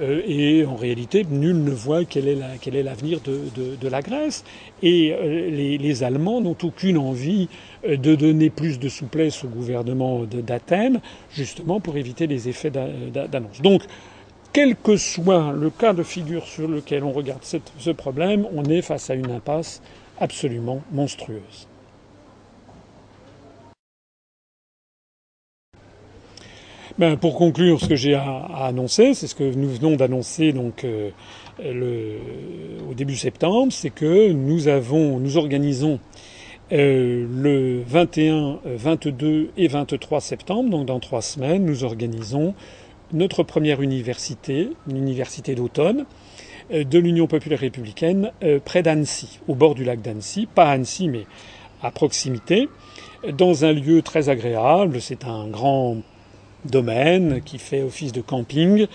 Euh, 0.00 0.22
et 0.26 0.64
en 0.64 0.76
réalité, 0.76 1.26
nul 1.28 1.62
ne 1.62 1.70
voit 1.70 2.04
quel 2.04 2.26
est 2.26 2.82
l'avenir 2.82 3.20
de, 3.20 3.88
la 3.88 4.02
Grèce. 4.02 4.44
Et 4.82 5.12
euh, 5.12 5.50
les, 5.50 6.02
Allemands 6.02 6.40
n'ont 6.40 6.56
aucune 6.62 6.96
envie 6.96 7.48
de 7.86 8.14
donner 8.14 8.50
plus 8.50 8.78
de 8.78 8.88
souplesse 8.88 9.44
au 9.44 9.48
gouvernement 9.48 10.24
d'Athènes, 10.24 11.00
justement 11.30 11.80
pour 11.80 11.96
éviter 11.96 12.26
les 12.26 12.48
effets 12.48 12.70
d'annonce. 12.70 13.60
Donc, 13.62 13.82
quel 14.52 14.76
que 14.76 14.96
soit 14.96 15.52
le 15.52 15.70
cas 15.70 15.92
de 15.92 16.02
figure 16.02 16.44
sur 16.44 16.68
lequel 16.68 17.04
on 17.04 17.12
regarde 17.12 17.42
ce 17.42 17.90
problème, 17.90 18.46
on 18.52 18.64
est 18.64 18.82
face 18.82 19.08
à 19.10 19.14
une 19.14 19.30
impasse 19.30 19.80
absolument 20.18 20.82
monstrueuse. 20.92 21.68
Ben, 26.98 27.16
pour 27.16 27.36
conclure, 27.36 27.80
ce 27.80 27.86
que 27.86 27.96
j'ai 27.96 28.14
à, 28.14 28.66
annoncer, 28.66 29.14
c'est 29.14 29.26
ce 29.26 29.34
que 29.34 29.54
nous 29.54 29.70
venons 29.70 29.96
d'annoncer 29.96 30.52
donc 30.52 30.84
euh, 30.84 31.10
au 32.90 32.94
début 32.94 33.16
septembre, 33.16 33.72
c'est 33.72 33.90
que 33.90 34.32
nous 34.32 34.68
avons, 34.68 35.18
nous 35.18 35.38
organisons 35.38 35.98
euh, 36.72 37.26
le 37.30 37.82
21, 37.86 38.60
22 38.64 39.50
et 39.56 39.68
23 39.68 40.20
septembre, 40.20 40.70
donc 40.70 40.86
dans 40.86 41.00
trois 41.00 41.22
semaines, 41.22 41.64
nous 41.64 41.84
organisons 41.84 42.54
notre 43.12 43.42
première 43.42 43.82
université, 43.82 44.70
une 44.88 44.96
université 44.96 45.54
d'automne, 45.54 46.06
euh, 46.72 46.84
de 46.84 46.98
l'Union 46.98 47.26
populaire 47.26 47.60
républicaine 47.60 48.30
euh, 48.42 48.60
près 48.64 48.82
d'Annecy, 48.82 49.40
au 49.48 49.54
bord 49.54 49.74
du 49.74 49.84
lac 49.84 50.00
d'Annecy, 50.00 50.46
pas 50.46 50.70
Annecy 50.70 51.08
mais 51.08 51.26
à 51.82 51.90
proximité, 51.90 52.68
dans 53.32 53.64
un 53.64 53.72
lieu 53.72 54.02
très 54.02 54.28
agréable. 54.28 55.00
C'est 55.00 55.24
un 55.24 55.48
grand 55.48 55.98
domaine 56.64 57.40
qui 57.42 57.58
fait 57.58 57.82
office 57.82 58.12
de 58.12 58.20
camping, 58.20 58.86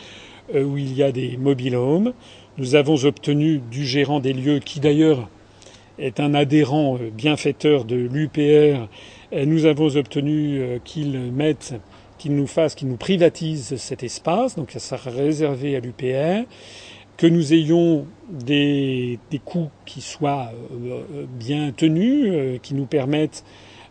euh, 0.53 0.63
où 0.63 0.77
il 0.77 0.93
y 0.93 1.03
a 1.03 1.11
des 1.11 1.37
mobile 1.37 1.75
homes. 1.75 2.13
Nous 2.57 2.75
avons 2.75 3.03
obtenu 3.03 3.59
du 3.71 3.85
gérant 3.85 4.19
des 4.19 4.33
lieux, 4.33 4.59
qui 4.59 4.79
d'ailleurs 4.79 5.27
est 5.99 6.19
un 6.19 6.33
adhérent 6.33 6.97
bienfaiteur 7.13 7.85
de 7.85 7.95
l'UPR, 7.95 8.87
nous 9.33 9.65
avons 9.65 9.95
obtenu 9.95 10.79
qu'il 10.83 11.17
mette 11.31 11.75
qu'il 12.17 12.35
nous 12.35 12.47
fasse, 12.47 12.75
qu'il 12.75 12.87
nous 12.87 12.97
privatise 12.97 13.75
cet 13.77 14.03
espace, 14.03 14.55
donc 14.55 14.71
ça 14.71 14.79
sera 14.79 15.09
réservé 15.09 15.75
à 15.75 15.79
l'UPR, 15.79 16.47
que 17.17 17.27
nous 17.27 17.53
ayons 17.53 18.05
des, 18.29 19.19
des 19.31 19.39
coûts 19.39 19.69
qui 19.85 20.01
soient 20.01 20.51
euh, 20.71 21.25
bien 21.39 21.71
tenus, 21.71 22.25
euh, 22.27 22.57
qui 22.61 22.73
nous 22.73 22.85
permettent 22.85 23.45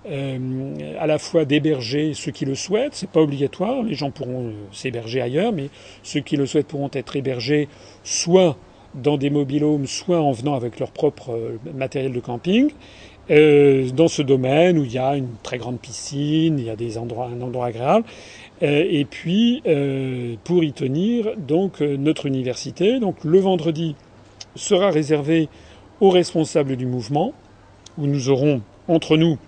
euh, 0.07 0.95
à 0.99 1.07
la 1.07 1.19
fois 1.19 1.47
d'héberger 1.47 2.13
ceux 2.13 2.33
qui 2.33 2.45
le 2.45 2.55
souhaitent, 2.55 2.95
c'est 2.95 3.09
pas 3.09 3.21
obligatoire, 3.21 3.83
les 3.83 3.95
gens 3.95 4.11
pourront 4.11 4.53
s'héberger 4.73 5.23
ailleurs, 5.23 5.53
mais 5.53 5.71
ceux 6.03 6.21
qui 6.21 6.37
le 6.37 6.45
souhaitent 6.45 6.67
pourront 6.67 6.91
être 6.93 7.17
hébergés 7.17 7.69
soit 8.03 8.59
dans 8.95 9.17
des 9.17 9.31
mobilhomes, 9.31 9.87
soit 9.87 10.21
en 10.21 10.33
venant 10.33 10.55
avec 10.55 10.79
leur 10.79 10.91
propre 10.91 11.59
matériel 11.75 12.13
de 12.13 12.21
camping, 12.21 12.71
euh, 13.31 13.89
dans 13.91 14.09
ce 14.09 14.21
domaine 14.21 14.79
où 14.79 14.85
il 14.85 14.93
y 14.93 14.99
a 14.99 15.17
une 15.17 15.31
très 15.43 15.57
grande 15.57 15.81
piscine, 15.81 16.59
il 16.59 16.67
y 16.67 16.71
a 16.71 16.77
des 16.77 16.99
endroits, 16.99 17.31
un 17.35 17.41
endroit 17.41 17.67
agréable. 17.67 18.05
Euh, 18.63 18.85
et 18.89 19.05
puis, 19.07 19.63
euh, 19.67 20.35
pour 20.45 20.63
y 20.63 20.73
tenir, 20.73 21.35
donc 21.39 21.81
notre 21.81 22.27
université, 22.27 23.01
donc 23.01 23.25
le 23.25 23.39
vendredi 23.39 23.97
sera 24.55 24.91
réservé 24.91 25.49
aux 26.01 26.11
responsables 26.11 26.77
du 26.77 26.87
mouvement, 26.87 27.33
où 27.97 28.07
nous 28.07 28.29
aurons 28.29 28.61
entre 28.89 29.17
nous 29.17 29.39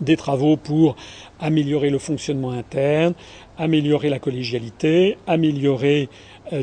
des 0.00 0.16
travaux 0.16 0.56
pour 0.56 0.96
améliorer 1.40 1.90
le 1.90 1.98
fonctionnement 1.98 2.50
interne, 2.50 3.14
améliorer 3.58 4.08
la 4.08 4.18
collégialité, 4.18 5.16
améliorer 5.26 6.08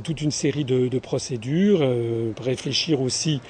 toute 0.04 0.22
une 0.22 0.32
série 0.32 0.66
de, 0.66 0.88
de 0.88 1.00
procédures, 1.00 1.82
réfléchir 2.42 3.02
aussi 3.02 3.42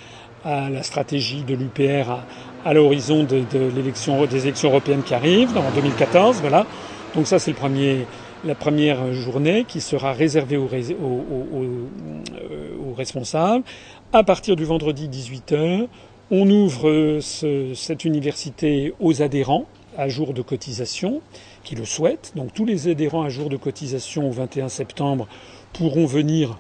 à 0.44 0.70
la 0.70 0.84
stratégie 0.84 1.44
de 1.44 1.56
l'UPR 1.56 2.10
à, 2.10 2.26
à 2.66 2.74
l'horizon 2.74 3.24
de, 3.24 3.44
l'élection, 3.76 4.26
des 4.26 4.44
élections 4.44 4.70
européennes 4.70 5.04
qui 5.04 5.14
arrivent 5.14 5.58
en 5.58 5.72
2014. 5.76 6.42
Voilà. 6.42 6.66
Donc 7.16 7.28
ça, 7.28 7.40
c'est 7.40 7.52
le 7.52 7.58
premier, 7.58 8.06
la 8.46 8.56
première 8.56 9.14
journée 9.14 9.66
qui 9.68 9.82
sera 9.82 10.14
réservée 10.14 10.58
aux, 10.58 10.68
aux, 10.68 11.26
aux, 12.90 12.94
responsables. 12.96 13.64
À 14.14 14.24
partir 14.24 14.56
du 14.56 14.66
vendredi 14.66 15.08
18h, 15.08 15.88
on 16.32 16.50
ouvre 16.50 17.20
ce, 17.22 17.74
cette 17.74 18.06
université 18.06 18.94
aux 19.00 19.22
adhérents 19.22 19.66
à 19.98 20.10
jour 20.10 20.34
de 20.34 20.42
cotisation 20.42 21.22
qui 21.64 21.76
le 21.76 21.86
souhaitent. 21.86 22.34
Donc 22.36 22.54
tous 22.54 22.66
les 22.66 22.88
adhérents 22.88 23.24
à 23.24 23.30
jour 23.30 23.50
de 23.50 23.58
cotisation 23.58 24.28
au 24.28 24.32
21 24.32 24.70
septembre 24.70 25.28
pourront 25.74 26.06
venir 26.06 26.58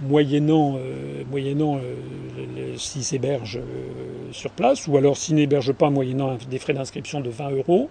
moyennant, 0.00 0.76
euh, 0.78 1.24
moyennant 1.30 1.76
euh, 1.76 2.76
s'ils 2.76 3.04
s'hébergent 3.04 3.58
euh, 3.58 4.32
sur 4.32 4.50
place, 4.50 4.86
ou 4.86 4.96
alors 4.96 5.16
s'ils 5.16 5.36
n'hébergent 5.36 5.72
pas, 5.72 5.90
moyennant 5.90 6.38
des 6.48 6.58
frais 6.58 6.74
d'inscription 6.74 7.20
de 7.20 7.30
20 7.30 7.50
euros. 7.50 7.90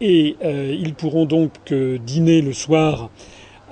Et 0.00 0.36
ils 0.42 0.94
pourront 0.94 1.26
donc 1.26 1.72
dîner 1.72 2.42
le 2.42 2.52
soir 2.52 3.10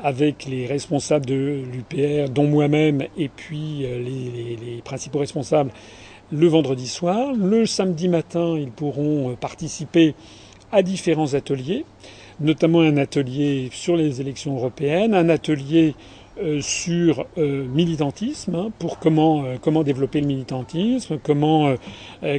avec 0.04 0.44
les 0.44 0.64
responsables 0.64 1.26
de 1.26 1.64
l'UPR, 1.72 2.30
dont 2.30 2.46
moi-même, 2.46 3.02
et 3.18 3.28
puis 3.28 3.78
les, 3.80 4.56
les, 4.64 4.82
principaux 4.84 5.18
responsables 5.18 5.72
le 6.30 6.46
vendredi 6.46 6.86
soir. 6.86 7.32
Le 7.32 7.66
samedi 7.66 8.06
matin, 8.06 8.56
ils 8.56 8.70
pourront 8.70 9.34
participer 9.40 10.14
à 10.70 10.82
différents 10.82 11.34
ateliers, 11.34 11.84
notamment 12.38 12.82
un 12.82 12.96
atelier 12.96 13.68
sur 13.72 13.96
les 13.96 14.20
élections 14.20 14.54
européennes, 14.54 15.14
un 15.14 15.30
atelier 15.30 15.96
euh, 16.42 16.60
sur 16.62 17.26
euh, 17.36 17.66
militantisme, 17.66 18.54
hein, 18.54 18.72
pour 18.78 18.98
comment 18.98 19.44
euh, 19.44 19.56
comment 19.60 19.82
développer 19.82 20.22
le 20.22 20.26
militantisme, 20.26 21.18
comment 21.22 21.74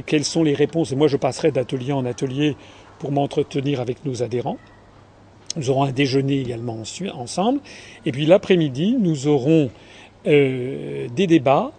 quelles 0.06 0.24
sont 0.24 0.42
les 0.42 0.54
réponses. 0.54 0.92
Et 0.92 0.96
moi, 0.96 1.08
je 1.08 1.16
passerai 1.16 1.52
d'atelier 1.52 1.92
en 1.92 2.04
atelier 2.04 2.56
pour 2.98 3.12
m'entretenir 3.12 3.80
avec 3.80 4.04
nos 4.04 4.22
adhérents. 4.22 4.58
Nous 5.56 5.70
aurons 5.70 5.84
un 5.84 5.92
déjeuner 5.92 6.40
également 6.40 6.78
ensemble. 7.14 7.60
Et 8.06 8.12
puis 8.12 8.26
l'après-midi, 8.26 8.96
nous 8.98 9.28
aurons 9.28 9.70
des 10.24 11.08
débats, 11.08 11.72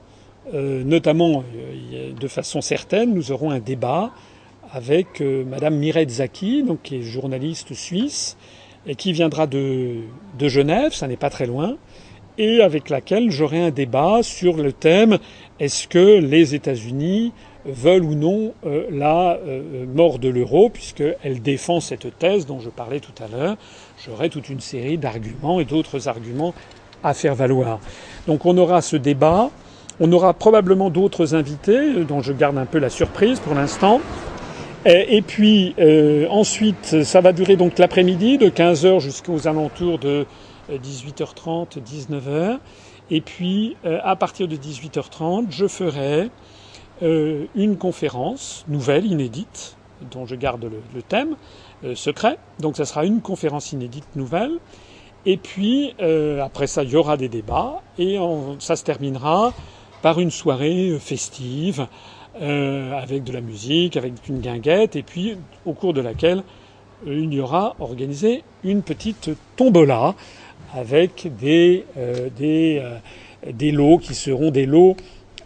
notamment 0.53 1.43
de 2.19 2.27
façon 2.27 2.61
certaine, 2.61 3.13
nous 3.13 3.31
aurons 3.31 3.51
un 3.51 3.59
débat 3.59 4.11
avec 4.71 5.21
Madame 5.21 5.75
Mireille 5.75 6.09
Zaki, 6.09 6.63
donc 6.63 6.81
qui 6.83 6.97
est 6.97 7.01
journaliste 7.01 7.73
suisse, 7.73 8.37
et 8.85 8.95
qui 8.95 9.13
viendra 9.13 9.47
de, 9.47 10.01
de 10.37 10.47
Genève, 10.47 10.93
ça 10.93 11.07
n'est 11.07 11.17
pas 11.17 11.29
très 11.29 11.45
loin, 11.45 11.77
et 12.37 12.61
avec 12.61 12.89
laquelle 12.89 13.31
j'aurai 13.31 13.61
un 13.61 13.71
débat 13.71 14.19
sur 14.21 14.57
le 14.57 14.73
thème 14.73 15.17
est-ce 15.59 15.87
que 15.87 16.19
les 16.19 16.55
États-Unis 16.55 17.31
veulent 17.65 18.03
ou 18.03 18.15
non 18.15 18.53
euh, 18.65 18.85
la 18.91 19.37
euh, 19.47 19.85
mort 19.93 20.19
de 20.19 20.29
l'euro, 20.29 20.69
puisqu'elle 20.69 21.41
défend 21.41 21.79
cette 21.79 22.17
thèse 22.17 22.45
dont 22.45 22.59
je 22.59 22.69
parlais 22.69 22.99
tout 22.99 23.13
à 23.23 23.27
l'heure. 23.27 23.55
J'aurai 24.05 24.29
toute 24.29 24.49
une 24.49 24.59
série 24.59 24.97
d'arguments 24.97 25.59
et 25.59 25.65
d'autres 25.65 26.07
arguments 26.07 26.53
à 27.03 27.13
faire 27.13 27.35
valoir. 27.35 27.79
Donc 28.27 28.45
on 28.45 28.57
aura 28.57 28.81
ce 28.81 28.97
débat. 28.97 29.49
On 29.99 30.11
aura 30.11 30.33
probablement 30.33 30.89
d'autres 30.89 31.35
invités, 31.35 32.03
dont 32.03 32.21
je 32.21 32.33
garde 32.33 32.57
un 32.57 32.65
peu 32.65 32.79
la 32.79 32.89
surprise 32.89 33.39
pour 33.39 33.53
l'instant. 33.53 34.01
Et, 34.85 35.21
puis 35.21 35.75
ensuite, 36.29 37.03
ça 37.03 37.21
va 37.21 37.31
durer 37.31 37.55
donc 37.55 37.77
l'après-midi 37.77 38.37
de 38.37 38.49
15h 38.49 38.99
jusqu'aux 38.99 39.47
alentours 39.47 39.99
de 39.99 40.25
18h30, 40.77 41.81
19h. 41.81 42.59
Et 43.11 43.21
puis 43.21 43.75
à 43.83 44.15
partir 44.15 44.47
de 44.47 44.55
18h30, 44.55 45.47
je 45.49 45.67
ferai 45.67 46.29
une 47.01 47.77
conférence 47.77 48.63
nouvelle, 48.69 49.05
inédite, 49.05 49.75
dont 50.09 50.25
je 50.25 50.35
garde 50.35 50.63
le, 50.63 51.01
thème 51.01 51.35
secret. 51.95 52.37
Donc 52.59 52.77
ça 52.77 52.85
sera 52.85 53.05
une 53.05 53.21
conférence 53.21 53.73
inédite 53.73 54.15
nouvelle. 54.15 54.57
Et 55.25 55.35
puis 55.35 55.93
après 56.41 56.67
ça, 56.67 56.83
il 56.83 56.91
y 56.91 56.95
aura 56.95 57.17
des 57.17 57.27
débats 57.27 57.81
et 57.99 58.17
ça 58.59 58.77
se 58.77 58.85
terminera 58.85 59.53
par 60.01 60.19
une 60.19 60.31
soirée 60.31 60.97
festive 60.99 61.87
euh, 62.41 62.91
avec 62.97 63.23
de 63.23 63.31
la 63.31 63.41
musique, 63.41 63.95
avec 63.95 64.27
une 64.27 64.39
guinguette, 64.39 64.95
et 64.95 65.03
puis 65.03 65.37
au 65.67 65.73
cours 65.73 65.93
de 65.93 66.01
laquelle 66.01 66.43
euh, 67.07 67.19
il 67.19 67.31
y 67.31 67.39
aura 67.39 67.75
organisé 67.79 68.43
une 68.63 68.81
petite 68.81 69.29
tombola 69.55 70.15
avec 70.73 71.29
des, 71.39 71.85
euh, 71.97 72.29
des, 72.37 72.81
des 73.51 73.71
lots 73.71 73.97
qui 73.97 74.15
seront 74.15 74.51
des 74.51 74.65
lots 74.65 74.95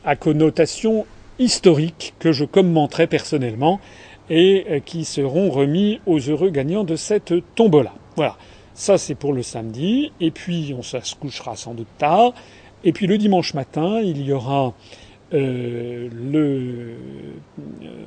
à 0.05 0.15
connotation 0.15 1.05
historique 1.39 2.13
que 2.19 2.32
je 2.32 2.45
commenterai 2.45 3.07
personnellement 3.07 3.80
et 4.30 4.82
qui 4.86 5.05
seront 5.05 5.49
remis 5.49 6.01
aux 6.05 6.19
heureux 6.19 6.49
gagnants 6.49 6.84
de 6.84 6.97
cette 6.97 7.34
tombola. 7.55 7.93
Voilà. 8.17 8.36
Ça, 8.78 8.99
c'est 8.99 9.15
pour 9.15 9.34
le 9.34 9.41
samedi. 9.41 10.11
Et 10.21 10.30
puis, 10.30 10.75
on 10.78 10.84
se 10.84 11.15
couchera 11.15 11.55
sans 11.55 11.73
doute 11.73 11.88
tard. 11.97 12.34
Et 12.84 12.91
puis, 12.91 13.07
le 13.07 13.17
dimanche 13.17 13.55
matin, 13.55 13.99
il 14.01 14.21
y 14.21 14.32
aura 14.32 14.75
euh, 15.34 16.07
le, 16.13 16.93
euh, 17.59 17.99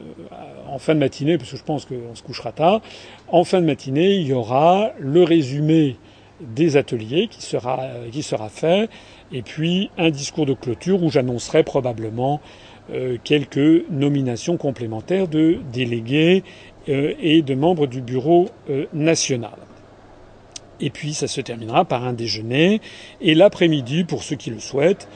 en 0.68 0.78
fin 0.78 0.94
de 0.94 1.00
matinée, 1.00 1.38
parce 1.38 1.50
que 1.50 1.56
je 1.56 1.64
pense 1.64 1.86
qu'on 1.86 2.14
se 2.14 2.22
couchera 2.22 2.52
tard, 2.52 2.82
en 3.28 3.42
fin 3.42 3.60
de 3.60 3.66
matinée, 3.66 4.14
il 4.14 4.28
y 4.28 4.32
aura 4.32 4.92
le 5.00 5.24
résumé 5.24 5.96
des 6.40 6.76
ateliers 6.76 7.28
qui 7.28 7.42
sera, 7.42 7.80
qui 8.10 8.22
sera 8.22 8.48
fait, 8.48 8.88
et 9.32 9.42
puis 9.42 9.90
un 9.98 10.10
discours 10.10 10.46
de 10.46 10.54
clôture 10.54 11.02
où 11.02 11.10
j'annoncerai 11.10 11.62
probablement 11.62 12.40
euh, 12.92 13.18
quelques 13.22 13.88
nominations 13.90 14.56
complémentaires 14.56 15.28
de 15.28 15.58
délégués 15.72 16.42
euh, 16.88 17.14
et 17.20 17.42
de 17.42 17.54
membres 17.54 17.86
du 17.86 18.00
bureau 18.00 18.48
euh, 18.68 18.86
national. 18.92 19.56
Et 20.80 20.90
puis 20.90 21.14
ça 21.14 21.28
se 21.28 21.40
terminera 21.40 21.84
par 21.84 22.04
un 22.04 22.12
déjeuner, 22.12 22.80
et 23.20 23.34
l'après-midi, 23.34 24.04
pour 24.04 24.22
ceux 24.22 24.36
qui 24.36 24.50
le 24.50 24.60
souhaitent, 24.60 25.08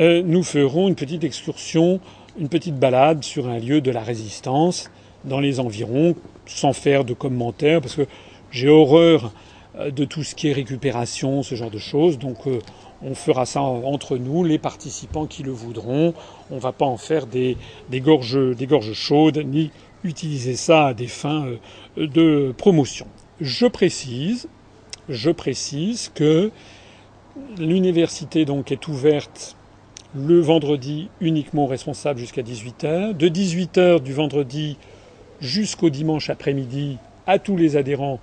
euh, 0.00 0.22
nous 0.24 0.42
ferons 0.42 0.88
une 0.88 0.94
petite 0.94 1.22
excursion, 1.22 2.00
une 2.38 2.48
petite 2.48 2.76
balade 2.76 3.22
sur 3.22 3.48
un 3.48 3.58
lieu 3.58 3.80
de 3.82 3.90
la 3.90 4.00
résistance 4.00 4.90
dans 5.24 5.38
les 5.38 5.60
environs, 5.60 6.16
sans 6.46 6.72
faire 6.72 7.04
de 7.04 7.12
commentaires, 7.12 7.80
parce 7.82 7.94
que 7.94 8.06
j'ai 8.50 8.68
horreur 8.68 9.26
euh, 9.26 9.28
de 9.78 10.04
tout 10.04 10.22
ce 10.22 10.34
qui 10.34 10.48
est 10.48 10.52
récupération, 10.52 11.42
ce 11.42 11.54
genre 11.54 11.70
de 11.70 11.78
choses. 11.78 12.18
Donc 12.18 12.46
euh, 12.46 12.58
on 13.02 13.14
fera 13.14 13.46
ça 13.46 13.60
entre 13.60 14.16
nous, 14.16 14.44
les 14.44 14.58
participants 14.58 15.26
qui 15.26 15.42
le 15.42 15.52
voudront. 15.52 16.14
On 16.50 16.58
va 16.58 16.72
pas 16.72 16.86
en 16.86 16.96
faire 16.96 17.26
des, 17.26 17.56
gorges, 17.94 18.56
des 18.56 18.66
gorges 18.66 18.92
chaudes, 18.92 19.38
ni 19.38 19.70
utiliser 20.04 20.56
ça 20.56 20.88
à 20.88 20.94
des 20.94 21.06
fins 21.06 21.46
de 21.96 22.54
promotion. 22.56 23.06
Je 23.40 23.66
précise, 23.66 24.48
je 25.08 25.30
précise 25.30 26.10
que 26.14 26.50
l'université 27.58 28.44
donc 28.44 28.72
est 28.72 28.88
ouverte 28.88 29.56
le 30.14 30.40
vendredi 30.40 31.08
uniquement 31.20 31.66
responsable 31.66 32.20
jusqu'à 32.20 32.42
18h, 32.42 33.16
de 33.16 33.28
18h 33.28 34.00
du 34.00 34.12
vendredi 34.12 34.76
jusqu'au 35.40 35.90
dimanche 35.90 36.28
après-midi 36.30 36.98
à 37.26 37.38
tous 37.38 37.56
les 37.56 37.76
adhérents 37.76 38.20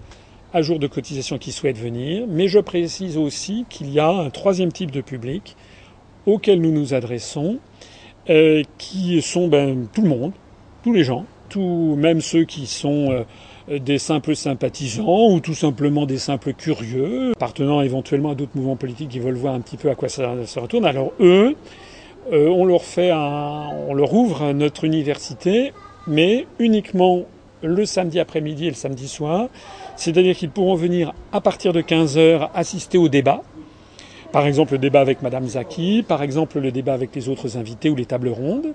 à 0.53 0.61
jour 0.61 0.79
de 0.79 0.87
cotisation 0.87 1.37
qui 1.37 1.51
souhaitent 1.51 1.77
venir, 1.77 2.25
mais 2.27 2.47
je 2.47 2.59
précise 2.59 3.17
aussi 3.17 3.65
qu'il 3.69 3.91
y 3.91 3.99
a 3.99 4.09
un 4.09 4.29
troisième 4.29 4.71
type 4.71 4.91
de 4.91 5.01
public 5.01 5.55
auquel 6.25 6.61
nous 6.61 6.71
nous 6.71 6.93
adressons, 6.93 7.59
euh, 8.29 8.63
qui 8.77 9.21
sont 9.21 9.47
ben, 9.47 9.87
tout 9.93 10.01
le 10.01 10.09
monde, 10.09 10.31
tous 10.83 10.93
les 10.93 11.03
gens, 11.03 11.25
tout, 11.49 11.95
même 11.97 12.21
ceux 12.21 12.43
qui 12.43 12.67
sont 12.67 13.25
euh, 13.69 13.79
des 13.79 13.97
simples 13.97 14.35
sympathisants 14.35 15.31
ou 15.31 15.39
tout 15.39 15.53
simplement 15.53 16.05
des 16.05 16.17
simples 16.17 16.53
curieux, 16.53 17.31
appartenant 17.35 17.81
éventuellement 17.81 18.31
à 18.31 18.35
d'autres 18.35 18.55
mouvements 18.55 18.75
politiques 18.75 19.09
qui 19.09 19.19
veulent 19.19 19.35
voir 19.35 19.53
un 19.53 19.61
petit 19.61 19.77
peu 19.77 19.89
à 19.89 19.95
quoi 19.95 20.09
ça, 20.09 20.33
ça 20.45 20.61
retourne. 20.61 20.85
Alors 20.85 21.11
eux, 21.19 21.55
euh, 22.31 22.47
on 22.49 22.65
leur 22.65 22.83
fait 22.83 23.11
un, 23.11 23.67
on 23.87 23.93
leur 23.93 24.13
ouvre 24.13 24.51
notre 24.53 24.83
université, 24.83 25.73
mais 26.07 26.45
uniquement 26.59 27.23
le 27.61 27.85
samedi 27.85 28.19
après-midi 28.19 28.65
et 28.65 28.69
le 28.69 28.75
samedi 28.75 29.07
soir. 29.07 29.49
C'est-à-dire 29.99 30.33
qu'ils 30.33 30.49
pourront 30.49 30.75
venir 30.75 31.13
à 31.33 31.41
partir 31.41 31.73
de 31.73 31.81
15 31.81 32.17
heures 32.17 32.51
assister 32.53 32.97
au 32.97 33.09
débat. 33.09 33.41
Par 34.31 34.47
exemple, 34.47 34.71
le 34.73 34.77
débat 34.77 35.01
avec 35.01 35.21
Madame 35.21 35.45
Zaki, 35.45 36.05
par 36.07 36.23
exemple, 36.23 36.59
le 36.59 36.71
débat 36.71 36.93
avec 36.93 37.13
les 37.13 37.27
autres 37.27 37.57
invités 37.57 37.89
ou 37.89 37.95
les 37.95 38.05
tables 38.05 38.29
rondes. 38.29 38.73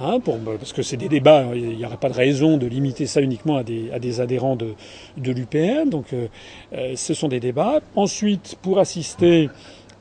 Hein, 0.00 0.20
pour, 0.20 0.38
parce 0.38 0.72
que 0.72 0.80
c'est 0.80 0.96
des 0.96 1.10
débats, 1.10 1.44
il 1.54 1.76
n'y 1.76 1.84
aurait 1.84 1.98
pas 1.98 2.08
de 2.08 2.14
raison 2.14 2.56
de 2.56 2.66
limiter 2.66 3.04
ça 3.04 3.20
uniquement 3.20 3.58
à 3.58 3.62
des, 3.62 3.90
à 3.92 3.98
des 3.98 4.22
adhérents 4.22 4.56
de, 4.56 4.72
de 5.18 5.32
l'UPR. 5.32 5.86
Donc, 5.86 6.14
euh, 6.14 6.28
euh, 6.72 6.94
ce 6.96 7.12
sont 7.12 7.28
des 7.28 7.40
débats. 7.40 7.80
Ensuite, 7.94 8.56
pour 8.62 8.78
assister 8.78 9.50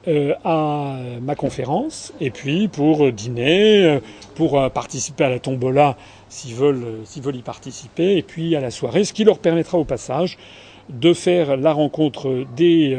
euh, 0.08 0.34
à 0.46 0.98
ma 1.22 1.36
conférence, 1.36 2.14
et 2.22 2.32
puis 2.32 2.70
pour 2.70 3.12
dîner, 3.12 4.00
pour 4.36 4.72
participer 4.72 5.26
à 5.26 5.30
la 5.30 5.40
tombola 5.40 5.98
s'ils 6.34 6.56
veulent, 6.56 7.36
y 7.36 7.42
participer, 7.42 8.18
et 8.18 8.24
puis 8.24 8.56
à 8.56 8.62
la 8.62 8.72
soirée, 8.72 9.04
ce 9.04 9.14
qui 9.14 9.24
leur 9.24 9.40
permettra 9.40 9.78
au 9.78 9.86
passage 9.86 10.38
de 10.90 11.14
faire 11.14 11.56
la 11.56 11.72
rencontre 11.72 12.46
des, 12.58 12.98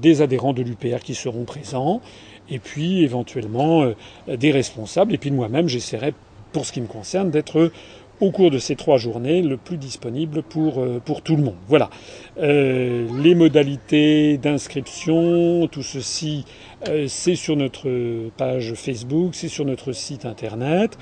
des 0.00 0.22
adhérents 0.22 0.52
de 0.52 0.62
l'UPR 0.62 1.00
qui 1.02 1.14
seront 1.14 1.44
présents, 1.44 2.00
et 2.48 2.58
puis 2.60 3.02
éventuellement 3.02 3.92
des 4.28 4.52
responsables, 4.52 5.14
et 5.14 5.18
puis 5.18 5.32
moi-même 5.32 5.66
j'essaierai 5.66 6.14
pour 6.52 6.64
ce 6.64 6.72
qui 6.72 6.80
me 6.80 6.86
concerne, 6.86 7.30
d'être 7.30 7.72
au 8.20 8.30
cours 8.30 8.50
de 8.50 8.58
ces 8.58 8.76
trois 8.76 8.96
journées 8.96 9.42
le 9.42 9.56
plus 9.56 9.76
disponible 9.76 10.42
pour, 10.42 10.80
euh, 10.80 11.02
tout 11.24 11.36
le 11.36 11.42
monde. 11.42 11.56
Voilà. 11.68 11.90
Euh, 12.38 13.06
les 13.22 13.34
modalités 13.34 14.38
d'inscription, 14.38 15.66
tout 15.66 15.82
ceci, 15.82 16.44
euh, 16.88 17.06
c'est 17.08 17.34
sur 17.34 17.56
notre 17.56 17.88
page 18.36 18.74
Facebook, 18.74 19.34
c'est 19.34 19.48
sur 19.48 19.64
notre 19.64 19.92
site 19.92 20.24
internet. 20.24 20.96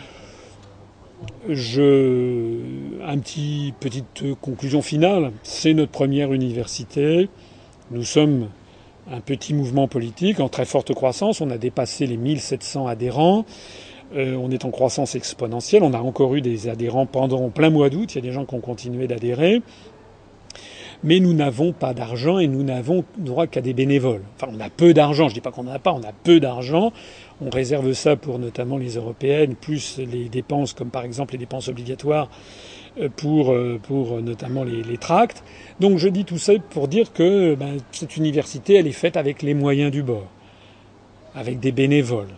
Je, 1.48 2.60
un 3.04 3.18
petit 3.18 3.74
petite 3.80 4.34
conclusion 4.40 4.82
finale. 4.82 5.32
C'est 5.42 5.74
notre 5.74 5.92
première 5.92 6.32
université. 6.32 7.28
Nous 7.90 8.04
sommes 8.04 8.48
un 9.10 9.20
petit 9.20 9.54
mouvement 9.54 9.88
politique 9.88 10.40
en 10.40 10.48
très 10.48 10.64
forte 10.64 10.94
croissance. 10.94 11.40
On 11.40 11.50
a 11.50 11.58
dépassé 11.58 12.06
les 12.06 12.16
1700 12.16 12.86
adhérents. 12.86 13.44
Euh, 14.14 14.36
on 14.36 14.50
est 14.50 14.64
en 14.64 14.70
croissance 14.70 15.14
exponentielle. 15.14 15.82
On 15.82 15.94
a 15.94 16.00
encore 16.00 16.34
eu 16.34 16.40
des 16.40 16.68
adhérents 16.68 17.06
pendant 17.06 17.48
plein 17.50 17.70
mois 17.70 17.90
d'août. 17.90 18.14
Il 18.14 18.16
y 18.16 18.18
a 18.18 18.22
des 18.22 18.32
gens 18.32 18.44
qui 18.44 18.54
ont 18.54 18.60
continué 18.60 19.06
d'adhérer. 19.06 19.62
Mais 21.04 21.18
nous 21.18 21.32
n'avons 21.34 21.72
pas 21.72 21.94
d'argent 21.94 22.38
et 22.38 22.46
nous 22.46 22.62
n'avons 22.62 23.04
droit 23.18 23.48
qu'à 23.48 23.60
des 23.60 23.72
bénévoles. 23.72 24.22
Enfin, 24.36 24.52
on 24.54 24.60
a 24.60 24.70
peu 24.70 24.94
d'argent. 24.94 25.28
Je 25.28 25.34
dis 25.34 25.40
pas 25.40 25.50
qu'on 25.50 25.64
n'en 25.64 25.72
a 25.72 25.80
pas. 25.80 25.92
On 25.92 26.02
a 26.02 26.12
peu 26.12 26.38
d'argent. 26.38 26.92
On 27.44 27.50
réserve 27.50 27.92
ça 27.92 28.14
pour 28.14 28.38
notamment 28.38 28.78
les 28.78 28.94
européennes, 28.94 29.56
plus 29.56 29.98
les 29.98 30.28
dépenses 30.28 30.74
comme 30.74 30.90
par 30.90 31.02
exemple 31.02 31.32
les 31.32 31.38
dépenses 31.38 31.66
obligatoires 31.66 32.30
euh, 33.00 33.08
pour, 33.08 33.52
euh, 33.52 33.80
pour 33.82 34.22
notamment 34.22 34.62
les, 34.62 34.96
tracts. 34.98 35.42
Donc 35.80 35.98
je 35.98 36.08
dis 36.08 36.24
tout 36.24 36.38
ça 36.38 36.52
pour 36.70 36.86
dire 36.86 37.12
que 37.12 37.56
ben, 37.56 37.78
cette 37.90 38.16
université, 38.16 38.74
elle 38.74 38.86
est 38.86 38.92
faite 38.92 39.16
avec 39.16 39.42
les 39.42 39.54
moyens 39.54 39.90
du 39.90 40.04
bord, 40.04 40.28
avec 41.34 41.58
des 41.58 41.72
bénévoles. 41.72 42.34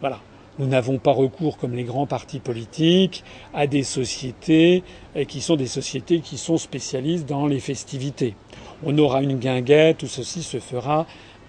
Voilà. 0.00 0.20
Nous 0.58 0.66
n'avons 0.66 0.98
pas 0.98 1.12
recours, 1.12 1.58
comme 1.58 1.74
les 1.74 1.84
grands 1.84 2.06
partis 2.06 2.40
politiques, 2.40 3.24
à 3.54 3.66
des 3.66 3.82
sociétés 3.84 4.82
euh, 5.16 5.24
qui 5.24 5.40
sont 5.40 5.56
des 5.56 5.66
sociétés 5.66 6.20
qui 6.20 6.36
sont 6.36 6.58
spécialistes 6.58 7.26
dans 7.26 7.46
les 7.46 7.60
festivités. 7.60 8.34
On 8.84 8.96
aura 8.98 9.22
une 9.22 9.38
guinguette, 9.38 9.98
tout 9.98 10.06
ceci 10.06 10.42
se 10.42 10.58
fera 10.58 11.06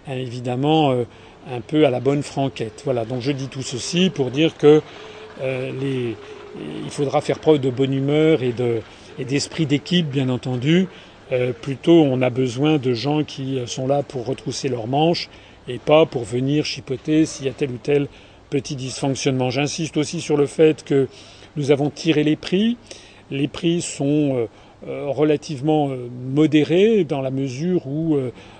euh, 0.09 0.13
évidemment 0.13 0.91
euh, 0.91 1.03
un 1.51 1.61
peu 1.61 1.85
à 1.85 1.89
la 1.89 1.99
bonne 1.99 2.23
franquette. 2.23 2.81
Voilà, 2.85 3.05
donc 3.05 3.21
je 3.21 3.31
dis 3.31 3.47
tout 3.47 3.61
ceci 3.61 4.09
pour 4.09 4.31
dire 4.31 4.57
que 4.57 4.81
les, 5.41 6.15
il 6.83 6.89
faudra 6.89 7.21
faire 7.21 7.39
preuve 7.39 7.59
de 7.59 7.69
bonne 7.69 7.93
humeur 7.93 8.41
et, 8.41 8.53
de, 8.53 8.81
d'esprit 9.19 9.65
d'équipe, 9.65 10.07
bien 10.07 10.29
entendu. 10.29 10.87
plutôt, 11.61 12.01
on 12.03 12.21
a 12.21 12.29
besoin 12.29 12.77
de 12.77 12.93
gens 12.93 13.23
qui 13.23 13.59
sont 13.67 13.87
là 13.87 14.03
pour 14.03 14.25
retrousser 14.25 14.67
leurs 14.67 14.87
manches 14.87 15.29
et 15.67 15.79
pas 15.79 16.05
pour 16.05 16.23
venir 16.23 16.65
chipoter 16.65 17.25
s'il 17.25 17.45
y 17.45 17.49
a 17.49 17.53
tel 17.53 17.71
ou 17.71 17.77
tel 17.81 18.07
petit 18.49 18.75
dysfonctionnement. 18.75 19.49
J'insiste 19.49 19.97
aussi 19.97 20.21
sur 20.21 20.37
le 20.37 20.45
fait 20.45 20.83
que 20.83 21.07
nous 21.55 21.71
avons 21.71 21.89
tiré 21.89 22.23
les 22.23 22.35
prix. 22.35 22.77
Les 23.29 23.47
prix 23.47 23.81
sont 23.81 24.35
euh, 24.35 24.45
relativement 24.88 25.89
modéré 26.33 27.03
dans 27.03 27.21
la 27.21 27.31
mesure 27.31 27.88
où 27.88 28.17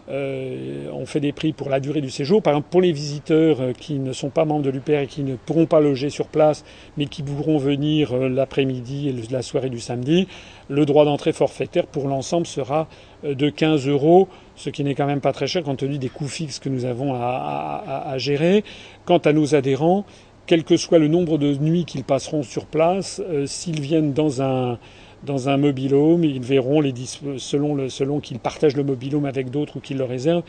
on 0.10 1.06
fait 1.06 1.20
des 1.20 1.32
prix 1.32 1.54
pour 1.54 1.70
la 1.70 1.80
durée 1.80 2.02
du 2.02 2.10
séjour. 2.10 2.42
Par 2.42 2.54
exemple, 2.54 2.68
pour 2.70 2.82
les 2.82 2.92
visiteurs 2.92 3.60
qui 3.80 4.00
ne 4.00 4.14
sont 4.14 4.30
pas 4.30 4.46
membres 4.46 4.64
de 4.64 4.70
l'UPR 4.70 5.00
et 5.00 5.08
qui 5.08 5.24
ne 5.24 5.36
pourront 5.36 5.66
pas 5.66 5.80
loger 5.80 6.10
sur 6.10 6.28
place, 6.28 6.66
mais 6.98 7.06
qui 7.06 7.24
pourront 7.24 7.58
venir 7.58 8.16
l'après-midi 8.16 9.10
et 9.10 9.32
la 9.32 9.42
soirée 9.42 9.70
du 9.70 9.80
samedi, 9.80 10.28
le 10.70 10.86
droit 10.86 11.06
d'entrée 11.06 11.34
forfaitaire 11.34 11.88
pour 11.88 12.08
l'ensemble 12.08 12.48
sera 12.48 12.88
de 13.24 13.50
15 13.50 13.88
euros, 13.88 14.28
ce 14.56 14.70
qui 14.70 14.84
n'est 14.84 14.96
quand 14.96 15.06
même 15.06 15.22
pas 15.22 15.34
très 15.34 15.48
cher 15.48 15.64
compte 15.64 15.80
tenu 15.80 15.98
des 15.98 16.10
coûts 16.10 16.28
fixes 16.28 16.60
que 16.60 16.70
nous 16.70 16.86
avons 16.86 17.14
à, 17.14 18.16
gérer. 18.18 18.64
Quant 19.06 19.20
à 19.20 19.34
nos 19.34 19.56
adhérents, 19.56 20.06
quel 20.46 20.64
que 20.64 20.78
soit 20.78 21.00
le 21.00 21.08
nombre 21.08 21.38
de 21.38 21.54
nuits 21.56 21.86
qu'ils 21.86 22.04
passeront 22.04 22.44
sur 22.44 22.66
place, 22.66 23.22
euh, 23.30 23.46
s'ils 23.46 23.82
viennent 23.82 24.14
dans 24.14 24.42
un 24.42 24.80
dans 25.24 25.50
un 25.50 25.58
mobilhome, 25.58 26.24
ils 26.24 26.42
verront 26.42 26.80
les 26.82 26.94
selon 27.38 27.90
selon 27.90 28.20
qu'ils 28.20 28.40
partagent 28.40 28.78
le 28.78 28.84
mobilhome 28.84 29.26
avec 29.26 29.50
d'autres 29.50 29.78
ou 29.78 29.80
qu'ils 29.80 29.98
le 29.98 30.04
réservent, 30.04 30.44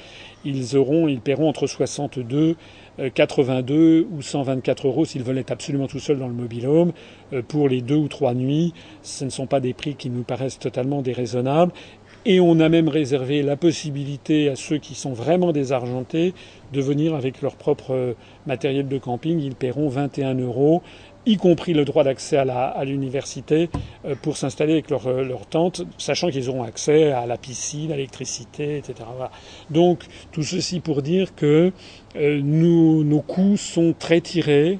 ils 0.45 0.77
auront 0.77 1.09
ils 1.09 1.21
paieront 1.21 1.49
entre 1.49 1.67
62 1.67 2.57
82 3.15 3.75
euh, 3.75 4.07
ou 4.11 4.23
124 4.23 4.87
euros 4.89 5.05
s'ils 5.05 5.23
veulent 5.23 5.39
être 5.39 5.53
absolument 5.53 5.87
tout 5.87 6.01
seuls 6.01 6.19
dans 6.19 6.27
le 6.27 6.35
mobilhome 6.35 6.93
euh, 7.33 7.43
pour 7.47 7.69
les 7.69 7.81
deux 7.81 7.97
ou 7.97 8.09
trois 8.09 8.35
nuits. 8.35 8.75
Ce 9.03 9.25
ne 9.25 9.31
sont 9.31 9.47
pas 9.47 9.61
des 9.61 9.73
prix 9.73 9.95
qui 9.95 10.11
nous 10.11 10.25
paraissent 10.25 10.59
totalement 10.59 11.01
déraisonnables. 11.01 11.73
Et 12.25 12.41
on 12.41 12.59
a 12.59 12.69
même 12.69 12.89
réservé 12.89 13.43
la 13.43 13.57
possibilité 13.57 14.49
à 14.49 14.57
ceux 14.57 14.79
qui 14.79 14.95
sont 14.95 15.13
vraiment 15.13 15.53
désargentés 15.53 16.35
de 16.73 16.81
venir 16.81 17.15
avec 17.15 17.41
leur 17.41 17.55
propre 17.55 17.93
euh, 17.95 18.15
matériel 18.47 18.89
de 18.89 18.99
camping. 18.99 19.41
Ils 19.41 19.55
paieront 19.55 19.89
21 19.89 20.35
euros, 20.35 20.83
y 21.27 21.37
compris 21.37 21.75
le 21.75 21.85
droit 21.85 22.05
d'accès 22.05 22.37
à 22.37 22.85
l'université 22.85 23.71
euh, 24.05 24.15
pour 24.21 24.37
s'installer 24.37 24.73
avec 24.73 24.91
leur, 24.91 25.07
euh, 25.07 25.23
leur, 25.25 25.43
sachant 25.99 26.31
qu'ils 26.31 26.49
auront 26.49 26.63
accès 26.63 27.13
à 27.13 27.27
la 27.27 27.37
piscine, 27.37 27.93
à 27.93 27.97
l'électricité, 27.97 28.79
etc. 28.79 29.09
Donc 29.71 30.05
tout 30.33 30.43
ceci 30.43 30.81
pour 30.81 31.03
dire 31.03 31.35
que 31.35 31.73
nous, 32.15 33.05
nos 33.05 33.21
coûts 33.21 33.57
sont 33.57 33.95
très 33.97 34.21
tirés 34.21 34.79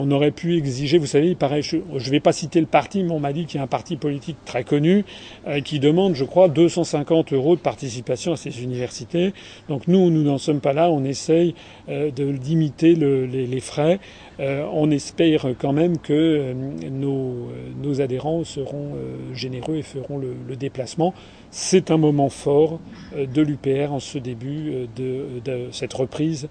on 0.00 0.10
aurait 0.10 0.30
pu 0.30 0.56
exiger, 0.56 0.98
vous 0.98 1.06
savez, 1.06 1.36
je 1.38 1.76
ne 1.76 2.10
vais 2.10 2.20
pas 2.20 2.32
citer 2.32 2.60
le 2.60 2.66
parti, 2.66 3.02
mais 3.02 3.12
on 3.12 3.20
m'a 3.20 3.32
dit 3.32 3.44
qu'il 3.44 3.58
y 3.58 3.60
a 3.60 3.64
un 3.64 3.68
parti 3.68 3.96
politique 3.96 4.36
très 4.44 4.64
connu 4.64 5.04
euh, 5.46 5.60
qui 5.60 5.78
demande, 5.78 6.14
je 6.14 6.24
crois, 6.24 6.48
250 6.48 7.32
euros 7.32 7.54
de 7.54 7.60
participation 7.60 8.32
à 8.32 8.36
ces 8.36 8.62
universités. 8.62 9.34
Donc 9.68 9.88
nous, 9.88 10.10
nous 10.10 10.22
n'en 10.22 10.38
sommes 10.38 10.60
pas 10.60 10.72
là, 10.72 10.90
on 10.90 11.04
essaye 11.04 11.54
euh, 11.88 12.10
de 12.10 12.24
limiter 12.24 12.94
les, 12.94 13.60
frais. 13.60 14.00
Euh, 14.40 14.64
on 14.72 14.90
espère 14.90 15.48
quand 15.58 15.74
même 15.74 15.98
que 15.98 16.54
nos, 16.90 18.00
adhérents 18.00 18.44
seront 18.44 18.94
généreux 19.34 19.76
et 19.76 19.82
feront 19.82 20.18
le, 20.18 20.56
déplacement. 20.56 21.14
C'est 21.52 21.90
un 21.90 21.96
moment 21.96 22.28
fort 22.28 22.78
euh, 23.14 23.26
de 23.26 23.42
l'UPR 23.42 23.92
en 23.92 23.98
ce 23.98 24.18
début 24.18 24.70
euh, 24.70 24.86
euh, 25.00 25.40
de, 25.40 25.72
cette 25.72 25.92
reprise 25.92 26.48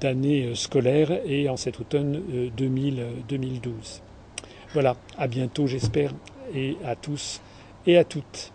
d'année 0.00 0.54
scolaire 0.54 1.10
et 1.24 1.48
en 1.48 1.56
cet 1.56 1.80
automne 1.80 2.22
2000, 2.56 3.04
2012. 3.28 4.02
Voilà, 4.74 4.96
à 5.16 5.26
bientôt 5.28 5.66
j'espère, 5.66 6.12
et 6.54 6.76
à 6.84 6.94
tous 6.94 7.40
et 7.86 7.96
à 7.96 8.04
toutes. 8.04 8.52